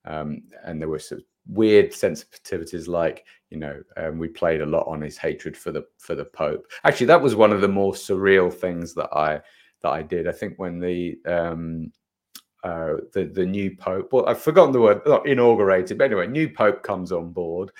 um, 0.05 0.41
and 0.63 0.81
there 0.81 0.89
were 0.89 0.99
some 0.99 1.21
weird 1.47 1.91
sensitivities 1.91 2.87
like 2.87 3.23
you 3.51 3.57
know 3.57 3.79
um, 3.97 4.17
we 4.17 4.27
played 4.27 4.61
a 4.61 4.65
lot 4.65 4.87
on 4.87 4.99
his 4.99 5.15
hatred 5.15 5.55
for 5.55 5.71
the 5.71 5.85
for 5.99 6.15
the 6.15 6.25
pope 6.25 6.65
actually 6.85 7.05
that 7.05 7.21
was 7.21 7.35
one 7.35 7.51
of 7.51 7.61
the 7.61 7.67
more 7.67 7.93
surreal 7.93 8.51
things 8.51 8.95
that 8.95 9.09
i 9.13 9.39
that 9.83 9.91
i 9.91 10.01
did 10.01 10.27
i 10.27 10.31
think 10.31 10.57
when 10.57 10.79
the 10.79 11.15
um 11.27 11.91
uh, 12.65 12.95
the 13.13 13.25
the 13.25 13.45
new 13.45 13.75
pope. 13.75 14.11
Well, 14.11 14.27
I've 14.27 14.41
forgotten 14.41 14.71
the 14.71 14.81
word. 14.81 15.01
Not 15.05 15.27
inaugurated, 15.27 15.99
but 15.99 16.05
anyway, 16.05 16.25
new 16.25 16.49
pope 16.49 16.81
comes 16.81 17.11
on 17.11 17.31
board. 17.31 17.71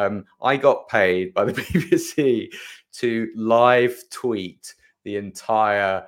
Um, 0.00 0.24
I 0.40 0.56
got 0.56 0.88
paid 0.88 1.34
by 1.34 1.44
the 1.44 1.52
BBC 1.62 2.48
to 2.92 3.28
live 3.36 4.02
tweet 4.10 4.74
the 5.04 5.16
entire 5.16 6.06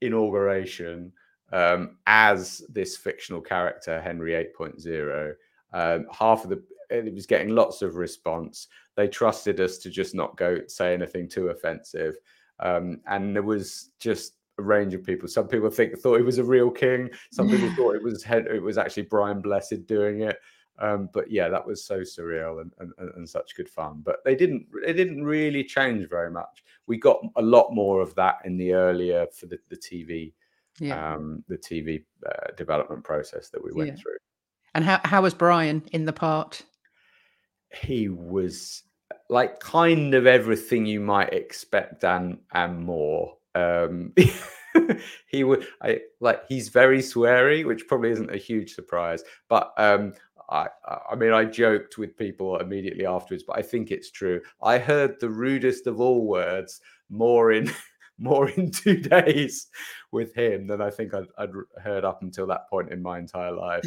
inauguration 0.00 1.12
um, 1.52 1.98
as 2.06 2.62
this 2.68 2.96
fictional 2.96 3.40
character, 3.40 4.00
Henry 4.00 4.32
8.0. 4.32 5.34
Um, 5.72 6.06
half 6.12 6.44
of 6.44 6.50
the 6.50 6.62
it 6.90 7.14
was 7.14 7.26
getting 7.26 7.48
lots 7.48 7.80
of 7.80 7.96
response. 7.96 8.68
They 8.96 9.08
trusted 9.08 9.60
us 9.60 9.78
to 9.78 9.90
just 9.90 10.14
not 10.14 10.36
go 10.36 10.58
say 10.68 10.92
anything 10.92 11.28
too 11.28 11.48
offensive, 11.48 12.16
um, 12.60 13.00
and 13.06 13.34
there 13.34 13.42
was 13.42 13.90
just 13.98 14.34
a 14.58 14.62
range 14.62 14.92
of 14.92 15.02
people. 15.02 15.26
Some 15.26 15.48
people 15.48 15.70
think 15.70 15.98
thought 15.98 16.20
it 16.20 16.24
was 16.24 16.38
a 16.38 16.44
real 16.44 16.70
king. 16.70 17.08
Some 17.32 17.48
people 17.48 17.70
thought 17.76 17.96
it 17.96 18.02
was 18.02 18.24
it 18.28 18.62
was 18.62 18.76
actually 18.76 19.04
Brian 19.04 19.40
Blessed 19.40 19.86
doing 19.86 20.20
it. 20.20 20.36
Um, 20.78 21.08
but 21.12 21.30
yeah, 21.30 21.48
that 21.48 21.66
was 21.66 21.84
so 21.84 22.00
surreal 22.00 22.60
and, 22.60 22.72
and, 22.78 22.92
and 22.98 23.28
such 23.28 23.54
good 23.56 23.68
fun. 23.68 24.02
But 24.04 24.24
they 24.24 24.34
didn't 24.34 24.66
they 24.84 24.92
didn't 24.92 25.24
really 25.24 25.64
change 25.64 26.08
very 26.08 26.30
much. 26.30 26.64
We 26.86 26.96
got 26.96 27.20
a 27.36 27.42
lot 27.42 27.72
more 27.72 28.00
of 28.00 28.14
that 28.16 28.38
in 28.44 28.56
the 28.56 28.72
earlier 28.72 29.26
for 29.32 29.46
the, 29.46 29.58
the 29.68 29.76
TV 29.76 30.32
yeah. 30.78 31.14
um, 31.14 31.44
the 31.48 31.56
TV 31.56 32.04
uh, 32.26 32.52
development 32.56 33.04
process 33.04 33.48
that 33.50 33.62
we 33.62 33.72
went 33.72 33.90
yeah. 33.90 34.02
through. 34.02 34.16
And 34.74 34.84
how 34.84 35.00
how 35.04 35.22
was 35.22 35.34
Brian 35.34 35.82
in 35.92 36.04
the 36.04 36.12
part? 36.12 36.62
He 37.70 38.08
was 38.08 38.82
like 39.28 39.60
kind 39.60 40.14
of 40.14 40.26
everything 40.26 40.86
you 40.86 41.00
might 41.00 41.32
expect 41.32 42.04
and 42.04 42.38
and 42.52 42.80
more. 42.80 43.36
Um, 43.54 44.14
he 45.26 45.44
would 45.44 45.66
I 45.82 46.00
like 46.20 46.46
he's 46.48 46.68
very 46.68 47.00
sweary, 47.00 47.66
which 47.66 47.86
probably 47.86 48.10
isn't 48.10 48.34
a 48.34 48.38
huge 48.38 48.74
surprise. 48.74 49.22
But 49.48 49.72
um, 49.76 50.14
I, 50.52 50.68
I 51.10 51.14
mean, 51.14 51.32
I 51.32 51.44
joked 51.44 51.96
with 51.96 52.16
people 52.16 52.58
immediately 52.58 53.06
afterwards, 53.06 53.44
but 53.46 53.56
I 53.58 53.62
think 53.62 53.90
it's 53.90 54.10
true. 54.10 54.40
I 54.62 54.78
heard 54.78 55.18
the 55.18 55.30
rudest 55.30 55.86
of 55.86 56.00
all 56.00 56.26
words 56.26 56.80
more 57.08 57.52
in 57.52 57.70
more 58.18 58.50
in 58.50 58.70
two 58.70 58.96
days 59.00 59.68
with 60.12 60.34
him 60.34 60.66
than 60.66 60.80
I 60.80 60.90
think 60.90 61.14
I'd, 61.14 61.26
I'd 61.38 61.50
heard 61.82 62.04
up 62.04 62.22
until 62.22 62.46
that 62.48 62.68
point 62.68 62.92
in 62.92 63.02
my 63.02 63.18
entire 63.18 63.52
life. 63.52 63.84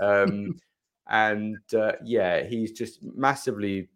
Um, 0.00 0.58
and 1.08 1.58
uh, 1.74 1.92
yeah, 2.04 2.42
he's 2.42 2.72
just 2.72 3.02
massively 3.02 3.88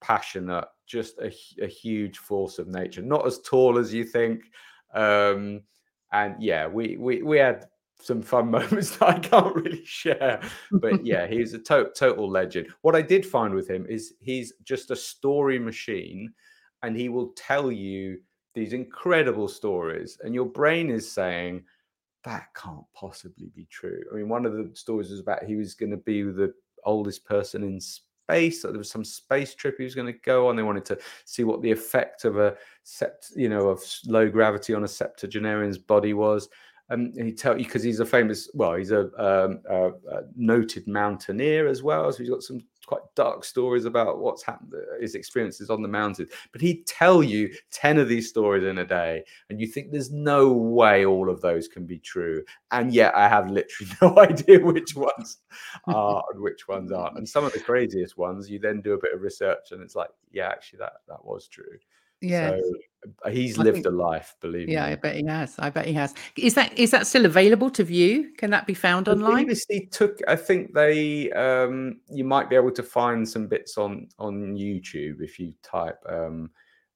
passionate, 0.00 0.66
just 0.86 1.18
a, 1.18 1.32
a, 1.62 1.66
huge 1.66 2.18
force 2.18 2.58
of 2.58 2.68
nature. 2.68 3.02
Not 3.02 3.26
as 3.26 3.40
tall 3.40 3.78
as 3.78 3.92
you 3.92 4.04
think. 4.04 4.42
Um, 4.94 5.62
and 6.12 6.42
yeah, 6.42 6.66
we 6.66 6.96
we 6.98 7.22
we 7.22 7.38
had 7.38 7.66
some 8.02 8.22
fun 8.22 8.50
moments 8.50 8.96
that 8.96 9.08
I 9.08 9.18
can't 9.18 9.54
really 9.54 9.84
share. 9.84 10.40
But 10.70 11.04
yeah, 11.06 11.26
he's 11.26 11.54
a 11.54 11.58
to- 11.60 11.90
total 11.96 12.28
legend. 12.28 12.68
What 12.82 12.96
I 12.96 13.02
did 13.02 13.24
find 13.24 13.54
with 13.54 13.68
him 13.68 13.86
is 13.88 14.14
he's 14.20 14.52
just 14.64 14.90
a 14.90 14.96
story 14.96 15.58
machine, 15.58 16.32
and 16.82 16.96
he 16.96 17.08
will 17.08 17.32
tell 17.36 17.70
you 17.70 18.20
these 18.54 18.72
incredible 18.72 19.48
stories, 19.48 20.18
and 20.22 20.34
your 20.34 20.46
brain 20.46 20.90
is 20.90 21.10
saying 21.10 21.64
that 22.24 22.54
can't 22.54 22.84
possibly 22.94 23.50
be 23.54 23.66
true. 23.70 24.00
I 24.12 24.16
mean, 24.16 24.28
one 24.28 24.46
of 24.46 24.52
the 24.52 24.70
stories 24.74 25.10
was 25.10 25.20
about 25.20 25.44
he 25.44 25.56
was 25.56 25.74
going 25.74 25.90
to 25.90 25.96
be 25.96 26.22
the 26.22 26.54
oldest 26.84 27.24
person 27.24 27.62
in 27.62 27.80
space. 27.80 28.62
There 28.62 28.72
was 28.72 28.90
some 28.90 29.04
space 29.04 29.54
trip 29.54 29.76
he 29.78 29.84
was 29.84 29.94
going 29.94 30.12
to 30.12 30.18
go 30.20 30.48
on. 30.48 30.56
They 30.56 30.62
wanted 30.62 30.84
to 30.86 30.98
see 31.24 31.44
what 31.44 31.62
the 31.62 31.70
effect 31.70 32.24
of 32.24 32.38
a 32.38 32.56
sept, 32.84 33.36
you 33.36 33.48
know, 33.48 33.68
of 33.68 33.82
low 34.06 34.28
gravity 34.28 34.74
on 34.74 34.84
a 34.84 34.88
septuagenarian's 34.88 35.78
body 35.78 36.14
was. 36.14 36.48
Um, 36.92 37.12
he 37.16 37.32
tell 37.32 37.56
you 37.56 37.64
because 37.64 37.82
he's 37.82 38.00
a 38.00 38.06
famous, 38.06 38.50
well, 38.54 38.74
he's 38.74 38.90
a, 38.90 39.06
um, 39.18 39.60
a, 39.70 39.88
a, 39.88 40.22
noted 40.36 40.86
mountaineer 40.86 41.66
as 41.66 41.82
well. 41.82 42.12
So 42.12 42.18
he's 42.18 42.30
got 42.30 42.42
some 42.42 42.60
quite 42.86 43.02
dark 43.14 43.44
stories 43.44 43.84
about 43.84 44.18
what's 44.18 44.42
happened, 44.42 44.74
uh, 44.74 45.00
his 45.00 45.14
experiences 45.14 45.70
on 45.70 45.80
the 45.80 45.88
mountain. 45.88 46.28
But 46.52 46.60
he'd 46.60 46.86
tell 46.86 47.22
you 47.22 47.54
10 47.70 47.98
of 47.98 48.08
these 48.08 48.28
stories 48.28 48.64
in 48.64 48.78
a 48.78 48.84
day, 48.84 49.24
and 49.48 49.60
you 49.60 49.66
think 49.66 49.90
there's 49.90 50.10
no 50.10 50.52
way 50.52 51.06
all 51.06 51.30
of 51.30 51.40
those 51.40 51.68
can 51.68 51.86
be 51.86 51.98
true. 51.98 52.44
And 52.70 52.92
yet 52.92 53.14
I 53.14 53.28
have 53.28 53.50
literally 53.50 53.92
no 54.02 54.18
idea 54.18 54.60
which 54.60 54.94
ones 54.94 55.38
are 55.86 56.24
and 56.32 56.42
which 56.42 56.68
ones 56.68 56.92
aren't. 56.92 57.16
And 57.16 57.28
some 57.28 57.44
of 57.44 57.52
the 57.52 57.60
craziest 57.60 58.18
ones, 58.18 58.50
you 58.50 58.58
then 58.58 58.80
do 58.82 58.92
a 58.92 59.00
bit 59.00 59.14
of 59.14 59.22
research, 59.22 59.72
and 59.72 59.82
it's 59.82 59.96
like, 59.96 60.10
yeah, 60.30 60.48
actually, 60.48 60.80
that, 60.80 60.94
that 61.08 61.24
was 61.24 61.48
true. 61.48 61.78
Yeah. 62.22 62.50
So 62.50 63.30
he's 63.30 63.58
lived 63.58 63.76
think, 63.76 63.86
a 63.86 63.90
life, 63.90 64.34
believe 64.40 64.68
yeah, 64.68 64.84
me. 64.84 64.90
Yeah, 64.90 64.92
I 64.92 64.94
bet 64.96 65.16
he 65.16 65.26
has. 65.26 65.54
I 65.58 65.70
bet 65.70 65.86
he 65.86 65.92
has. 65.94 66.14
Is 66.36 66.54
that 66.54 66.76
is 66.78 66.90
that 66.92 67.06
still 67.06 67.26
available 67.26 67.70
to 67.70 67.84
view? 67.84 68.32
Can 68.38 68.50
that 68.50 68.66
be 68.66 68.74
found 68.74 69.06
the 69.06 69.12
online? 69.12 69.48
BBC 69.48 69.90
took. 69.90 70.18
I 70.28 70.36
think 70.36 70.72
they. 70.74 71.30
Um, 71.32 72.00
you 72.08 72.24
might 72.24 72.48
be 72.48 72.56
able 72.56 72.72
to 72.72 72.82
find 72.82 73.28
some 73.28 73.46
bits 73.48 73.76
on 73.76 74.08
on 74.18 74.54
YouTube 74.54 75.20
if 75.20 75.38
you 75.38 75.52
type. 75.62 75.98
Um, 76.08 76.50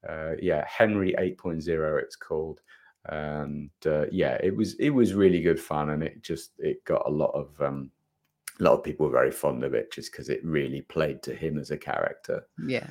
uh, 0.08 0.32
yeah, 0.40 0.64
Henry 0.68 1.14
8.0. 1.18 2.00
It's 2.00 2.16
called. 2.16 2.60
And 3.06 3.70
uh, 3.84 4.06
yeah, 4.10 4.38
it 4.42 4.54
was 4.54 4.74
it 4.74 4.90
was 4.90 5.14
really 5.14 5.40
good 5.40 5.60
fun, 5.60 5.90
and 5.90 6.02
it 6.02 6.22
just 6.22 6.52
it 6.58 6.84
got 6.84 7.02
a 7.06 7.10
lot 7.10 7.30
of 7.34 7.60
um, 7.60 7.90
a 8.58 8.62
lot 8.62 8.72
of 8.72 8.82
people 8.82 9.06
were 9.06 9.12
very 9.12 9.30
fond 9.30 9.62
of 9.62 9.74
it 9.74 9.92
just 9.92 10.10
because 10.10 10.28
it 10.28 10.44
really 10.44 10.82
played 10.82 11.22
to 11.22 11.34
him 11.34 11.58
as 11.58 11.70
a 11.70 11.76
character. 11.76 12.44
Yeah, 12.66 12.90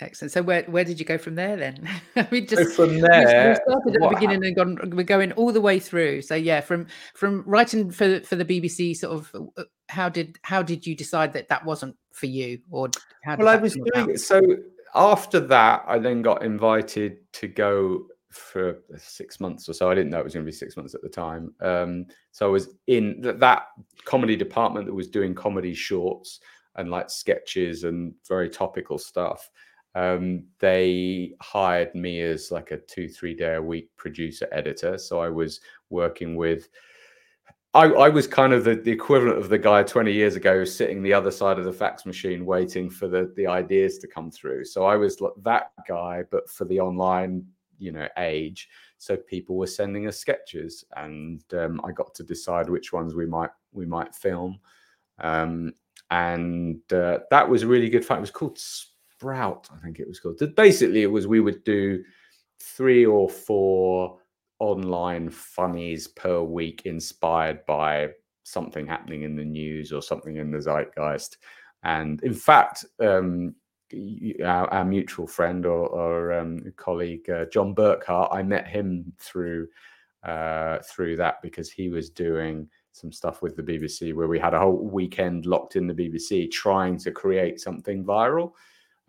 Excellent. 0.00 0.32
So 0.32 0.42
where 0.42 0.62
where 0.64 0.84
did 0.84 0.98
you 0.98 1.04
go 1.04 1.18
from 1.18 1.34
there 1.34 1.56
then? 1.56 1.88
we 2.30 2.46
just 2.46 2.74
so 2.74 2.86
from 2.86 3.00
there 3.00 3.50
we 3.50 3.72
started 3.72 3.94
at 3.94 4.00
the 4.00 4.08
beginning 4.08 4.44
and 4.44 4.56
gone 4.56 4.96
we're 4.96 5.02
going 5.02 5.32
all 5.32 5.52
the 5.52 5.60
way 5.60 5.78
through. 5.78 6.22
So 6.22 6.34
yeah, 6.34 6.60
from 6.60 6.86
from 7.14 7.42
writing 7.46 7.90
for 7.90 8.20
for 8.20 8.36
the 8.36 8.44
BBC, 8.44 8.96
sort 8.96 9.16
of 9.16 9.50
uh, 9.56 9.64
how 9.88 10.08
did 10.08 10.38
how 10.42 10.62
did 10.62 10.86
you 10.86 10.94
decide 10.94 11.32
that 11.34 11.48
that 11.48 11.64
wasn't 11.64 11.96
for 12.12 12.26
you, 12.26 12.60
or 12.70 12.88
how? 13.24 13.36
Well, 13.36 13.48
I 13.48 13.56
was 13.56 13.74
doing 13.74 14.10
it. 14.10 14.20
So 14.20 14.40
after 14.94 15.38
that, 15.40 15.84
I 15.86 15.98
then 15.98 16.22
got 16.22 16.42
invited 16.42 17.18
to 17.34 17.48
go 17.48 18.06
for 18.30 18.78
six 18.96 19.40
months 19.40 19.68
or 19.68 19.72
so. 19.72 19.90
I 19.90 19.94
didn't 19.94 20.10
know 20.10 20.20
it 20.20 20.24
was 20.24 20.34
going 20.34 20.46
to 20.46 20.50
be 20.50 20.56
six 20.56 20.76
months 20.76 20.94
at 20.94 21.02
the 21.02 21.08
time. 21.08 21.52
Um, 21.60 22.06
so 22.30 22.46
I 22.46 22.50
was 22.50 22.68
in 22.86 23.20
th- 23.22 23.36
that 23.38 23.64
comedy 24.04 24.36
department 24.36 24.86
that 24.86 24.94
was 24.94 25.08
doing 25.08 25.34
comedy 25.34 25.74
shorts 25.74 26.40
and 26.76 26.90
like 26.90 27.10
sketches 27.10 27.84
and 27.84 28.14
very 28.28 28.48
topical 28.48 28.98
stuff 28.98 29.50
um, 29.94 30.44
they 30.58 31.34
hired 31.40 31.94
me 31.94 32.20
as 32.20 32.50
like 32.50 32.70
a 32.70 32.78
two 32.78 33.08
three 33.08 33.34
day 33.34 33.54
a 33.54 33.62
week 33.62 33.90
producer 33.96 34.48
editor. 34.52 34.98
So 34.98 35.20
i 35.20 35.28
was 35.28 35.60
working 35.90 36.36
with 36.36 36.68
I, 37.72 37.84
I 37.84 38.08
was 38.08 38.26
kind 38.26 38.52
of 38.52 38.64
the, 38.64 38.74
the 38.74 38.90
equivalent 38.90 39.38
of 39.38 39.48
the 39.48 39.58
guy 39.58 39.84
20 39.84 40.12
years 40.12 40.34
ago 40.34 40.64
sitting 40.64 41.02
the 41.02 41.12
other 41.12 41.30
side 41.30 41.56
of 41.56 41.64
the 41.64 41.72
fax 41.72 42.04
machine 42.04 42.44
waiting 42.44 42.90
for 42.90 43.06
the, 43.06 43.32
the 43.36 43.46
ideas 43.46 43.98
to 43.98 44.08
come 44.08 44.30
through. 44.30 44.64
So 44.64 44.84
i 44.84 44.96
was 44.96 45.20
that 45.42 45.70
guy 45.88 46.24
but 46.30 46.48
for 46.48 46.64
the 46.64 46.80
online 46.80 47.46
you 47.78 47.92
know 47.92 48.08
age. 48.18 48.68
So 48.98 49.16
people 49.16 49.56
were 49.56 49.66
sending 49.66 50.06
us 50.06 50.18
sketches 50.18 50.84
and 50.96 51.42
um, 51.54 51.80
i 51.84 51.90
got 51.92 52.14
to 52.14 52.22
decide 52.22 52.68
which 52.68 52.92
ones 52.92 53.14
we 53.14 53.26
might 53.26 53.50
we 53.72 53.86
might 53.86 54.14
film. 54.14 54.58
Um, 55.18 55.72
and 56.10 56.80
uh, 56.92 57.20
that 57.30 57.48
was 57.48 57.62
a 57.62 57.68
really 57.68 57.88
good 57.88 58.04
fun. 58.04 58.18
It 58.18 58.22
was 58.22 58.30
called 58.32 58.58
Sprout, 59.20 59.68
I 59.70 59.78
think 59.84 60.00
it 60.00 60.08
was 60.08 60.18
called. 60.18 60.40
Basically, 60.56 61.02
it 61.02 61.06
was 61.06 61.26
we 61.26 61.40
would 61.40 61.62
do 61.64 62.02
three 62.58 63.04
or 63.04 63.28
four 63.28 64.18
online 64.60 65.28
funnies 65.28 66.08
per 66.08 66.40
week 66.40 66.86
inspired 66.86 67.66
by 67.66 68.08
something 68.44 68.86
happening 68.86 69.24
in 69.24 69.36
the 69.36 69.44
news 69.44 69.92
or 69.92 70.00
something 70.00 70.36
in 70.36 70.50
the 70.50 70.56
zeitgeist. 70.56 71.36
And 71.82 72.22
in 72.22 72.32
fact, 72.32 72.86
um, 72.98 73.54
our, 74.42 74.72
our, 74.72 74.84
mutual 74.86 75.26
friend 75.26 75.66
or, 75.66 75.88
or 75.88 76.32
um, 76.32 76.72
colleague 76.76 77.28
uh, 77.28 77.44
Jon 77.52 77.74
Burkhart, 77.74 78.34
I 78.34 78.42
met 78.42 78.68
him 78.68 79.12
through 79.18 79.68
uh, 80.22 80.78
through 80.78 81.16
that 81.16 81.42
because 81.42 81.70
he 81.70 81.90
was 81.90 82.08
doing 82.08 82.70
some 82.92 83.12
stuff 83.12 83.42
with 83.42 83.54
the 83.54 83.62
BBC 83.62 84.14
where 84.14 84.28
we 84.28 84.38
had 84.38 84.54
a 84.54 84.58
whole 84.58 84.88
weekend 84.88 85.44
locked 85.44 85.76
in 85.76 85.86
the 85.86 85.94
BBC 85.94 86.50
trying 86.50 86.96
to 87.00 87.10
create 87.10 87.60
something 87.60 88.02
viral 88.02 88.52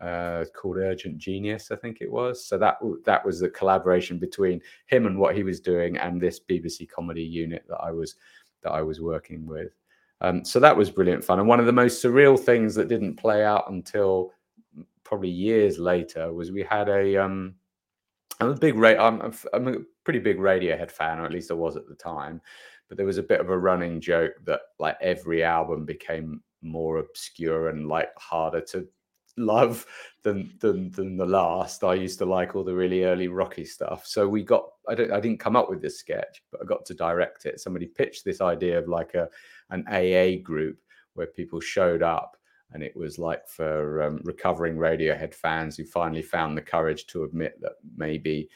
uh, 0.02 0.44
called 0.52 0.78
Urgent 0.78 1.16
Genius, 1.16 1.70
I 1.70 1.76
think 1.76 1.98
it 2.00 2.10
was. 2.10 2.44
So 2.44 2.58
that 2.58 2.78
that 3.04 3.24
was 3.24 3.38
the 3.40 3.48
collaboration 3.48 4.18
between 4.18 4.60
him 4.86 5.06
and 5.06 5.18
what 5.18 5.36
he 5.36 5.44
was 5.44 5.60
doing, 5.60 5.96
and 5.96 6.20
this 6.20 6.40
BBC 6.40 6.88
comedy 6.90 7.22
unit 7.22 7.64
that 7.68 7.78
I 7.78 7.92
was 7.92 8.16
that 8.62 8.72
I 8.72 8.82
was 8.82 9.00
working 9.00 9.46
with. 9.46 9.72
Um, 10.20 10.44
so 10.44 10.60
that 10.60 10.76
was 10.76 10.90
brilliant 10.90 11.24
fun. 11.24 11.38
And 11.38 11.48
one 11.48 11.60
of 11.60 11.66
the 11.66 11.72
most 11.72 12.02
surreal 12.02 12.38
things 12.38 12.74
that 12.74 12.88
didn't 12.88 13.16
play 13.16 13.44
out 13.44 13.70
until 13.70 14.32
probably 15.04 15.30
years 15.30 15.78
later 15.78 16.32
was 16.32 16.50
we 16.50 16.64
had 16.64 16.88
a. 16.88 17.16
Um, 17.16 17.54
I'm 18.40 18.48
a 18.48 18.56
big 18.56 18.74
ra- 18.74 19.06
I'm, 19.06 19.32
I'm 19.52 19.68
a 19.68 19.76
pretty 20.02 20.18
big 20.18 20.38
Radiohead 20.38 20.90
fan, 20.90 21.20
or 21.20 21.24
at 21.24 21.32
least 21.32 21.52
I 21.52 21.54
was 21.54 21.76
at 21.76 21.86
the 21.86 21.94
time. 21.94 22.40
But 22.88 22.96
there 22.96 23.06
was 23.06 23.18
a 23.18 23.22
bit 23.22 23.40
of 23.40 23.50
a 23.50 23.58
running 23.58 24.00
joke 24.00 24.32
that 24.46 24.62
like 24.80 24.96
every 25.00 25.44
album 25.44 25.84
became 25.84 26.42
more 26.60 26.98
obscure 26.98 27.68
and 27.68 27.88
like 27.88 28.10
harder 28.16 28.60
to 28.60 28.86
love 29.36 29.86
than 30.22 30.52
than 30.60 30.90
than 30.90 31.16
the 31.16 31.26
last. 31.26 31.84
I 31.84 31.94
used 31.94 32.18
to 32.18 32.26
like 32.26 32.54
all 32.54 32.64
the 32.64 32.74
really 32.74 33.04
early 33.04 33.28
Rocky 33.28 33.64
stuff. 33.64 34.06
So 34.06 34.28
we 34.28 34.42
got 34.42 34.64
I 34.88 34.94
don't 34.94 35.12
I 35.12 35.20
didn't 35.20 35.40
come 35.40 35.56
up 35.56 35.70
with 35.70 35.80
this 35.80 35.98
sketch, 35.98 36.42
but 36.50 36.60
I 36.62 36.64
got 36.64 36.84
to 36.86 36.94
direct 36.94 37.46
it. 37.46 37.60
Somebody 37.60 37.86
pitched 37.86 38.24
this 38.24 38.40
idea 38.40 38.78
of 38.78 38.88
like 38.88 39.14
a 39.14 39.28
an 39.70 39.84
AA 39.88 40.42
group 40.42 40.78
where 41.14 41.26
people 41.26 41.60
showed 41.60 42.02
up 42.02 42.36
and 42.72 42.82
it 42.82 42.96
was 42.96 43.18
like 43.18 43.46
for 43.48 44.02
um, 44.02 44.20
recovering 44.24 44.76
Radiohead 44.76 45.34
fans 45.34 45.76
who 45.76 45.84
finally 45.84 46.22
found 46.22 46.56
the 46.56 46.62
courage 46.62 47.06
to 47.08 47.24
admit 47.24 47.60
that 47.60 47.72
maybe 47.96 48.48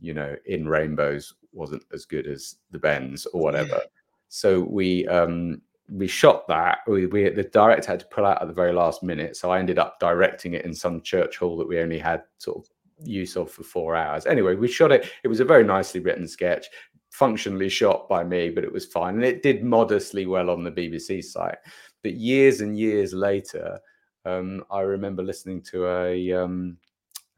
you 0.00 0.14
know 0.14 0.36
in 0.46 0.68
Rainbows 0.68 1.34
wasn't 1.52 1.84
as 1.92 2.04
good 2.04 2.26
as 2.26 2.56
the 2.70 2.78
Bends 2.78 3.26
or 3.26 3.40
whatever. 3.40 3.80
So 4.28 4.60
we 4.60 5.06
um 5.06 5.62
we 5.88 6.06
shot 6.06 6.48
that. 6.48 6.78
We, 6.86 7.06
we 7.06 7.28
the 7.30 7.44
director 7.44 7.92
had 7.92 8.00
to 8.00 8.06
pull 8.06 8.26
out 8.26 8.42
at 8.42 8.48
the 8.48 8.54
very 8.54 8.72
last 8.72 9.02
minute, 9.02 9.36
so 9.36 9.50
I 9.50 9.58
ended 9.58 9.78
up 9.78 10.00
directing 10.00 10.54
it 10.54 10.64
in 10.64 10.74
some 10.74 11.00
church 11.00 11.36
hall 11.36 11.56
that 11.58 11.68
we 11.68 11.80
only 11.80 11.98
had 11.98 12.22
sort 12.38 12.58
of 12.58 13.06
use 13.06 13.36
of 13.36 13.50
for 13.50 13.62
four 13.62 13.94
hours. 13.94 14.26
Anyway, 14.26 14.54
we 14.54 14.68
shot 14.68 14.92
it. 14.92 15.10
It 15.22 15.28
was 15.28 15.40
a 15.40 15.44
very 15.44 15.64
nicely 15.64 16.00
written 16.00 16.26
sketch, 16.26 16.66
functionally 17.10 17.68
shot 17.68 18.08
by 18.08 18.24
me, 18.24 18.50
but 18.50 18.64
it 18.64 18.72
was 18.72 18.86
fine, 18.86 19.14
and 19.14 19.24
it 19.24 19.42
did 19.42 19.62
modestly 19.62 20.26
well 20.26 20.50
on 20.50 20.64
the 20.64 20.72
BBC 20.72 21.22
site. 21.22 21.58
But 22.02 22.14
years 22.14 22.60
and 22.60 22.78
years 22.78 23.12
later, 23.12 23.78
um, 24.24 24.64
I 24.70 24.80
remember 24.80 25.22
listening 25.22 25.62
to 25.62 25.86
a 25.88 26.32
um, 26.32 26.78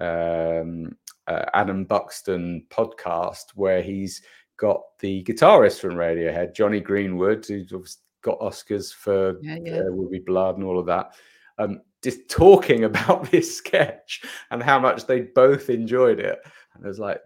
um, 0.00 0.96
uh, 1.26 1.44
Adam 1.52 1.84
Buxton 1.84 2.64
podcast 2.70 3.50
where 3.54 3.82
he's 3.82 4.22
got 4.56 4.82
the 4.98 5.22
guitarist 5.24 5.80
from 5.80 5.92
Radiohead, 5.92 6.54
Jonny 6.54 6.80
Greenwood, 6.80 7.46
who's 7.46 7.98
got 8.28 8.40
Oscars 8.40 8.92
for 8.92 9.38
Yeah, 9.40 9.58
yeah. 9.64 9.72
There 9.72 9.92
Will 9.92 10.08
Be 10.08 10.18
Blood 10.18 10.56
and 10.56 10.64
all 10.64 10.78
of 10.78 10.86
that. 10.86 11.14
Um, 11.58 11.80
just 12.02 12.28
talking 12.28 12.84
about 12.90 13.30
this 13.30 13.56
sketch 13.56 14.22
and 14.50 14.62
how 14.62 14.78
much 14.78 15.06
they 15.06 15.22
both 15.22 15.70
enjoyed 15.70 16.20
it. 16.20 16.38
And 16.74 16.84
it 16.84 16.88
was 16.88 16.98
like, 16.98 17.20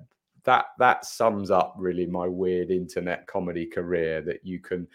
that 0.44 0.66
that 0.78 1.04
sums 1.04 1.50
up 1.50 1.74
really 1.78 2.06
my 2.06 2.26
weird 2.26 2.70
internet 2.70 3.26
comedy 3.26 3.64
career 3.66 4.20
that 4.22 4.44
you 4.44 4.58
can 4.58 4.88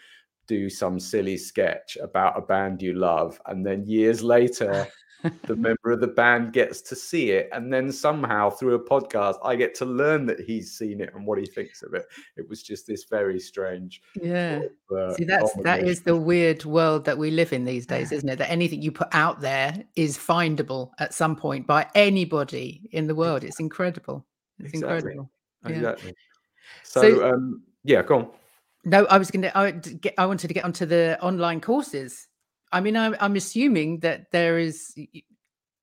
do 0.46 0.68
some 0.68 1.00
silly 1.00 1.36
sketch 1.36 1.96
about 2.02 2.36
a 2.36 2.42
band 2.42 2.82
you 2.82 2.94
love 2.94 3.40
and 3.46 3.64
then 3.64 3.84
years 3.86 4.22
later 4.22 4.86
the 5.46 5.56
member 5.56 5.90
of 5.90 6.00
the 6.00 6.06
band 6.06 6.52
gets 6.52 6.80
to 6.80 6.94
see 6.94 7.30
it 7.32 7.48
and 7.52 7.72
then 7.72 7.90
somehow 7.90 8.48
through 8.48 8.74
a 8.74 8.78
podcast 8.84 9.36
i 9.44 9.56
get 9.56 9.74
to 9.74 9.84
learn 9.84 10.24
that 10.26 10.38
he's 10.38 10.76
seen 10.78 11.00
it 11.00 11.12
and 11.14 11.26
what 11.26 11.38
he 11.38 11.44
thinks 11.46 11.82
of 11.82 11.92
it 11.92 12.06
it 12.36 12.48
was 12.48 12.62
just 12.62 12.86
this 12.86 13.04
very 13.04 13.40
strange 13.40 14.00
Yeah. 14.14 14.60
sort 14.60 14.72
of, 14.90 14.96
uh, 14.96 15.14
See, 15.16 15.24
that's 15.24 15.52
that 15.54 15.64
combination. 15.64 15.88
is 15.88 16.02
the 16.02 16.16
weird 16.16 16.64
world 16.64 17.04
that 17.06 17.18
we 17.18 17.30
live 17.32 17.52
in 17.52 17.64
these 17.64 17.84
days, 17.84 18.12
isn't 18.12 18.28
it? 18.28 18.36
That 18.36 18.50
anything 18.50 18.80
you 18.80 18.92
put 18.92 19.08
out 19.12 19.40
there 19.40 19.82
is 19.96 20.16
findable 20.16 20.90
at 21.00 21.12
some 21.14 21.34
point 21.34 21.66
by 21.66 21.86
anybody 21.96 22.88
in 22.92 23.06
the 23.08 23.14
world. 23.14 23.42
It's 23.42 23.58
incredible. 23.60 24.24
It's 24.60 24.72
Exactly. 24.72 24.96
incredible. 24.96 25.30
Yeah. 25.64 25.70
exactly 25.76 26.14
so, 26.84 27.00
So- 27.02 27.28
um 27.30 27.62
yeah 27.82 28.02
go 28.02 28.18
on 28.18 28.28
No, 28.84 29.04
I 29.06 29.18
was 29.18 29.30
going 29.32 29.42
to. 29.42 29.58
I, 29.58 29.72
d- 29.72 29.94
get- 29.94 30.14
I 30.16 30.26
wanted 30.26 30.46
to 30.48 30.54
get 30.54 30.64
onto 30.64 30.86
the 30.86 31.18
online 31.20 31.60
courses. 31.60 32.27
I 32.72 32.80
mean, 32.80 32.96
I'm, 32.96 33.16
I'm 33.20 33.36
assuming 33.36 34.00
that 34.00 34.30
there 34.30 34.58
is 34.58 34.94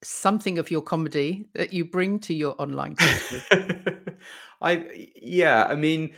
something 0.04 0.60
of 0.60 0.70
your 0.70 0.82
comedy 0.82 1.48
that 1.54 1.74
you 1.74 1.86
bring 1.86 2.20
to 2.20 2.34
your 2.34 2.56
online. 2.62 2.96
I 4.62 5.10
yeah, 5.16 5.66
I 5.66 5.76
mean, 5.76 6.14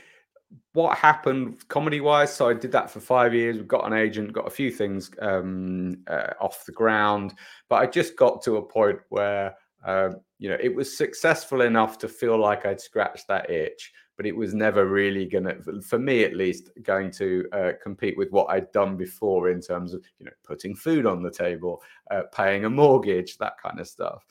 what 0.73 0.97
happened 0.97 1.67
comedy 1.69 2.01
wise? 2.01 2.33
So 2.33 2.49
I 2.49 2.53
did 2.53 2.71
that 2.73 2.91
for 2.91 2.99
five 2.99 3.33
years. 3.33 3.57
We've 3.57 3.67
got 3.67 3.85
an 3.85 3.93
agent, 3.93 4.33
got 4.33 4.47
a 4.47 4.51
few 4.51 4.71
things 4.71 5.11
um, 5.21 5.99
uh, 6.07 6.33
off 6.39 6.65
the 6.65 6.71
ground, 6.71 7.33
but 7.69 7.77
I 7.77 7.87
just 7.87 8.15
got 8.15 8.41
to 8.43 8.57
a 8.57 8.61
point 8.61 8.99
where 9.09 9.55
uh, 9.85 10.09
you 10.37 10.49
know 10.49 10.57
it 10.61 10.73
was 10.75 10.97
successful 10.97 11.61
enough 11.61 11.97
to 11.99 12.07
feel 12.07 12.37
like 12.37 12.65
I'd 12.65 12.81
scratched 12.81 13.27
that 13.27 13.49
itch, 13.49 13.91
but 14.17 14.25
it 14.25 14.35
was 14.35 14.53
never 14.53 14.87
really 14.87 15.25
gonna, 15.25 15.55
for 15.81 15.99
me 15.99 16.23
at 16.23 16.35
least, 16.35 16.71
going 16.81 17.11
to 17.11 17.47
uh, 17.53 17.71
compete 17.81 18.17
with 18.17 18.31
what 18.31 18.49
I'd 18.49 18.71
done 18.71 18.97
before 18.97 19.49
in 19.49 19.61
terms 19.61 19.93
of 19.93 20.03
you 20.19 20.25
know 20.25 20.31
putting 20.43 20.75
food 20.75 21.05
on 21.05 21.23
the 21.23 21.31
table, 21.31 21.81
uh, 22.11 22.23
paying 22.33 22.65
a 22.65 22.69
mortgage, 22.69 23.37
that 23.37 23.53
kind 23.61 23.79
of 23.79 23.87
stuff. 23.87 24.25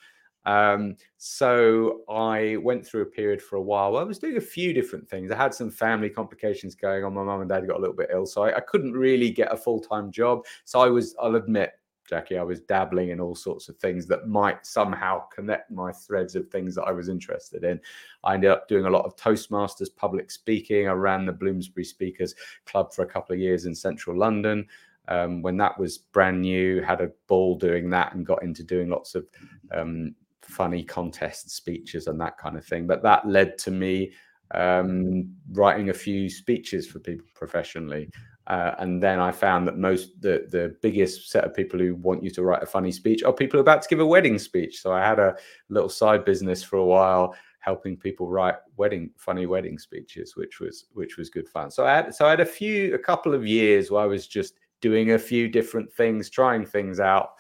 Um, 0.45 0.97
so 1.19 2.03
I 2.09 2.57
went 2.63 2.87
through 2.87 3.03
a 3.03 3.07
period 3.07 3.43
for 3.43 3.57
a 3.57 3.63
while 3.63 3.93
where 3.93 4.01
I 4.01 4.05
was 4.05 4.19
doing 4.19 4.37
a 4.37 4.41
few 4.41 4.73
different 4.73 5.09
things. 5.09 5.31
I 5.31 5.37
had 5.37 5.53
some 5.53 5.71
family 5.71 6.09
complications 6.09 6.77
going 6.77 7.05
on. 7.05 7.15
My 7.15 7.25
mum 7.25 7.41
and 7.41 7.49
dad 7.49 7.67
got 7.67 7.79
a 7.79 7.81
little 7.81 7.97
bit 7.97 8.11
ill, 8.13 8.27
so 8.27 8.43
I, 8.43 8.57
I 8.57 8.61
couldn't 8.61 8.93
really 8.93 9.31
get 9.31 9.53
a 9.53 9.57
full 9.57 9.81
time 9.81 10.11
job. 10.13 10.45
So 10.65 10.81
I 10.81 10.89
was, 10.89 11.17
I'll 11.21 11.35
admit, 11.35 11.73
Jackie, 12.09 12.39
I 12.39 12.43
was 12.43 12.61
dabbling 12.61 13.11
in 13.11 13.21
all 13.21 13.35
sorts 13.35 13.69
of 13.69 13.77
things 13.77 14.07
that 14.07 14.29
might 14.29 14.65
somehow 14.65 15.27
connect 15.29 15.71
my 15.71 15.93
threads 15.93 16.37
of 16.37 16.49
things 16.49 16.75
that 16.75 16.85
I 16.85 16.93
was 16.93 17.09
interested 17.09 17.65
in. 17.65 17.81
I 18.25 18.35
ended 18.35 18.51
up 18.51 18.69
doing 18.69 18.87
a 18.87 18.91
lot 18.91 19.05
of 19.05 19.17
Toastmasters, 19.17 19.95
public 19.95 20.31
speaking. 20.31 20.89
I 20.89 20.93
ran 20.93 21.27
the 21.27 21.33
Bloomsbury 21.33 21.85
Speakers 21.85 22.35
Club 22.65 22.93
for 22.93 23.03
a 23.03 23.09
couple 23.09 23.35
of 23.35 23.41
years 23.41 23.67
in 23.67 23.75
central 23.75 24.17
London. 24.17 24.67
Um, 25.09 25.43
when 25.43 25.57
that 25.59 25.79
was 25.79 25.99
brand 25.99 26.41
new, 26.41 26.81
had 26.83 27.01
a 27.01 27.13
ball 27.29 27.57
doing 27.57 27.91
that 27.91 28.15
and 28.15 28.27
got 28.27 28.43
into 28.43 28.63
doing 28.65 28.89
lots 28.89 29.15
of 29.15 29.27
um, 29.73 30.15
funny 30.43 30.83
contest 30.83 31.51
speeches 31.51 32.07
and 32.07 32.21
that 32.21 32.39
kind 32.39 32.57
of 32.57 32.65
thing. 32.65 32.87
But 32.87 33.03
that 33.03 33.27
led 33.29 33.59
to 33.59 33.71
me 33.71 34.13
um, 34.53 35.35
writing 35.53 35.91
a 35.91 35.95
few 35.95 36.29
speeches 36.29 36.87
for 36.87 36.99
people 36.99 37.27
professionally. 37.35 38.11
Uh, 38.47 38.75
and 38.79 39.03
then 39.03 39.19
I 39.19 39.33
found 39.33 39.67
that 39.67 39.77
most 39.77 40.21
the 40.21 40.47
the 40.51 40.77
biggest 40.83 41.31
set 41.31 41.45
of 41.45 41.55
people 41.55 41.79
who 41.81 41.97
want 41.97 42.23
you 42.23 42.31
to 42.31 42.43
write 42.43 42.63
a 42.63 42.67
funny 42.67 42.93
speech 42.93 43.23
are 43.23 43.33
people 43.33 43.61
about 43.61 43.83
to 43.83 43.89
give 43.89 44.01
a 44.01 44.07
wedding 44.07 44.39
speech. 44.39 44.81
So 44.81 44.93
I 44.93 45.01
had 45.01 45.19
a 45.19 45.37
little 45.69 45.89
side 45.89 46.25
business 46.25 46.63
for 46.63 46.77
a 46.77 46.85
while 46.85 47.35
helping 47.61 47.97
people 47.97 48.29
write 48.29 48.55
wedding 48.77 49.11
funny 49.17 49.47
wedding 49.47 49.79
speeches, 49.79 50.37
which 50.37 50.61
was 50.61 50.87
which 50.93 51.17
was 51.17 51.31
good 51.31 51.49
fun. 51.49 51.71
So 51.71 51.87
I 51.87 51.97
had 51.97 52.15
so 52.15 52.27
I 52.27 52.31
had 52.31 52.41
a 52.41 52.47
few 52.47 52.95
a 52.95 52.99
couple 52.99 53.35
of 53.35 53.47
years 53.47 53.91
where 53.91 54.03
I 54.03 54.07
was 54.07 54.27
just 54.27 54.55
doing 54.81 55.13
a 55.13 55.19
few 55.19 55.49
different 55.49 55.93
things, 55.93 56.31
trying 56.31 56.65
things 56.65 57.01
out 57.01 57.31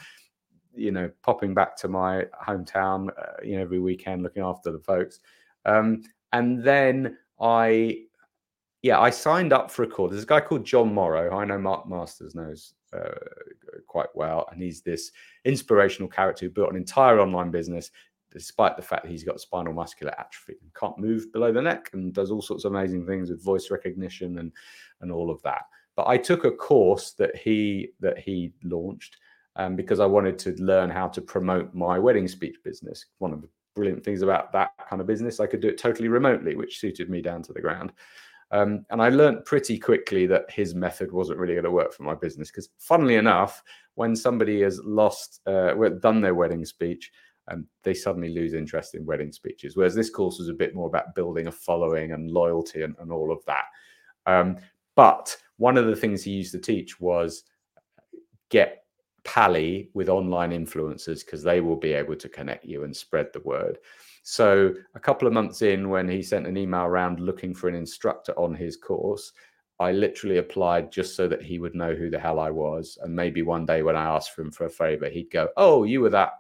you 0.77 0.93
know, 0.93 1.11
popping 1.23 1.55
back 1.55 1.77
to 1.79 1.89
my 1.89 2.27
hometown, 2.47 3.09
uh, 3.19 3.43
you 3.43 3.57
know, 3.57 3.63
every 3.63 3.81
weekend, 3.81 4.23
looking 4.23 4.43
after 4.43 4.71
the 4.71 4.79
folks. 4.79 5.21
Um, 5.65 6.03
and 6.33 6.63
then 6.63 7.17
I, 7.41 8.05
yeah, 8.83 9.01
I 9.01 9.11
signed 9.11 9.53
up 9.53 9.71
for 9.71 9.83
a 9.83 9.87
course. 9.87 10.13
There's 10.13 10.25
a 10.25 10.27
guy 10.27 10.41
called 10.41 10.65
Jon 10.65 10.93
Morrow. 10.93 11.37
I 11.37 11.45
know 11.45 11.59
Mark 11.59 11.89
Masters 11.89 12.35
knows 12.35 12.75
uh, 12.93 13.15
quite 13.87 14.09
well, 14.15 14.47
and 14.53 14.63
he's 14.63 14.83
this 14.83 15.11
inspirational 15.45 16.09
character 16.09 16.47
who 16.47 16.51
built 16.51 16.71
an 16.71 16.77
entire 16.77 17.21
online 17.21 17.51
business, 17.51 17.91
despite 18.31 18.77
the 18.77 18.83
fact 18.83 19.03
that 19.03 19.11
he's 19.11 19.25
got 19.25 19.41
spinal 19.41 19.73
muscular 19.73 20.13
atrophy 20.19 20.55
and 20.61 20.73
can't 20.75 20.99
move 20.99 21.33
below 21.33 21.53
the 21.53 21.63
neck, 21.63 21.91
and 21.93 22.13
does 22.13 22.31
all 22.31 22.43
sorts 22.43 22.65
of 22.65 22.73
amazing 22.73 23.07
things 23.07 23.31
with 23.31 23.43
voice 23.43 23.71
recognition 23.71 24.39
and 24.39 24.53
and 25.01 25.11
all 25.11 25.31
of 25.31 25.43
that. 25.43 25.63
But 25.97 26.07
I 26.09 26.19
took 26.19 26.45
a 26.45 26.51
course 26.51 27.13
that 27.13 27.35
he 27.37 27.89
that 28.01 28.19
he 28.19 28.53
launched 28.63 29.17
um, 29.57 29.75
because 29.75 30.01
I 30.01 30.07
wanted 30.07 30.39
to 30.41 30.51
learn 30.63 30.91
how 30.91 31.09
to 31.09 31.21
promote 31.21 31.75
my 31.75 31.99
wedding 31.99 32.29
speech 32.29 32.57
business. 32.63 33.07
One 33.19 33.33
of 33.33 33.41
the 33.41 33.49
brilliant 33.75 34.05
things 34.05 34.23
about 34.23 34.53
that 34.53 34.71
kind 34.89 35.01
of 35.01 35.07
business, 35.07 35.41
I 35.41 35.47
could 35.47 35.61
do 35.61 35.69
it 35.69 35.79
totally 35.79 36.09
remotely, 36.09 36.55
which 36.55 36.79
suited 36.79 37.11
me 37.11 37.21
down 37.21 37.43
to 37.43 37.53
the 37.53 37.61
ground. 37.61 37.93
Um, 38.53 38.87
and 38.91 39.03
I 39.03 39.09
learned 39.09 39.45
pretty 39.45 39.79
quickly 39.79 40.27
that 40.27 40.51
his 40.51 40.75
method 40.75 41.11
wasn't 41.11 41.39
really 41.39 41.55
going 41.55 41.65
to 41.65 41.71
work 41.71 41.93
for 41.93 42.05
my 42.05 42.15
business 42.15 42.51
because, 42.51 42.69
funnily 42.79 43.17
enough, 43.17 43.63
when 43.95 44.15
somebody 44.15 44.61
has 44.63 44.81
lost, 44.85 45.41
uh, 45.47 45.75
done 46.01 46.21
their 46.21 46.35
wedding 46.35 46.65
speech, 46.65 47.11
um, 47.49 47.67
they 47.83 47.95
suddenly 47.95 48.29
lose 48.29 48.55
interest 48.55 48.95
in 48.95 49.05
wedding 49.05 49.33
speeches. 49.33 49.77
Whereas 49.77 49.95
this 49.95 50.11
course 50.11 50.39
was 50.39 50.49
a 50.49 50.55
bit 50.55 50.75
more 50.75 50.89
about 50.89 51.15
building 51.15 51.47
a 51.47 51.53
following 51.53 52.13
and 52.13 52.31
loyalty 52.31 52.83
and, 52.83 52.95
and 53.01 53.13
all 53.13 53.33
of 53.33 53.45
that. 53.47 53.65
Um, 54.27 54.59
but 54.95 55.37
one 55.57 55.77
of 55.77 55.87
the 55.87 55.97
things 55.97 56.23
he 56.23 56.33
used 56.33 56.53
to 56.53 56.59
teach 56.59 57.01
was 57.01 57.45
get 58.49 58.85
pally 59.25 59.91
with 59.93 60.09
online 60.09 60.51
influencers 60.51 61.25
because 61.25 61.43
they 61.43 61.61
will 61.61 61.77
be 61.77 61.93
able 61.93 62.17
to 62.17 62.29
connect 62.29 62.65
you 62.65 62.85
and 62.85 62.97
spread 62.97 63.29
the 63.33 63.41
word. 63.41 63.79
So 64.29 64.75
a 64.97 64.99
couple 64.99 65.29
of 65.29 65.35
months 65.35 65.63
in, 65.63 65.89
when 65.89 66.09
he 66.09 66.21
sent 66.21 66.49
an 66.49 66.57
email 66.57 66.81
around 66.81 67.21
looking 67.21 67.55
for 67.55 67.69
an 67.69 67.77
instructor 67.77 68.33
on 68.37 68.57
his 68.57 68.77
course, 68.77 69.33
I 69.79 69.93
literally 69.93 70.39
applied 70.39 70.91
just 70.91 71.15
so 71.15 71.29
that 71.29 71.43
he 71.43 71.61
would 71.61 71.77
know 71.77 71.95
who 71.95 72.11
the 72.11 72.19
hell 72.19 72.41
I 72.41 72.51
was. 72.51 72.99
And 73.01 73.15
maybe 73.15 73.43
one 73.43 73.65
day 73.65 73.85
when 73.85 73.95
I 73.95 74.03
asked 74.03 74.33
for 74.33 74.43
him 74.43 74.51
for 74.51 74.65
a 74.65 74.69
favor, 74.69 75.09
he'd 75.09 75.31
go, 75.31 75.51
"Oh, 75.57 75.85
you 75.85 76.01
were 76.01 76.11
that 76.11 76.33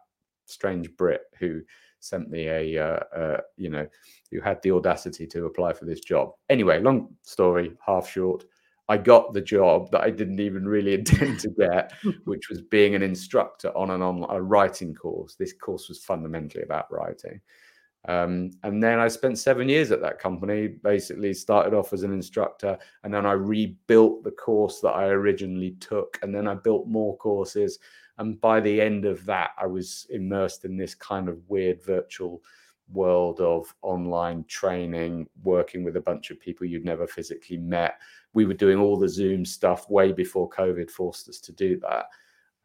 strange 0.46 0.96
Brit 0.96 1.20
who 1.38 1.62
sent 2.00 2.28
me 2.28 2.48
a, 2.48 2.76
uh, 2.76 3.16
uh, 3.16 3.40
you 3.56 3.70
know, 3.70 3.86
who 4.32 4.40
had 4.40 4.60
the 4.62 4.72
audacity 4.72 5.24
to 5.28 5.46
apply 5.46 5.72
for 5.72 5.84
this 5.84 6.00
job." 6.00 6.32
Anyway, 6.50 6.80
long 6.80 7.14
story, 7.22 7.76
half 7.86 8.10
short. 8.10 8.44
I 8.88 8.96
got 8.96 9.32
the 9.32 9.40
job 9.40 9.92
that 9.92 10.00
I 10.00 10.10
didn't 10.10 10.40
even 10.40 10.66
really 10.66 10.94
intend 10.98 11.38
to 11.38 11.50
get, 11.50 11.92
which 12.24 12.48
was 12.48 12.62
being 12.62 12.96
an 12.96 13.02
instructor 13.04 13.68
on 13.76 13.90
an 13.90 14.02
on 14.02 14.26
a 14.28 14.42
writing 14.42 14.92
course. 14.92 15.36
This 15.36 15.52
course 15.52 15.88
was 15.88 16.04
fundamentally 16.04 16.64
about 16.64 16.92
writing. 16.92 17.40
Um, 18.06 18.52
and 18.62 18.82
then 18.82 18.98
I 19.00 19.08
spent 19.08 19.38
seven 19.38 19.68
years 19.68 19.90
at 19.90 20.00
that 20.00 20.18
company, 20.18 20.68
basically 20.68 21.34
started 21.34 21.74
off 21.74 21.92
as 21.92 22.04
an 22.04 22.12
instructor, 22.12 22.78
and 23.02 23.12
then 23.12 23.26
I 23.26 23.32
rebuilt 23.32 24.22
the 24.22 24.30
course 24.30 24.80
that 24.80 24.90
I 24.90 25.06
originally 25.06 25.72
took. 25.80 26.18
And 26.22 26.34
then 26.34 26.46
I 26.46 26.54
built 26.54 26.86
more 26.86 27.16
courses. 27.16 27.78
And 28.18 28.40
by 28.40 28.60
the 28.60 28.80
end 28.80 29.04
of 29.04 29.24
that, 29.26 29.50
I 29.58 29.66
was 29.66 30.06
immersed 30.10 30.64
in 30.64 30.76
this 30.76 30.94
kind 30.94 31.28
of 31.28 31.38
weird 31.48 31.82
virtual 31.84 32.42
world 32.92 33.40
of 33.40 33.74
online 33.82 34.44
training, 34.44 35.28
working 35.42 35.82
with 35.82 35.96
a 35.96 36.00
bunch 36.00 36.30
of 36.30 36.40
people 36.40 36.66
you'd 36.66 36.84
never 36.84 37.06
physically 37.06 37.58
met. 37.58 37.98
We 38.32 38.46
were 38.46 38.54
doing 38.54 38.78
all 38.78 38.96
the 38.96 39.08
Zoom 39.08 39.44
stuff 39.44 39.90
way 39.90 40.12
before 40.12 40.48
COVID 40.48 40.90
forced 40.90 41.28
us 41.28 41.40
to 41.40 41.52
do 41.52 41.78
that. 41.80 42.06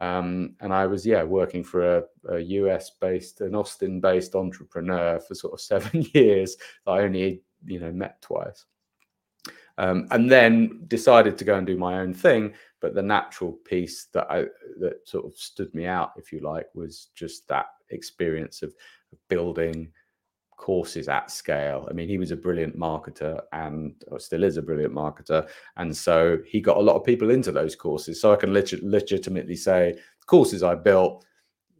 Um, 0.01 0.55
and 0.61 0.73
I 0.73 0.87
was, 0.87 1.05
yeah, 1.05 1.21
working 1.21 1.63
for 1.63 1.97
a, 1.97 2.03
a 2.29 2.39
US 2.39 2.89
based, 2.99 3.41
an 3.41 3.53
Austin 3.53 4.01
based 4.01 4.35
entrepreneur 4.35 5.19
for 5.19 5.35
sort 5.35 5.53
of 5.53 5.61
seven 5.71 6.05
years 6.13 6.57
that 6.85 6.91
I 6.91 7.03
only, 7.03 7.43
you 7.65 7.79
know, 7.79 7.91
met 7.91 8.21
twice. 8.21 8.65
Um, 9.77 10.07
and 10.11 10.29
then 10.29 10.83
decided 10.87 11.37
to 11.37 11.45
go 11.45 11.55
and 11.55 11.65
do 11.65 11.77
my 11.77 11.99
own 11.99 12.13
thing. 12.13 12.53
But 12.81 12.95
the 12.95 13.01
natural 13.01 13.53
piece 13.63 14.05
that 14.13 14.29
I 14.29 14.45
that 14.79 15.07
sort 15.07 15.25
of 15.25 15.35
stood 15.35 15.73
me 15.73 15.85
out, 15.85 16.13
if 16.17 16.33
you 16.33 16.39
like, 16.39 16.67
was 16.73 17.09
just 17.15 17.47
that 17.47 17.67
experience 17.89 18.63
of 18.63 18.73
building 19.29 19.91
courses 20.61 21.09
at 21.09 21.31
scale. 21.31 21.87
I 21.89 21.93
mean, 21.93 22.07
he 22.07 22.19
was 22.19 22.29
a 22.29 22.35
brilliant 22.35 22.77
marketer 22.77 23.41
and 23.51 23.95
still 24.19 24.43
is 24.43 24.57
a 24.57 24.61
brilliant 24.61 24.93
marketer. 24.93 25.49
And 25.77 25.95
so 25.97 26.37
he 26.45 26.61
got 26.61 26.77
a 26.77 26.81
lot 26.81 26.95
of 26.95 27.03
people 27.03 27.31
into 27.31 27.51
those 27.51 27.75
courses. 27.75 28.21
So 28.21 28.31
I 28.31 28.35
can 28.35 28.53
legit, 28.53 28.83
legitimately 28.83 29.55
say 29.55 29.95
courses 30.27 30.61
I 30.61 30.75
built, 30.75 31.25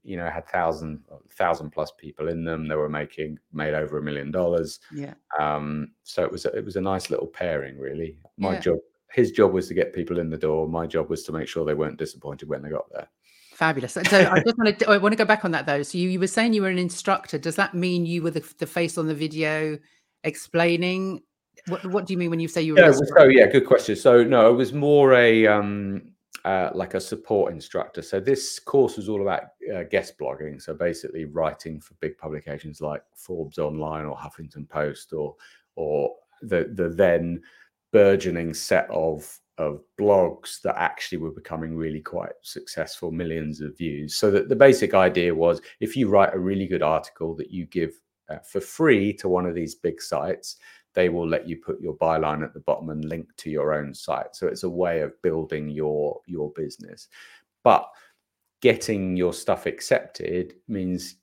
you 0.03 0.17
know, 0.17 0.27
had 0.27 0.47
thousand, 0.49 1.03
thousand 1.29 1.69
plus 1.69 1.91
people 1.95 2.27
in 2.27 2.43
them. 2.43 2.67
They 2.67 2.75
were 2.75 2.89
making, 2.89 3.37
made 3.53 3.75
over 3.75 3.99
a 3.99 4.01
million 4.01 4.31
dollars. 4.31 4.79
Yeah. 4.91 5.13
Um, 5.39 5.91
so 6.03 6.23
it 6.23 6.31
was, 6.31 6.45
it 6.45 6.65
was 6.65 6.75
a 6.75 6.81
nice 6.81 7.11
little 7.11 7.27
pairing 7.27 7.77
really. 7.77 8.17
My 8.37 8.53
Yeah. 8.53 8.61
job, 8.61 8.77
his 9.11 9.31
job 9.31 9.53
was 9.53 9.67
to 9.67 9.75
get 9.75 9.93
people 9.93 10.17
in 10.17 10.31
the 10.31 10.37
door. 10.37 10.67
My 10.67 10.87
job 10.87 11.07
was 11.07 11.21
to 11.25 11.31
make 11.31 11.47
sure 11.47 11.65
they 11.65 11.75
weren't 11.75 11.99
disappointed 11.99 12.49
when 12.49 12.63
they 12.63 12.69
got 12.69 12.91
there. 12.91 13.09
Fabulous. 13.61 13.93
So 13.93 14.01
I 14.01 14.41
just 14.41 14.57
want 14.57 14.79
to 14.79 14.89
I 14.89 14.97
want 14.97 15.11
to 15.11 15.15
go 15.15 15.23
back 15.23 15.45
on 15.45 15.51
that 15.51 15.67
though. 15.67 15.83
So 15.83 15.99
you, 15.99 16.09
you 16.09 16.19
were 16.19 16.25
saying 16.25 16.53
you 16.53 16.63
were 16.63 16.69
an 16.69 16.79
instructor. 16.79 17.37
Does 17.37 17.57
that 17.57 17.75
mean 17.75 18.07
you 18.07 18.23
were 18.23 18.31
the, 18.31 18.43
the 18.57 18.65
face 18.65 18.97
on 18.97 19.05
the 19.05 19.13
video 19.13 19.77
explaining? 20.23 21.21
What 21.67 21.85
What 21.85 22.07
do 22.07 22.13
you 22.13 22.17
mean 22.17 22.31
when 22.31 22.39
you 22.39 22.47
say 22.47 22.63
you 22.63 22.73
were? 22.73 22.79
Yeah, 22.79 22.85
an 22.85 22.91
well, 22.93 23.01
instructor? 23.01 23.31
so 23.31 23.37
yeah, 23.37 23.45
good 23.45 23.67
question. 23.67 23.95
So 23.95 24.23
no, 24.23 24.49
it 24.51 24.55
was 24.55 24.73
more 24.73 25.13
a 25.13 25.45
um 25.45 26.01
uh, 26.43 26.71
like 26.73 26.95
a 26.95 26.99
support 26.99 27.51
instructor. 27.53 28.01
So 28.01 28.19
this 28.19 28.57
course 28.57 28.97
was 28.97 29.07
all 29.07 29.21
about 29.21 29.43
uh, 29.71 29.83
guest 29.83 30.17
blogging. 30.17 30.59
So 30.59 30.73
basically 30.73 31.25
writing 31.25 31.79
for 31.79 31.93
big 31.99 32.17
publications 32.17 32.81
like 32.81 33.03
Forbes 33.13 33.59
Online 33.59 34.05
or 34.05 34.17
Huffington 34.17 34.67
Post 34.67 35.13
or 35.13 35.35
or 35.75 36.15
the 36.41 36.71
the 36.73 36.89
then 36.89 37.43
burgeoning 37.91 38.55
set 38.55 38.89
of 38.89 39.39
of 39.57 39.81
blogs 39.99 40.61
that 40.61 40.77
actually 40.77 41.17
were 41.17 41.31
becoming 41.31 41.75
really 41.75 42.01
quite 42.01 42.31
successful, 42.41 43.11
millions 43.11 43.61
of 43.61 43.77
views. 43.77 44.15
So 44.15 44.31
that 44.31 44.49
the 44.49 44.55
basic 44.55 44.93
idea 44.93 45.33
was 45.33 45.61
if 45.79 45.95
you 45.95 46.09
write 46.09 46.33
a 46.33 46.39
really 46.39 46.67
good 46.67 46.81
article 46.81 47.35
that 47.35 47.51
you 47.51 47.65
give 47.65 47.93
uh, 48.29 48.39
for 48.39 48.61
free 48.61 49.13
to 49.13 49.29
one 49.29 49.45
of 49.45 49.55
these 49.55 49.75
big 49.75 50.01
sites, 50.01 50.57
they 50.93 51.09
will 51.09 51.27
let 51.27 51.47
you 51.47 51.57
put 51.57 51.81
your 51.81 51.95
byline 51.97 52.43
at 52.43 52.53
the 52.53 52.59
bottom 52.61 52.89
and 52.89 53.05
link 53.05 53.27
to 53.37 53.49
your 53.49 53.73
own 53.73 53.93
site. 53.93 54.35
So 54.35 54.47
it's 54.47 54.63
a 54.63 54.69
way 54.69 55.01
of 55.01 55.21
building 55.21 55.69
your 55.69 56.19
your 56.25 56.51
business. 56.51 57.07
But 57.63 57.87
getting 58.61 59.15
your 59.15 59.33
stuff 59.33 59.65
accepted 59.65 60.55
means 60.67 61.15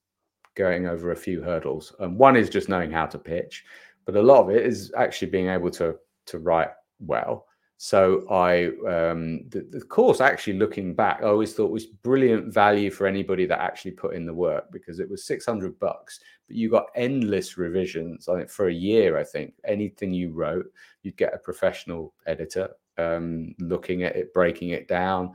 going 0.54 0.86
over 0.86 1.12
a 1.12 1.16
few 1.16 1.42
hurdles. 1.42 1.94
And 2.00 2.18
one 2.18 2.36
is 2.36 2.50
just 2.50 2.68
knowing 2.68 2.90
how 2.90 3.06
to 3.06 3.18
pitch, 3.18 3.64
but 4.04 4.16
a 4.16 4.22
lot 4.22 4.42
of 4.42 4.50
it 4.50 4.64
is 4.64 4.92
actually 4.96 5.30
being 5.30 5.48
able 5.48 5.70
to 5.72 5.96
to 6.26 6.38
write 6.38 6.70
well. 7.00 7.46
So 7.80 8.26
I 8.28 8.66
um, 8.88 9.48
the, 9.50 9.64
the 9.70 9.80
course 9.80 10.20
actually 10.20 10.54
looking 10.54 10.94
back, 10.94 11.20
I 11.22 11.26
always 11.26 11.54
thought 11.54 11.70
was 11.70 11.86
brilliant 11.86 12.52
value 12.52 12.90
for 12.90 13.06
anybody 13.06 13.46
that 13.46 13.60
actually 13.60 13.92
put 13.92 14.14
in 14.14 14.26
the 14.26 14.34
work 14.34 14.64
because 14.72 14.98
it 14.98 15.08
was 15.08 15.24
600 15.24 15.78
bucks, 15.78 16.18
but 16.48 16.56
you 16.56 16.68
got 16.68 16.86
endless 16.96 17.56
revisions. 17.56 18.28
I 18.28 18.36
think 18.36 18.50
for 18.50 18.66
a 18.66 18.74
year, 18.74 19.16
I 19.16 19.22
think 19.22 19.54
anything 19.64 20.12
you 20.12 20.32
wrote, 20.32 20.66
you'd 21.04 21.16
get 21.16 21.34
a 21.34 21.38
professional 21.38 22.14
editor 22.26 22.68
um, 22.98 23.54
looking 23.60 24.02
at 24.02 24.16
it, 24.16 24.34
breaking 24.34 24.70
it 24.70 24.88
down, 24.88 25.34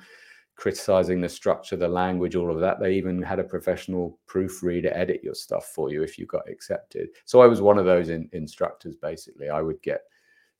criticizing 0.57 1.21
the 1.21 1.29
structure, 1.29 1.77
the 1.77 1.87
language, 1.87 2.35
all 2.35 2.51
of 2.51 2.59
that. 2.59 2.77
They 2.77 2.93
even 2.95 3.21
had 3.21 3.39
a 3.39 3.45
professional 3.45 4.19
proofreader 4.27 4.91
edit 4.93 5.21
your 5.23 5.33
stuff 5.33 5.67
for 5.67 5.89
you 5.91 6.03
if 6.03 6.19
you 6.19 6.25
got 6.25 6.49
accepted. 6.49 7.07
So 7.23 7.39
I 7.39 7.47
was 7.47 7.61
one 7.61 7.77
of 7.77 7.85
those 7.85 8.09
in, 8.09 8.27
instructors. 8.33 8.97
Basically, 8.97 9.47
I 9.47 9.61
would 9.61 9.81
get 9.81 10.01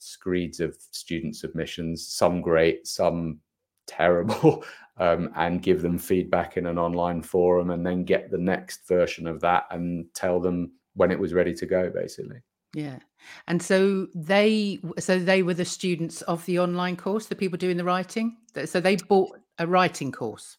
screeds 0.04 0.60
of 0.60 0.76
student 0.92 1.36
submissions, 1.36 2.08
some 2.08 2.42
great, 2.42 2.88
some 2.88 3.40
terrible, 3.88 4.64
um, 4.98 5.30
and 5.36 5.62
give 5.62 5.82
them 5.82 5.98
feedback 5.98 6.58
in 6.58 6.66
an 6.66 6.78
online 6.78 7.22
forum, 7.22 7.70
and 7.72 7.86
then 7.86 8.04
get 8.04 8.30
the 8.30 8.38
next 8.38 8.88
version 8.88 9.28
of 9.28 9.42
that 9.42 9.66
and 9.72 10.06
tell 10.14 10.40
them 10.40 10.72
when 10.96 11.12
it 11.12 11.20
was 11.20 11.34
ready 11.34 11.54
to 11.54 11.66
go. 11.66 11.90
Basically. 11.90 12.42
Yeah. 12.76 13.00
And 13.48 13.62
so 13.62 14.08
they 14.16 14.80
so 15.00 15.20
they 15.20 15.44
were 15.44 15.54
the 15.54 15.66
students 15.66 16.22
of 16.24 16.46
the 16.46 16.60
online 16.60 16.96
course, 16.96 17.28
the 17.28 17.36
people 17.36 17.58
doing 17.58 17.78
the 17.78 17.84
writing. 17.84 18.38
So 18.66 18.80
they 18.80 18.96
bought 18.96 19.38
a 19.60 19.68
writing 19.68 20.12
course. 20.12 20.58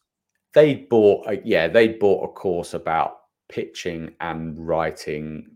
they 0.53 0.73
bought 0.75 1.27
a, 1.27 1.41
yeah 1.43 1.67
they 1.67 1.89
bought 1.89 2.23
a 2.23 2.33
course 2.33 2.73
about 2.73 3.17
pitching 3.49 4.15
and 4.21 4.57
writing 4.57 5.54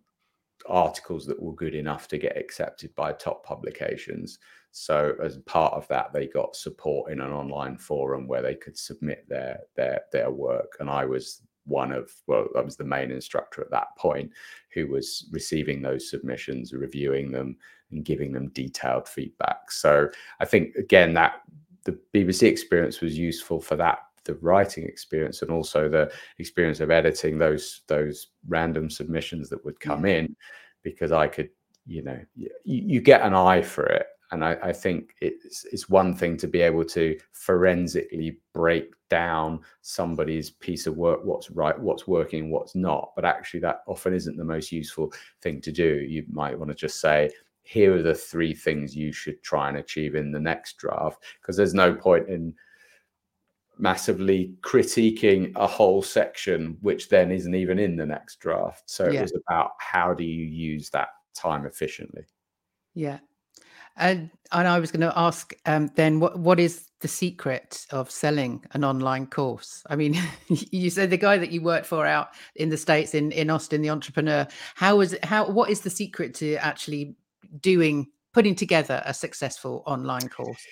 articles 0.70 1.26
that 1.26 1.42
were 1.42 1.54
good 1.54 1.76
enough 1.76 2.08
to 2.08 2.18
get 2.18 2.38
accepted 2.38 2.94
by 2.96 3.14
top 3.14 3.46
publications. 3.46 4.40
So 4.72 5.16
as 5.22 5.38
part 5.40 5.74
of 5.74 5.88
that 5.88 6.14
they 6.14 6.28
got 6.28 6.56
support 6.56 7.12
in 7.12 7.22
an 7.22 7.32
online 7.32 7.78
forum 7.78 8.28
where 8.28 8.42
they 8.42 8.56
could 8.56 8.78
submit 8.78 9.26
their 9.28 9.60
their 9.76 10.02
their 10.12 10.32
work. 10.32 10.78
And 10.80 10.90
i 10.90 11.06
was 11.06 11.42
one 11.66 11.92
of 11.92 12.12
well 12.28 12.48
i 12.56 12.62
was 12.62 12.78
the 12.78 12.84
main 12.84 13.12
instructor 13.12 13.62
at 13.62 13.72
that 13.72 13.96
point 13.98 14.32
who 14.74 14.88
was 14.88 15.28
receiving 15.32 15.82
those 15.82 16.10
submissions 16.10 16.74
reviewing 16.74 17.32
them 17.32 17.56
and 17.92 18.06
giving 18.06 18.32
them 18.32 18.50
detailed 18.50 19.08
feedback. 19.08 19.72
So 19.72 20.10
i 20.40 20.46
think 20.46 20.76
again 20.76 21.14
that 21.16 21.42
the 21.86 21.98
bbc 22.14 22.44
experience 22.44 23.02
was 23.02 23.18
useful 23.18 23.60
for 23.60 23.76
that 23.76 24.00
the 24.26 24.36
writing 24.36 24.84
experience 24.86 25.42
and 25.42 25.52
also 25.52 25.90
the 25.90 26.12
experience 26.38 26.80
of 26.80 26.92
editing 26.92 27.38
those 27.38 27.82
those 27.88 28.28
random 28.48 28.90
submissions 28.90 29.50
that 29.50 29.64
would 29.66 29.80
come 29.80 30.06
in 30.06 30.36
because 30.84 31.12
I 31.12 31.28
could 31.28 31.50
you 31.86 32.04
know 32.04 32.20
you, 32.36 32.50
you 32.64 33.02
get 33.02 33.22
an 33.22 33.34
eye 33.34 33.62
for 33.62 33.86
it. 33.86 34.08
And 34.32 34.46
I, 34.46 34.58
I 34.62 34.74
think 34.74 35.16
it's 35.22 35.66
it's 35.72 35.90
one 35.90 36.14
thing 36.16 36.38
to 36.38 36.48
be 36.48 36.62
able 36.62 36.86
to 36.86 37.18
forensically 37.32 38.38
break 38.54 38.94
down 39.10 39.62
somebody's 39.82 40.52
piece 40.52 40.86
of 40.86 40.98
work 40.98 41.22
what's 41.24 41.50
right 41.50 41.78
what's 41.80 42.08
working 42.08 42.52
what's 42.52 42.76
not. 42.76 43.12
But 43.16 43.26
actually 43.26 43.62
that 43.62 43.82
often 43.88 44.14
isn't 44.14 44.38
the 44.38 44.44
most 44.44 44.72
useful 44.72 45.12
thing 45.42 45.62
to 45.62 45.72
do. 45.72 46.06
You 46.08 46.26
might 46.30 46.58
want 46.58 46.70
to 46.70 46.76
just 46.76 47.02
say 47.02 47.32
here 47.70 47.96
are 47.96 48.02
the 48.02 48.16
three 48.16 48.54
things 48.54 48.96
you 48.96 49.12
should 49.12 49.42
try 49.44 49.70
and 49.70 49.78
achieve 49.78 50.16
in 50.16 50.32
the 50.32 50.40
next 50.40 50.78
draft 50.78 51.24
because 51.40 51.56
there's 51.56 51.76
no 51.76 51.94
point 51.94 52.28
in 52.28 52.54
massively 53.80 54.54
critiquing 54.62 55.52
a 55.56 55.66
whole 55.66 56.02
section 56.02 56.78
which 56.82 57.10
then 57.10 57.32
isn't 57.32 57.56
even 57.56 57.80
in 57.80 57.96
the 57.96 58.06
next 58.06 58.40
draft 58.40 58.84
so 58.88 59.06
it 59.06 59.22
was 59.22 59.34
about 59.48 59.72
how 59.80 60.14
do 60.14 60.24
you 60.24 60.46
use 60.46 60.90
that 60.90 61.10
time 61.34 61.66
efficiently 61.66 62.24
Yeah. 62.94 63.20
And 63.96 64.30
and 64.52 64.68
I 64.68 64.80
was 64.80 64.92
going 64.92 65.02
to 65.02 65.18
ask 65.18 65.54
um, 65.66 65.90
then 65.96 66.20
what 66.20 66.40
what 66.40 66.60
is 66.60 66.86
the 67.02 67.08
secret 67.08 67.86
of 67.92 68.10
selling 68.10 68.64
an 68.72 68.84
online 68.84 69.28
course? 69.28 69.84
I 69.90 69.96
mean, 69.96 70.18
you 70.48 70.90
said 70.90 71.10
the 71.10 71.18
guy 71.18 71.38
that 71.38 71.52
you 71.52 71.62
worked 71.62 71.86
for 71.86 72.06
out 72.06 72.30
in 72.56 72.70
the 72.70 72.78
states 72.78 73.14
in 73.14 73.32
in 73.32 73.50
Austin, 73.50 73.82
the 73.82 73.90
entrepreneur. 73.90 74.48
How 74.76 75.02
is 75.02 75.14
it? 75.14 75.26
How 75.26 75.50
what 75.50 75.70
is 75.70 75.82
the 75.82 75.90
secret 75.90 76.34
to 76.36 76.56
actually 76.56 77.16
doing 77.60 78.08
putting 78.34 78.56
together 78.56 79.02
a 79.06 79.14
successful 79.14 79.84
online 79.86 80.30
course? 80.30 80.66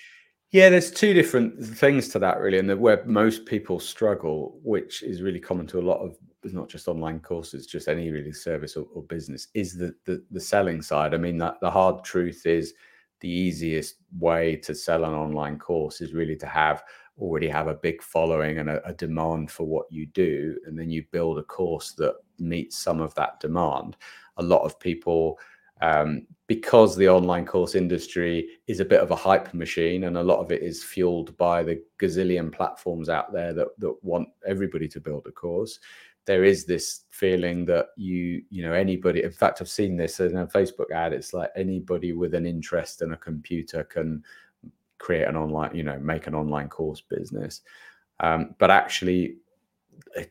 Yeah, 0.50 0.70
there's 0.70 0.90
two 0.90 1.12
different 1.12 1.62
things 1.62 2.08
to 2.08 2.18
that 2.20 2.40
really, 2.40 2.58
and 2.58 2.70
the, 2.70 2.76
where 2.76 3.04
most 3.04 3.44
people 3.44 3.78
struggle, 3.78 4.58
which 4.62 5.02
is 5.02 5.20
really 5.20 5.40
common 5.40 5.66
to 5.68 5.78
a 5.78 5.82
lot 5.82 5.98
of 6.00 6.16
not 6.44 6.70
just 6.70 6.88
online 6.88 7.20
courses, 7.20 7.66
just 7.66 7.86
any 7.88 8.10
really 8.10 8.32
service 8.32 8.74
or, 8.76 8.86
or 8.94 9.02
business, 9.02 9.48
is 9.52 9.76
the, 9.76 9.94
the 10.06 10.24
the 10.30 10.40
selling 10.40 10.80
side. 10.80 11.12
I 11.12 11.18
mean, 11.18 11.36
that 11.38 11.56
the 11.60 11.70
hard 11.70 12.02
truth 12.02 12.46
is 12.46 12.72
the 13.20 13.28
easiest 13.28 13.96
way 14.18 14.56
to 14.56 14.74
sell 14.74 15.04
an 15.04 15.12
online 15.12 15.58
course 15.58 16.00
is 16.00 16.14
really 16.14 16.36
to 16.36 16.46
have 16.46 16.82
already 17.18 17.48
have 17.48 17.66
a 17.66 17.74
big 17.74 18.00
following 18.00 18.58
and 18.58 18.70
a, 18.70 18.86
a 18.88 18.94
demand 18.94 19.50
for 19.50 19.64
what 19.66 19.86
you 19.90 20.06
do, 20.06 20.56
and 20.64 20.78
then 20.78 20.88
you 20.88 21.04
build 21.12 21.38
a 21.38 21.42
course 21.42 21.92
that 21.92 22.14
meets 22.38 22.78
some 22.78 23.00
of 23.02 23.14
that 23.16 23.38
demand. 23.40 23.96
A 24.38 24.42
lot 24.42 24.62
of 24.62 24.80
people 24.80 25.38
um, 25.80 26.26
because 26.46 26.96
the 26.96 27.08
online 27.08 27.44
course 27.44 27.74
industry 27.74 28.48
is 28.66 28.80
a 28.80 28.84
bit 28.84 29.00
of 29.00 29.10
a 29.10 29.16
hype 29.16 29.52
machine 29.54 30.04
and 30.04 30.16
a 30.16 30.22
lot 30.22 30.38
of 30.38 30.50
it 30.50 30.62
is 30.62 30.82
fueled 30.82 31.36
by 31.36 31.62
the 31.62 31.82
gazillion 31.98 32.52
platforms 32.52 33.08
out 33.08 33.32
there 33.32 33.52
that, 33.52 33.68
that 33.78 33.94
want 34.02 34.28
everybody 34.46 34.88
to 34.88 35.00
build 35.00 35.26
a 35.26 35.32
course 35.32 35.78
there 36.26 36.44
is 36.44 36.66
this 36.66 37.04
feeling 37.10 37.64
that 37.64 37.86
you 37.96 38.42
you 38.50 38.62
know 38.62 38.72
anybody 38.72 39.22
in 39.22 39.30
fact 39.30 39.62
i've 39.62 39.68
seen 39.68 39.96
this 39.96 40.20
in 40.20 40.36
a 40.36 40.46
facebook 40.46 40.90
ad 40.94 41.12
it's 41.12 41.32
like 41.32 41.50
anybody 41.56 42.12
with 42.12 42.34
an 42.34 42.44
interest 42.44 43.00
in 43.00 43.12
a 43.12 43.16
computer 43.16 43.82
can 43.84 44.22
create 44.98 45.26
an 45.26 45.36
online 45.36 45.74
you 45.74 45.82
know 45.82 45.98
make 45.98 46.26
an 46.26 46.34
online 46.34 46.68
course 46.68 47.00
business. 47.00 47.62
Um, 48.20 48.54
but 48.58 48.70
actually 48.70 49.36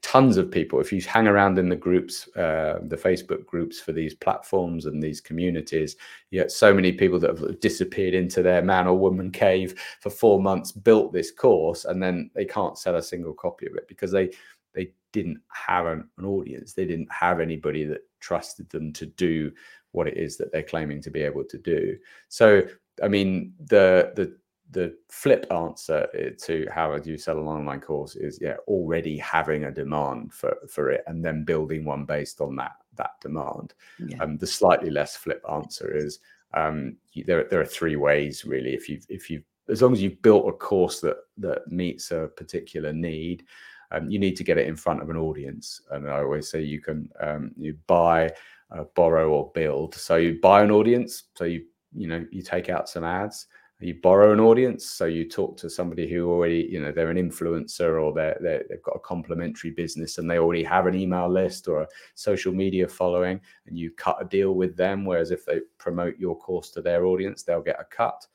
tons 0.01 0.37
of 0.37 0.51
people. 0.51 0.79
If 0.79 0.91
you 0.91 1.01
hang 1.01 1.27
around 1.27 1.57
in 1.59 1.69
the 1.69 1.75
groups, 1.75 2.27
uh, 2.35 2.79
the 2.83 2.97
Facebook 2.97 3.45
groups 3.45 3.79
for 3.79 3.91
these 3.91 4.13
platforms 4.13 4.85
and 4.85 5.01
these 5.01 5.21
communities, 5.21 5.95
you 6.31 6.39
get 6.41 6.51
so 6.51 6.73
many 6.73 6.91
people 6.91 7.19
that 7.19 7.37
have 7.37 7.59
disappeared 7.59 8.13
into 8.13 8.41
their 8.41 8.61
man 8.61 8.87
or 8.87 8.97
woman 8.97 9.31
cave 9.31 9.79
for 10.01 10.09
four 10.09 10.41
months, 10.41 10.71
built 10.71 11.13
this 11.13 11.31
course, 11.31 11.85
and 11.85 12.01
then 12.01 12.29
they 12.33 12.45
can't 12.45 12.77
sell 12.77 12.95
a 12.95 13.03
single 13.03 13.33
copy 13.33 13.67
of 13.67 13.75
it 13.75 13.87
because 13.87 14.11
they 14.11 14.29
they 14.73 14.91
didn't 15.11 15.41
have 15.49 15.87
an, 15.87 16.07
an 16.17 16.25
audience. 16.25 16.73
They 16.73 16.85
didn't 16.85 17.11
have 17.11 17.39
anybody 17.39 17.85
that 17.85 18.01
trusted 18.19 18.69
them 18.69 18.93
to 18.93 19.05
do 19.05 19.51
what 19.91 20.07
it 20.07 20.17
is 20.17 20.37
that 20.37 20.51
they're 20.51 20.63
claiming 20.63 21.01
to 21.01 21.09
be 21.09 21.21
able 21.21 21.43
to 21.45 21.57
do. 21.57 21.97
So, 22.29 22.61
I 23.03 23.07
mean, 23.07 23.53
the 23.59 24.13
the 24.15 24.37
the 24.71 24.95
flip 25.09 25.45
answer 25.51 26.07
to 26.43 26.67
how 26.73 26.97
do 26.97 27.09
you 27.09 27.17
sell 27.17 27.39
an 27.39 27.47
online 27.47 27.79
course 27.79 28.15
is 28.15 28.37
yeah 28.41 28.55
already 28.67 29.17
having 29.17 29.63
a 29.65 29.71
demand 29.71 30.33
for 30.33 30.57
for 30.69 30.91
it 30.91 31.03
and 31.07 31.23
then 31.23 31.45
building 31.45 31.85
one 31.85 32.05
based 32.05 32.41
on 32.41 32.55
that 32.55 32.73
that 32.95 33.11
demand. 33.21 33.73
Yeah. 33.99 34.17
um, 34.21 34.37
the 34.37 34.47
slightly 34.47 34.89
less 34.89 35.15
flip 35.15 35.43
answer 35.51 35.95
is 35.95 36.19
um, 36.53 36.97
you, 37.13 37.23
there 37.23 37.45
there 37.45 37.61
are 37.61 37.65
three 37.65 37.95
ways 37.95 38.43
really 38.45 38.73
if 38.73 38.89
you 38.89 38.99
if 39.09 39.29
you 39.29 39.41
as 39.69 39.81
long 39.81 39.93
as 39.93 40.01
you've 40.01 40.21
built 40.21 40.47
a 40.47 40.53
course 40.53 40.99
that 41.01 41.17
that 41.37 41.67
meets 41.71 42.11
a 42.11 42.29
particular 42.35 42.91
need 42.91 43.43
um, 43.91 44.09
you 44.09 44.19
need 44.19 44.35
to 44.35 44.43
get 44.43 44.57
it 44.57 44.67
in 44.67 44.75
front 44.75 45.01
of 45.01 45.09
an 45.09 45.15
audience. 45.15 45.81
And 45.91 46.09
i 46.09 46.19
always 46.19 46.49
say 46.49 46.61
you 46.61 46.81
can 46.81 47.09
um, 47.21 47.51
you 47.55 47.77
buy 47.87 48.31
uh, 48.71 48.83
borrow 48.95 49.29
or 49.29 49.51
build. 49.53 49.95
So 49.95 50.17
you 50.17 50.39
buy 50.41 50.61
an 50.61 50.71
audience 50.71 51.25
so 51.35 51.45
you 51.45 51.65
you 51.95 52.07
know 52.07 52.25
you 52.31 52.41
take 52.41 52.69
out 52.69 52.89
some 52.89 53.05
ads 53.05 53.47
you 53.79 53.95
borrow 54.01 54.33
an 54.33 54.39
audience 54.39 54.85
so 54.85 55.05
you 55.05 55.29
talk 55.29 55.55
to 55.55 55.69
somebody 55.69 56.09
who 56.09 56.29
already 56.29 56.67
you 56.69 56.81
know 56.81 56.91
they're 56.91 57.11
an 57.11 57.17
influencer 57.17 58.01
or 58.01 58.11
they're, 58.11 58.37
they 58.41 58.63
have 58.71 58.81
got 58.81 58.95
a 58.95 58.99
complementary 58.99 59.69
business 59.69 60.17
and 60.17 60.29
they 60.29 60.39
already 60.39 60.63
have 60.63 60.87
an 60.87 60.95
email 60.95 61.29
list 61.29 61.67
or 61.67 61.81
a 61.81 61.87
social 62.15 62.51
media 62.51 62.87
following 62.87 63.39
and 63.67 63.77
you 63.77 63.91
cut 63.91 64.17
a 64.19 64.25
deal 64.25 64.53
with 64.53 64.75
them 64.75 65.05
whereas 65.05 65.29
if 65.29 65.45
they 65.45 65.59
promote 65.77 66.17
your 66.17 66.35
course 66.37 66.71
to 66.71 66.81
their 66.81 67.05
audience 67.05 67.43
they'll 67.43 67.61
get 67.61 67.79
a 67.79 67.85
cut. 67.85 68.25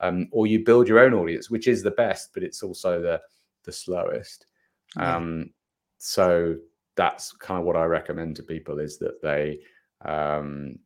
Um, 0.00 0.28
or 0.30 0.46
you 0.46 0.64
build 0.64 0.86
your 0.86 1.00
own 1.00 1.12
audience 1.14 1.50
which 1.50 1.66
is 1.66 1.82
the 1.82 1.90
best 1.92 2.30
but 2.34 2.42
it's 2.42 2.62
also 2.62 3.00
the 3.00 3.20
the 3.64 3.72
slowest. 3.72 4.46
Yeah. 4.96 5.16
um, 5.16 5.50
so 5.98 6.56
that's 6.94 7.32
kind 7.32 7.60
of 7.60 7.64
what 7.66 7.76
i 7.76 7.84
recommend 7.84 8.34
to 8.36 8.42
people 8.42 8.78
is 8.78 8.98
that 8.98 9.20
they 9.22 9.60
um, 10.04 10.78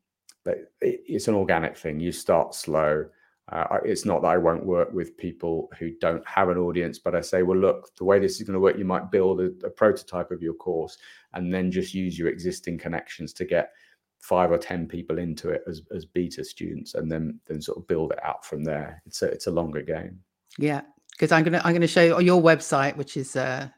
they, 0.45 0.55
it's 0.81 1.29
an 1.29 1.35
organic 1.35 1.77
thing. 1.77 2.01
You 2.01 2.13
start 2.13 2.55
slow 2.55 3.05
uh, 3.51 3.79
it's 3.85 4.05
not 4.05 4.23
that 4.23 4.29
I 4.29 4.39
won't 4.39 4.65
work 4.65 4.93
with 4.93 5.17
people 5.17 5.69
who 5.79 5.91
don't 6.01 6.27
have 6.27 6.49
an 6.49 6.59
audience, 6.59 6.99
but 6.99 7.15
I 7.15 7.21
say, 7.21 7.43
well, 7.43 7.59
look, 7.59 7.95
the 7.97 8.05
way 8.05 8.19
this 8.19 8.41
is 8.41 8.47
going 8.47 8.55
to 8.55 8.61
work, 8.61 8.79
you 8.79 8.85
might 8.85 9.11
build 9.11 9.41
a, 9.41 9.51
a 9.65 9.71
prototype 9.71 10.31
of 10.31 10.43
your 10.43 10.55
course 10.55 10.97
and 11.35 11.53
then 11.53 11.71
just 11.71 11.93
use 11.93 12.19
your 12.19 12.29
existing 12.29 12.79
connections 12.79 13.33
to 13.35 13.45
get 13.45 13.73
five 14.21 14.53
or 14.53 14.59
ten 14.59 14.87
people 14.87 15.19
into 15.19 15.51
it 15.51 15.63
as, 15.67 15.83
as 15.95 16.05
beta 16.05 16.45
students, 16.45 16.95
and 16.95 17.11
then 17.11 17.39
then 17.47 17.61
sort 17.61 17.79
of 17.79 17.87
build 17.89 18.13
it 18.13 18.25
out 18.25 18.45
from 18.45 18.63
there. 18.63 19.03
It's 19.07 19.23
a 19.23 19.27
it's 19.27 19.49
a 19.49 19.51
longer 19.51 19.83
game. 19.83 20.21
Yeah, 20.57 20.83
because 21.11 21.33
I'm 21.33 21.43
gonna 21.43 21.61
I'm 21.65 21.73
gonna 21.73 21.89
show 21.89 22.03
you 22.03 22.15
on 22.15 22.25
your 22.25 22.41
website, 22.41 22.97
which 22.97 23.17
is 23.17 23.35
uh, 23.35 23.69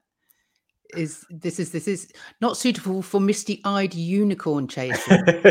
is 0.96 1.24
this 1.30 1.58
is 1.58 1.70
this 1.72 1.88
is 1.88 2.12
not 2.40 2.56
suitable 2.56 3.02
for 3.02 3.20
misty-eyed 3.20 3.94
unicorn 3.94 4.68
chasing. 4.68 5.22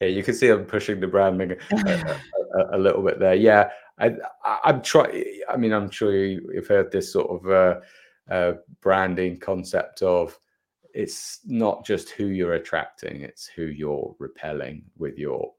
yeah, 0.00 0.06
you 0.06 0.22
can 0.22 0.34
see 0.34 0.48
I'm 0.48 0.64
pushing 0.64 1.00
the 1.00 1.06
branding 1.06 1.52
a, 1.52 2.18
a, 2.58 2.76
a 2.76 2.78
little 2.78 3.02
bit 3.02 3.18
there. 3.18 3.34
Yeah, 3.34 3.70
I, 3.98 4.16
am 4.64 4.82
trying. 4.82 5.40
I 5.48 5.56
mean, 5.56 5.72
I'm 5.72 5.90
sure 5.90 6.14
you, 6.14 6.50
have 6.54 6.68
heard 6.68 6.92
this 6.92 7.12
sort 7.12 7.30
of 7.30 7.50
uh, 7.50 8.32
uh, 8.32 8.52
branding 8.80 9.38
concept 9.38 10.02
of 10.02 10.38
it's 10.94 11.40
not 11.44 11.84
just 11.84 12.10
who 12.10 12.26
you're 12.26 12.54
attracting; 12.54 13.22
it's 13.22 13.46
who 13.46 13.64
you're 13.64 14.14
repelling 14.18 14.84
with 14.96 15.18
your 15.18 15.52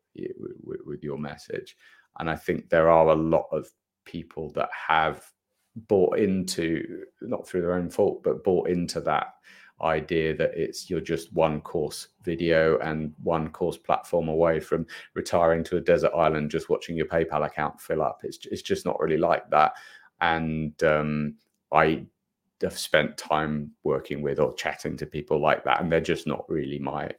with, 0.64 0.80
with 0.86 1.04
your 1.04 1.18
message. 1.18 1.76
And 2.20 2.30
I 2.30 2.36
think 2.36 2.70
there 2.70 2.90
are 2.90 3.10
a 3.10 3.16
lot 3.16 3.48
of 3.52 3.70
people 4.06 4.52
that 4.54 4.70
have 4.88 5.24
bought 5.88 6.18
into 6.18 7.04
not 7.22 7.48
through 7.48 7.62
their 7.62 7.74
own 7.74 7.90
fault 7.90 8.24
but 8.24 8.44
bought 8.44 8.70
into 8.70 9.00
that 9.00 9.36
idea 9.82 10.36
that 10.36 10.52
it's 10.56 10.90
you're 10.90 11.00
just 11.00 11.32
one 11.34 11.62
course 11.62 12.08
video 12.24 12.80
and 12.80 13.14
one 13.22 13.50
course 13.50 13.78
platform 13.78 14.28
away 14.28 14.60
from 14.60 14.86
retiring 15.14 15.64
to 15.64 15.78
a 15.78 15.82
desert 15.82 16.12
island 16.16 16.50
just 16.50 16.70
watching 16.70 16.96
your 16.96 17.06
paypal 17.06 17.46
account 17.46 17.80
fill 17.80 18.02
up. 18.02 18.22
It's, 18.24 18.40
it's 18.50 18.64
just 18.64 18.86
not 18.86 19.00
really 19.00 19.18
like 19.18 19.50
that. 19.52 19.74
And 20.22 20.82
um, 20.84 21.36
i 21.72 22.06
have 22.64 22.78
spent 22.78 23.16
time 23.18 23.70
working 23.84 24.24
with 24.24 24.40
or 24.40 24.52
chatting 24.56 24.98
to 24.98 25.06
people 25.06 25.40
like 25.40 25.64
that 25.64 25.80
and 25.80 25.92
they're 25.92 26.02
just 26.02 26.26
not 26.26 26.44
really 26.50 26.80
my 26.80 27.10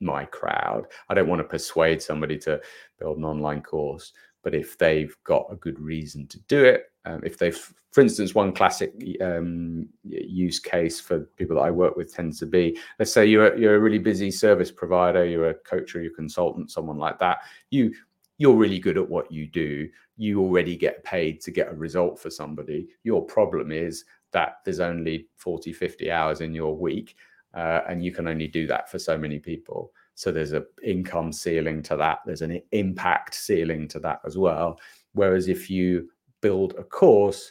my 0.00 0.24
crowd. 0.26 0.86
I 1.08 1.14
don't 1.14 1.28
want 1.28 1.40
to 1.40 1.48
persuade 1.48 2.00
somebody 2.00 2.38
to 2.38 2.60
build 3.00 3.18
an 3.18 3.24
online 3.24 3.62
course 3.62 4.12
but 4.44 4.54
if 4.54 4.78
they've 4.78 5.16
got 5.24 5.46
a 5.50 5.56
good 5.56 5.80
reason 5.80 6.28
to 6.28 6.38
do 6.42 6.64
it 6.64 6.92
um, 7.04 7.20
if 7.24 7.38
they've, 7.38 7.58
for 7.92 8.00
instance, 8.00 8.34
one 8.34 8.52
classic 8.52 8.94
um, 9.20 9.88
use 10.04 10.58
case 10.58 11.00
for 11.00 11.20
people 11.36 11.56
that 11.56 11.62
I 11.62 11.70
work 11.70 11.96
with 11.96 12.14
tends 12.14 12.38
to 12.40 12.46
be, 12.46 12.78
let's 12.98 13.12
say 13.12 13.26
you're 13.26 13.56
you're 13.56 13.76
a 13.76 13.80
really 13.80 13.98
busy 13.98 14.30
service 14.30 14.70
provider, 14.70 15.24
you're 15.24 15.50
a 15.50 15.54
coach 15.54 15.94
or 15.94 16.02
you're 16.02 16.12
a 16.12 16.14
consultant, 16.14 16.70
someone 16.70 16.98
like 16.98 17.18
that. 17.18 17.38
You 17.70 17.94
you're 18.38 18.56
really 18.56 18.78
good 18.78 18.98
at 18.98 19.08
what 19.08 19.30
you 19.30 19.46
do. 19.46 19.88
You 20.16 20.40
already 20.40 20.76
get 20.76 21.04
paid 21.04 21.40
to 21.42 21.50
get 21.50 21.70
a 21.70 21.74
result 21.74 22.18
for 22.18 22.30
somebody. 22.30 22.88
Your 23.04 23.24
problem 23.24 23.70
is 23.70 24.04
that 24.32 24.56
there's 24.64 24.80
only 24.80 25.28
40, 25.36 25.72
50 25.72 26.10
hours 26.10 26.40
in 26.40 26.52
your 26.52 26.76
week, 26.76 27.16
uh, 27.54 27.82
and 27.88 28.04
you 28.04 28.10
can 28.12 28.26
only 28.26 28.48
do 28.48 28.66
that 28.66 28.90
for 28.90 28.98
so 28.98 29.16
many 29.16 29.38
people. 29.38 29.92
So 30.16 30.32
there's 30.32 30.52
an 30.52 30.66
income 30.82 31.32
ceiling 31.32 31.82
to 31.84 31.96
that. 31.96 32.20
There's 32.26 32.42
an 32.42 32.60
impact 32.72 33.34
ceiling 33.34 33.88
to 33.88 34.00
that 34.00 34.20
as 34.24 34.36
well. 34.38 34.80
Whereas 35.12 35.48
if 35.48 35.70
you 35.70 36.08
build 36.46 36.70
a 36.78 36.84
course, 36.84 37.42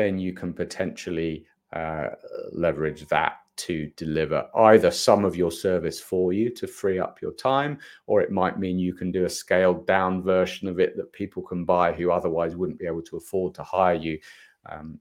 then 0.00 0.18
you 0.18 0.32
can 0.40 0.52
potentially 0.64 1.34
uh, 1.80 2.08
leverage 2.52 3.02
that 3.08 3.32
to 3.66 3.74
deliver 4.04 4.40
either 4.70 4.90
some 4.90 5.22
of 5.28 5.36
your 5.36 5.52
service 5.66 6.00
for 6.10 6.32
you 6.32 6.48
to 6.60 6.66
free 6.66 6.98
up 6.98 7.20
your 7.20 7.34
time, 7.34 7.72
or 8.06 8.22
it 8.22 8.30
might 8.40 8.58
mean 8.58 8.78
you 8.78 8.94
can 9.00 9.10
do 9.12 9.26
a 9.26 9.28
scaled 9.42 9.86
down 9.86 10.22
version 10.22 10.66
of 10.68 10.80
it 10.84 10.96
that 10.96 11.12
people 11.12 11.42
can 11.50 11.64
buy 11.64 11.92
who 11.92 12.10
otherwise 12.10 12.56
wouldn't 12.56 12.78
be 12.78 12.86
able 12.92 13.02
to 13.02 13.18
afford 13.18 13.54
to 13.54 13.62
hire 13.62 14.00
you 14.06 14.18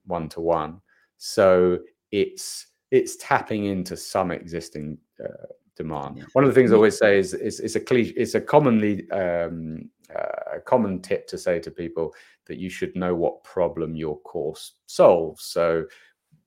one 0.05 0.27
to 0.29 0.41
one. 0.41 0.81
So 1.17 1.79
it's 2.11 2.67
it's 2.91 3.15
tapping 3.17 3.65
into 3.73 3.95
some 3.95 4.31
existing 4.31 4.97
uh, 5.23 5.47
demand. 5.75 6.13
One 6.33 6.43
of 6.43 6.49
the 6.51 6.57
things 6.57 6.71
I 6.71 6.75
always 6.75 6.97
say 6.97 7.19
is, 7.23 7.33
is 7.33 7.59
it's 7.59 7.75
a 7.75 7.79
cliche, 7.89 8.13
it's 8.17 8.35
a 8.35 8.41
commonly 8.41 9.09
um, 9.11 9.89
uh, 10.15 10.57
a 10.57 10.59
common 10.59 11.01
tip 11.01 11.27
to 11.27 11.37
say 11.37 11.59
to 11.59 11.71
people 11.71 12.13
that 12.45 12.57
you 12.57 12.69
should 12.69 12.95
know 12.95 13.15
what 13.15 13.43
problem 13.43 13.95
your 13.95 14.19
course 14.21 14.73
solves. 14.85 15.43
So, 15.43 15.85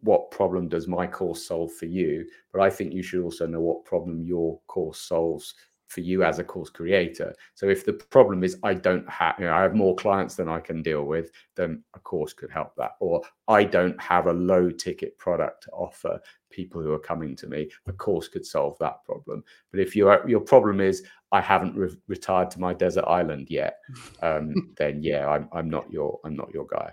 what 0.01 0.31
problem 0.31 0.69
does 0.69 0.89
my 0.89 1.07
course 1.07 1.47
solve 1.47 1.73
for 1.73 1.87
you? 1.87 2.27
But 2.53 2.63
I 2.63 2.71
think 2.71 2.93
you 2.93 3.03
should 3.03 3.23
also 3.23 3.47
know 3.47 3.61
what 3.61 3.85
problem 3.85 4.23
your 4.25 4.61
course 4.67 5.01
solves 5.01 5.55
for 5.93 6.01
you 6.01 6.25
as 6.25 6.39
a 6.39 6.45
course 6.45 6.71
creator. 6.71 7.35
So 7.55 7.69
if 7.69 7.85
the 7.85 7.93
problem 7.93 8.43
is 8.43 8.57
I 8.63 8.75
don't 8.75 9.09
have, 9.11 9.35
you 9.39 9.45
know, 9.45 9.53
I 9.53 9.63
have 9.63 9.75
more 9.75 9.95
clients 9.95 10.35
than 10.35 10.49
I 10.49 10.59
can 10.59 10.83
deal 10.83 11.05
with, 11.05 11.31
then 11.55 11.85
a 11.95 12.01
course 12.01 12.33
could 12.33 12.51
help 12.51 12.75
that. 12.77 12.93
Or 13.01 13.23
I 13.47 13.65
don't 13.65 14.01
have 14.01 14.27
a 14.27 14.33
low 14.33 14.71
ticket 14.71 15.19
product 15.19 15.65
to 15.65 15.71
offer 15.71 16.21
people 16.51 16.83
who 16.83 16.93
are 16.93 16.99
coming 16.99 17.37
to 17.37 17.47
me, 17.47 17.71
a 17.87 17.93
course 17.93 18.29
could 18.29 18.47
solve 18.47 18.77
that 18.79 19.05
problem. 19.05 19.45
But 19.71 19.81
if 19.81 19.95
your 19.95 20.29
your 20.29 20.41
problem 20.41 20.81
is 20.81 21.05
I 21.33 21.41
haven't 21.41 21.77
re- 21.77 21.97
retired 22.09 22.51
to 22.53 22.61
my 22.61 22.75
desert 22.75 23.05
island 23.07 23.49
yet, 23.51 23.79
um, 24.23 24.73
then 24.77 25.03
yeah, 25.03 25.29
I'm 25.29 25.49
I'm 25.53 25.69
not 25.69 25.91
your 25.91 26.21
I'm 26.25 26.37
not 26.37 26.53
your 26.53 26.67
guy. 26.67 26.93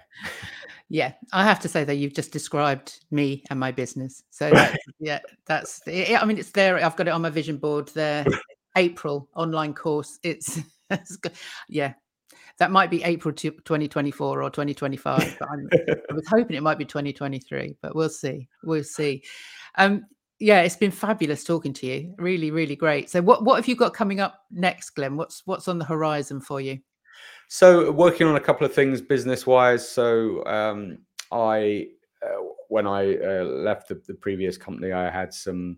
Yeah, 0.91 1.13
I 1.31 1.43
have 1.43 1.59
to 1.59 1.67
say 1.67 1.83
that 1.83 1.95
you've 1.95 2.15
just 2.15 2.31
described 2.31 3.05
me 3.11 3.43
and 3.51 3.59
my 3.59 3.71
business. 3.71 4.23
So 4.31 4.49
that's, 4.53 4.77
yeah, 4.99 5.19
that's. 5.45 5.81
I 5.87 6.25
mean, 6.25 6.39
it's 6.39 6.51
there. 6.51 6.83
I've 6.83 6.95
got 6.95 7.07
it 7.07 7.11
on 7.11 7.21
my 7.21 7.29
vision 7.29 7.57
board 7.57 7.89
there. 7.89 8.25
April 8.75 9.27
online 9.35 9.73
course. 9.73 10.19
It's, 10.23 10.59
it's 10.89 11.17
yeah, 11.67 11.93
that 12.59 12.71
might 12.71 12.89
be 12.89 13.03
April 13.03 13.33
2024 13.33 14.43
or 14.43 14.49
2025. 14.49 15.37
But 15.39 15.49
I 15.49 16.13
was 16.13 16.27
hoping 16.27 16.55
it 16.55 16.63
might 16.63 16.77
be 16.77 16.85
2023, 16.85 17.75
but 17.81 17.95
we'll 17.95 18.09
see. 18.09 18.47
We'll 18.63 18.83
see. 18.83 19.23
Um, 19.75 20.05
yeah, 20.39 20.61
it's 20.61 20.75
been 20.75 20.91
fabulous 20.91 21.43
talking 21.43 21.73
to 21.73 21.85
you. 21.85 22.13
Really, 22.17 22.51
really 22.51 22.75
great. 22.75 23.09
So, 23.09 23.21
what 23.21 23.43
what 23.43 23.57
have 23.57 23.67
you 23.67 23.75
got 23.75 23.93
coming 23.93 24.19
up 24.19 24.45
next, 24.51 24.91
Glen? 24.91 25.17
What's 25.17 25.45
what's 25.45 25.67
on 25.67 25.79
the 25.79 25.85
horizon 25.85 26.39
for 26.39 26.61
you? 26.61 26.79
So, 27.49 27.91
working 27.91 28.27
on 28.27 28.35
a 28.35 28.39
couple 28.39 28.65
of 28.65 28.73
things 28.73 29.01
business 29.01 29.45
wise. 29.45 29.87
So, 29.87 30.45
um, 30.45 30.99
I 31.31 31.87
uh, 32.23 32.43
when 32.69 32.87
I 32.87 33.17
uh, 33.17 33.43
left 33.43 33.89
the, 33.89 34.01
the 34.07 34.13
previous 34.13 34.57
company, 34.57 34.93
I 34.93 35.09
had 35.09 35.33
some 35.33 35.77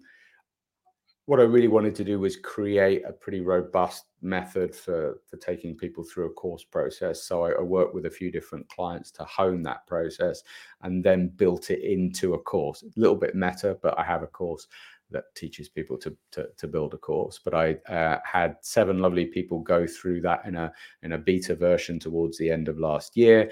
what 1.32 1.40
I 1.40 1.44
really 1.44 1.70
wanted 1.70 1.96
to 1.96 2.04
do 2.04 2.20
was 2.20 2.36
create 2.36 3.04
a 3.08 3.14
pretty 3.14 3.40
robust 3.40 4.08
method 4.22 4.76
for 4.76 5.22
for 5.26 5.38
taking 5.38 5.78
people 5.78 6.04
through 6.04 6.26
a 6.26 6.34
course 6.34 6.66
process. 6.66 7.24
So 7.24 7.46
I, 7.46 7.52
I 7.52 7.62
worked 7.62 7.96
with 7.96 8.06
a 8.06 8.10
few 8.10 8.34
different 8.34 8.68
clients 8.68 9.12
to 9.12 9.24
hone 9.24 9.64
that 9.64 9.88
process, 9.88 10.44
and 10.82 11.02
then 11.02 11.30
built 11.30 11.70
it 11.70 11.90
into 11.90 12.34
a 12.34 12.38
course. 12.38 12.84
A 12.84 13.00
little 13.00 13.16
bit 13.16 13.34
meta, 13.34 13.78
but 13.82 13.98
I 13.98 14.04
have 14.04 14.24
a 14.24 14.28
course 14.28 14.68
that 15.10 15.34
teaches 15.34 15.70
people 15.70 15.98
to 16.00 16.14
to, 16.32 16.50
to 16.58 16.68
build 16.68 16.94
a 16.96 16.98
course. 16.98 17.40
But 17.42 17.54
I 17.54 17.76
uh, 17.88 18.20
had 18.26 18.58
seven 18.60 19.00
lovely 19.00 19.24
people 19.26 19.62
go 19.62 19.88
through 19.88 20.20
that 20.24 20.44
in 20.46 20.58
a 20.58 20.74
in 21.02 21.14
a 21.14 21.18
beta 21.18 21.56
version 21.56 21.98
towards 21.98 22.38
the 22.40 22.52
end 22.52 22.68
of 22.68 22.78
last 22.78 23.16
year. 23.16 23.50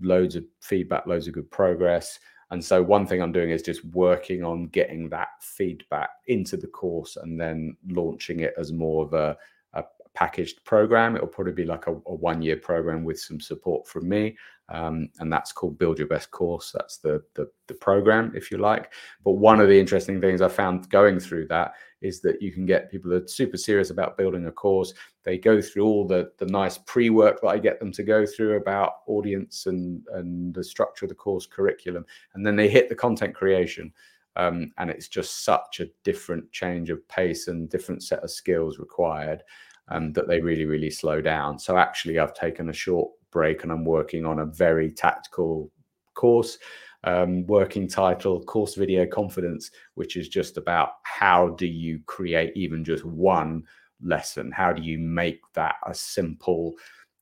Loads 0.00 0.34
of 0.34 0.42
feedback, 0.60 1.06
loads 1.06 1.28
of 1.28 1.34
good 1.34 1.52
progress. 1.52 2.18
And 2.52 2.62
so 2.62 2.82
one 2.82 3.06
thing 3.06 3.22
I'm 3.22 3.32
doing 3.32 3.50
is 3.50 3.62
just 3.62 3.82
working 3.86 4.44
on 4.44 4.66
getting 4.66 5.08
that 5.08 5.28
feedback 5.40 6.10
into 6.26 6.58
the 6.58 6.66
course 6.66 7.16
and 7.16 7.40
then 7.40 7.78
launching 7.88 8.40
it 8.40 8.52
as 8.58 8.72
more 8.72 9.06
of 9.06 9.14
a, 9.14 9.38
a 9.72 9.82
packaged 10.12 10.62
program. 10.64 11.16
It'll 11.16 11.28
probably 11.28 11.54
be 11.54 11.64
like 11.64 11.86
a, 11.86 11.92
a 11.92 12.14
one 12.14 12.42
year 12.42 12.56
program 12.56 13.04
with 13.04 13.18
some 13.18 13.40
support 13.40 13.88
from 13.88 14.06
me. 14.06 14.36
Um, 14.68 15.08
and 15.18 15.32
that's 15.32 15.50
called 15.50 15.78
Build 15.78 15.98
Your 15.98 16.08
Best 16.08 16.30
Course. 16.30 16.72
That's 16.72 16.98
the, 16.98 17.22
the, 17.34 17.50
the 17.68 17.74
program, 17.74 18.32
if 18.36 18.50
you 18.50 18.58
like. 18.58 18.92
But 19.24 19.32
one 19.32 19.58
of 19.58 19.68
the 19.68 19.80
interesting 19.80 20.20
things 20.20 20.42
I 20.42 20.48
found 20.48 20.90
going 20.90 21.20
through 21.20 21.46
that 21.46 21.72
is 22.02 22.20
that 22.20 22.42
you 22.42 22.52
can 22.52 22.66
get 22.66 22.90
people 22.90 23.10
that 23.10 23.24
are 23.24 23.28
super 23.28 23.56
serious 23.56 23.90
about 23.90 24.16
building 24.16 24.46
a 24.46 24.52
course. 24.52 24.92
They 25.24 25.38
go 25.38 25.60
through 25.62 25.84
all 25.84 26.06
the 26.06 26.32
the 26.38 26.46
nice 26.46 26.78
pre 26.78 27.10
work 27.10 27.40
that 27.40 27.48
I 27.48 27.58
get 27.58 27.78
them 27.78 27.92
to 27.92 28.02
go 28.02 28.26
through 28.26 28.56
about 28.56 28.94
audience 29.06 29.66
and 29.66 30.02
and 30.12 30.54
the 30.54 30.64
structure 30.64 31.04
of 31.04 31.10
the 31.10 31.14
course 31.14 31.46
curriculum, 31.46 32.04
and 32.34 32.44
then 32.44 32.56
they 32.56 32.68
hit 32.68 32.88
the 32.88 32.94
content 32.94 33.34
creation. 33.34 33.92
Um, 34.34 34.72
and 34.78 34.88
it's 34.88 35.08
just 35.08 35.44
such 35.44 35.80
a 35.80 35.90
different 36.04 36.50
change 36.52 36.88
of 36.88 37.06
pace 37.06 37.48
and 37.48 37.68
different 37.68 38.02
set 38.02 38.24
of 38.24 38.30
skills 38.30 38.78
required 38.78 39.42
um, 39.88 40.14
that 40.14 40.26
they 40.26 40.40
really 40.40 40.64
really 40.64 40.90
slow 40.90 41.20
down. 41.20 41.58
So 41.58 41.76
actually, 41.76 42.18
I've 42.18 42.34
taken 42.34 42.70
a 42.70 42.74
short 42.74 43.10
break 43.30 43.62
and 43.62 43.72
I'm 43.72 43.84
working 43.84 44.24
on 44.24 44.40
a 44.40 44.46
very 44.46 44.90
tactical 44.90 45.70
course 46.14 46.58
um, 47.04 47.46
working 47.46 47.88
title, 47.88 48.42
Course 48.42 48.74
Video 48.74 49.06
Confidence, 49.06 49.70
which 49.94 50.16
is 50.16 50.28
just 50.28 50.56
about 50.56 50.94
how 51.02 51.48
do 51.50 51.66
you 51.66 52.00
create 52.06 52.52
even 52.56 52.84
just 52.84 53.04
one 53.04 53.64
lesson? 54.02 54.50
How 54.52 54.72
do 54.72 54.82
you 54.82 54.98
make 54.98 55.40
that 55.54 55.76
a 55.86 55.94
simple, 55.94 56.74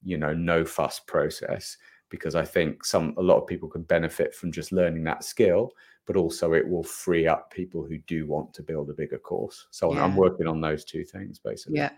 you 0.03 0.19
know, 0.19 0.33
no 0.33 0.65
fuss 0.65 1.01
process? 1.01 1.77
Because 2.11 2.35
I 2.35 2.45
think 2.45 2.85
some 2.85 3.15
a 3.17 3.23
lot 3.23 3.39
of 3.39 3.47
people 3.47 3.69
could 3.69 3.87
benefit 3.87 4.35
from 4.35 4.53
just 4.53 4.73
learning 4.73 5.05
that 5.05 5.25
skill, 5.25 5.73
but 6.07 6.17
also 6.17 6.53
it 6.53 6.69
will 6.69 6.83
free 6.83 7.27
up 7.27 7.51
people 7.53 7.85
who 7.85 7.99
do 7.99 8.27
want 8.27 8.53
to 8.55 8.63
build 8.63 8.91
a 8.91 8.95
bigger 8.95 9.19
course. 9.19 9.69
So 9.71 9.95
yeah. 9.95 10.05
I'm 10.05 10.17
working 10.17 10.47
on 10.47 10.61
those 10.61 10.85
two 10.85 11.05
things 11.05 11.39
basically. 11.39 11.79
Yeah. 11.79 11.91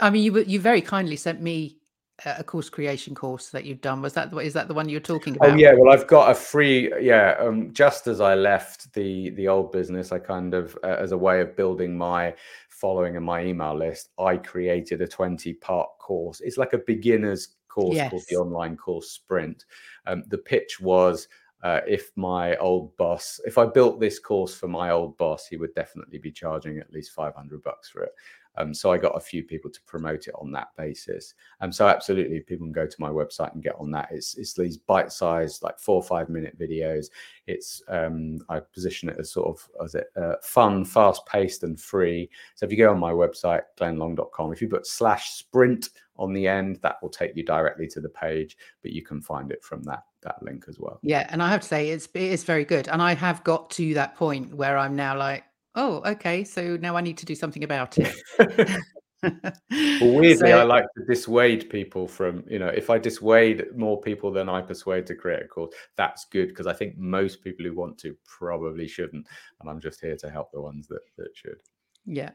I 0.00 0.10
mean, 0.10 0.22
you 0.22 0.38
you 0.40 0.60
very 0.60 0.82
kindly 0.82 1.16
sent 1.16 1.40
me 1.40 1.78
a 2.24 2.42
course 2.42 2.68
creation 2.68 3.14
course 3.14 3.50
that 3.50 3.64
you've 3.64 3.80
done 3.80 4.02
was 4.02 4.12
that 4.12 4.30
that 4.30 4.38
is 4.38 4.52
that 4.52 4.66
the 4.66 4.74
one 4.74 4.88
you're 4.88 5.00
talking 5.00 5.34
oh, 5.40 5.46
about 5.46 5.50
oh 5.50 5.56
yeah 5.56 5.72
well 5.72 5.92
i've 5.92 6.06
got 6.06 6.30
a 6.30 6.34
free 6.34 6.92
yeah 7.00 7.36
um, 7.38 7.72
just 7.72 8.06
as 8.08 8.20
i 8.20 8.34
left 8.34 8.92
the 8.94 9.30
the 9.30 9.46
old 9.46 9.70
business 9.70 10.10
i 10.10 10.18
kind 10.18 10.52
of 10.52 10.76
uh, 10.82 10.96
as 10.98 11.12
a 11.12 11.18
way 11.18 11.40
of 11.40 11.54
building 11.56 11.96
my 11.96 12.34
following 12.68 13.16
and 13.16 13.24
my 13.24 13.44
email 13.44 13.76
list 13.76 14.10
i 14.18 14.36
created 14.36 15.00
a 15.00 15.06
20 15.06 15.54
part 15.54 15.88
course 15.98 16.40
it's 16.40 16.58
like 16.58 16.72
a 16.72 16.78
beginner's 16.78 17.56
course 17.68 17.94
yes. 17.94 18.10
called 18.10 18.24
the 18.28 18.36
online 18.36 18.76
course 18.76 19.10
sprint 19.10 19.64
um, 20.06 20.24
the 20.28 20.38
pitch 20.38 20.80
was 20.80 21.28
uh, 21.62 21.80
if 21.88 22.12
my 22.14 22.56
old 22.56 22.96
boss, 22.96 23.40
if 23.44 23.58
I 23.58 23.66
built 23.66 23.98
this 23.98 24.20
course 24.20 24.54
for 24.54 24.68
my 24.68 24.90
old 24.90 25.16
boss, 25.16 25.46
he 25.48 25.56
would 25.56 25.74
definitely 25.74 26.18
be 26.18 26.30
charging 26.30 26.78
at 26.78 26.92
least 26.92 27.10
500 27.12 27.62
bucks 27.64 27.88
for 27.88 28.04
it. 28.04 28.12
Um, 28.58 28.74
so 28.74 28.92
I 28.92 28.98
got 28.98 29.16
a 29.16 29.20
few 29.20 29.42
people 29.42 29.70
to 29.70 29.80
promote 29.82 30.26
it 30.26 30.34
on 30.38 30.50
that 30.52 30.68
basis. 30.76 31.34
Um, 31.60 31.72
so 31.72 31.88
absolutely, 31.88 32.40
people 32.40 32.66
can 32.66 32.72
go 32.72 32.86
to 32.86 32.96
my 33.00 33.08
website 33.08 33.54
and 33.54 33.62
get 33.62 33.76
on 33.78 33.90
that. 33.92 34.08
It's 34.10 34.36
it's 34.36 34.52
these 34.52 34.76
bite-sized, 34.76 35.62
like 35.62 35.78
four 35.78 35.96
or 35.96 36.02
five 36.02 36.28
minute 36.28 36.58
videos. 36.58 37.06
It's 37.46 37.82
um, 37.88 38.40
I 38.48 38.60
position 38.60 39.08
it 39.08 39.16
as 39.18 39.32
sort 39.32 39.48
of 39.48 39.84
as 39.84 39.94
it 39.94 40.08
uh, 40.16 40.34
fun, 40.42 40.84
fast-paced, 40.84 41.62
and 41.62 41.80
free. 41.80 42.28
So 42.56 42.66
if 42.66 42.72
you 42.72 42.78
go 42.78 42.90
on 42.90 42.98
my 42.98 43.12
website, 43.12 43.62
glenlong.com, 43.80 44.52
if 44.52 44.60
you 44.60 44.68
put 44.68 44.86
slash 44.86 45.30
sprint 45.30 45.90
on 46.16 46.32
the 46.32 46.48
end, 46.48 46.80
that 46.82 46.96
will 47.00 47.10
take 47.10 47.36
you 47.36 47.44
directly 47.44 47.86
to 47.86 48.00
the 48.00 48.08
page. 48.08 48.56
But 48.82 48.92
you 48.92 49.02
can 49.02 49.20
find 49.20 49.52
it 49.52 49.62
from 49.62 49.82
that 49.84 50.02
that 50.22 50.42
link 50.42 50.64
as 50.68 50.80
well. 50.80 50.98
Yeah, 51.02 51.28
and 51.30 51.42
I 51.42 51.48
have 51.48 51.60
to 51.60 51.68
say 51.68 51.90
it's 51.90 52.08
it 52.14 52.22
is 52.22 52.42
very 52.42 52.64
good. 52.64 52.88
And 52.88 53.00
I 53.00 53.14
have 53.14 53.44
got 53.44 53.70
to 53.70 53.94
that 53.94 54.16
point 54.16 54.52
where 54.52 54.76
I'm 54.76 54.96
now 54.96 55.16
like 55.16 55.44
Oh, 55.78 56.02
okay. 56.04 56.42
So 56.42 56.76
now 56.76 56.96
I 56.96 57.00
need 57.00 57.18
to 57.18 57.26
do 57.26 57.36
something 57.36 57.62
about 57.62 57.98
it. 57.98 58.12
well, 59.22 60.12
weirdly, 60.12 60.50
so, 60.50 60.58
I 60.58 60.64
like 60.64 60.84
to 60.96 61.04
dissuade 61.04 61.70
people 61.70 62.08
from, 62.08 62.44
you 62.48 62.58
know, 62.58 62.66
if 62.66 62.90
I 62.90 62.98
dissuade 62.98 63.64
more 63.76 64.00
people 64.00 64.32
than 64.32 64.48
I 64.48 64.60
persuade 64.60 65.06
to 65.06 65.14
create 65.14 65.42
a 65.44 65.46
course, 65.46 65.72
that's 65.96 66.24
good 66.26 66.48
because 66.48 66.66
I 66.66 66.72
think 66.72 66.98
most 66.98 67.42
people 67.42 67.64
who 67.64 67.74
want 67.74 67.96
to 67.98 68.16
probably 68.26 68.88
shouldn't. 68.88 69.24
And 69.60 69.70
I'm 69.70 69.80
just 69.80 70.00
here 70.00 70.16
to 70.16 70.30
help 70.30 70.50
the 70.52 70.60
ones 70.60 70.88
that, 70.88 71.00
that 71.16 71.28
should. 71.34 71.60
Yeah. 72.06 72.30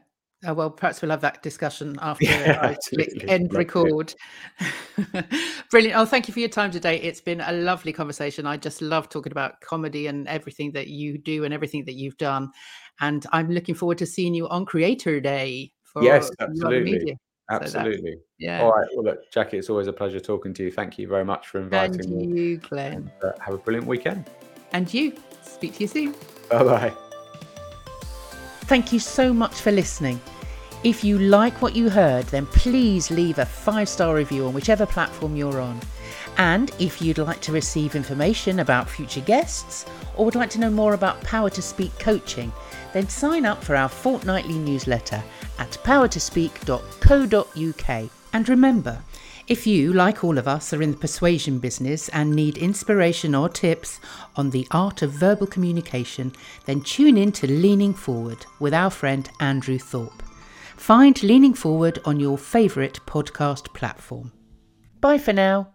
Oh, 0.46 0.52
well, 0.52 0.70
perhaps 0.70 1.00
we'll 1.00 1.10
have 1.10 1.22
that 1.22 1.42
discussion 1.42 1.98
after 2.02 2.24
yeah, 2.24 2.58
I 2.60 2.76
click 2.90 3.24
end 3.28 3.52
record. 3.54 4.14
Brilliant. 5.70 5.98
Oh, 5.98 6.04
thank 6.04 6.28
you 6.28 6.34
for 6.34 6.40
your 6.40 6.48
time 6.48 6.70
today. 6.70 7.00
It's 7.00 7.20
been 7.20 7.40
a 7.40 7.52
lovely 7.52 7.92
conversation. 7.92 8.46
I 8.46 8.56
just 8.56 8.82
love 8.82 9.08
talking 9.08 9.32
about 9.32 9.60
comedy 9.60 10.06
and 10.06 10.28
everything 10.28 10.72
that 10.72 10.88
you 10.88 11.18
do 11.18 11.44
and 11.44 11.54
everything 11.54 11.84
that 11.86 11.94
you've 11.94 12.18
done. 12.18 12.50
And 13.00 13.26
I'm 13.32 13.50
looking 13.50 13.74
forward 13.74 13.98
to 13.98 14.06
seeing 14.06 14.34
you 14.34 14.48
on 14.48 14.64
Creator 14.64 15.20
Day. 15.20 15.72
For 15.82 16.02
yes, 16.02 16.30
absolutely. 16.40 17.16
Absolutely. 17.50 18.12
So 18.12 18.20
yeah. 18.38 18.62
All 18.62 18.72
right. 18.72 18.88
Well, 18.94 19.04
look, 19.04 19.30
Jackie, 19.30 19.58
it's 19.58 19.68
always 19.68 19.86
a 19.86 19.92
pleasure 19.92 20.20
talking 20.20 20.54
to 20.54 20.64
you. 20.64 20.70
Thank 20.70 20.98
you 20.98 21.06
very 21.06 21.24
much 21.24 21.48
for 21.48 21.60
inviting 21.60 22.00
and 22.00 22.32
me. 22.32 22.40
you, 22.40 22.56
Glen. 22.58 22.92
And, 22.92 23.10
uh, 23.22 23.32
have 23.40 23.54
a 23.54 23.58
brilliant 23.58 23.86
weekend. 23.86 24.30
And 24.72 24.92
you. 24.92 25.14
Speak 25.42 25.74
to 25.74 25.80
you 25.82 25.88
soon. 25.88 26.14
Bye 26.50 26.64
bye. 26.64 26.92
Thank 28.62 28.92
you 28.92 28.98
so 28.98 29.34
much 29.34 29.60
for 29.60 29.70
listening. 29.70 30.20
If 30.84 31.04
you 31.04 31.18
like 31.18 31.62
what 31.62 31.76
you 31.76 31.88
heard, 31.88 32.24
then 32.26 32.46
please 32.46 33.10
leave 33.10 33.38
a 33.38 33.46
five 33.46 33.88
star 33.88 34.14
review 34.14 34.46
on 34.46 34.54
whichever 34.54 34.86
platform 34.86 35.36
you're 35.36 35.60
on. 35.60 35.80
And 36.36 36.70
if 36.78 37.00
you'd 37.00 37.18
like 37.18 37.40
to 37.42 37.52
receive 37.52 37.94
information 37.94 38.60
about 38.60 38.88
future 38.88 39.20
guests 39.20 39.86
or 40.16 40.24
would 40.24 40.34
like 40.34 40.50
to 40.50 40.60
know 40.60 40.70
more 40.70 40.94
about 40.94 41.22
Power 41.22 41.50
to 41.50 41.62
Speak 41.62 41.96
coaching, 41.98 42.52
then 42.94 43.08
sign 43.08 43.44
up 43.44 43.62
for 43.62 43.76
our 43.76 43.90
fortnightly 43.90 44.54
newsletter 44.54 45.22
at 45.58 45.72
powertospeak.co.uk. 45.84 48.10
And 48.32 48.48
remember, 48.48 49.02
if 49.46 49.66
you, 49.66 49.92
like 49.92 50.24
all 50.24 50.38
of 50.38 50.48
us, 50.48 50.72
are 50.72 50.80
in 50.80 50.92
the 50.92 50.96
persuasion 50.96 51.58
business 51.58 52.08
and 52.10 52.34
need 52.34 52.56
inspiration 52.56 53.34
or 53.34 53.50
tips 53.50 54.00
on 54.36 54.48
the 54.50 54.66
art 54.70 55.02
of 55.02 55.12
verbal 55.12 55.46
communication, 55.46 56.32
then 56.64 56.80
tune 56.80 57.18
in 57.18 57.30
to 57.32 57.46
Leaning 57.46 57.92
Forward 57.92 58.46
with 58.58 58.72
our 58.72 58.90
friend 58.90 59.28
Andrew 59.40 59.78
Thorpe. 59.78 60.22
Find 60.76 61.22
Leaning 61.22 61.54
Forward 61.54 61.98
on 62.04 62.18
your 62.18 62.38
favourite 62.38 62.98
podcast 63.06 63.74
platform. 63.74 64.32
Bye 65.00 65.18
for 65.18 65.34
now. 65.34 65.73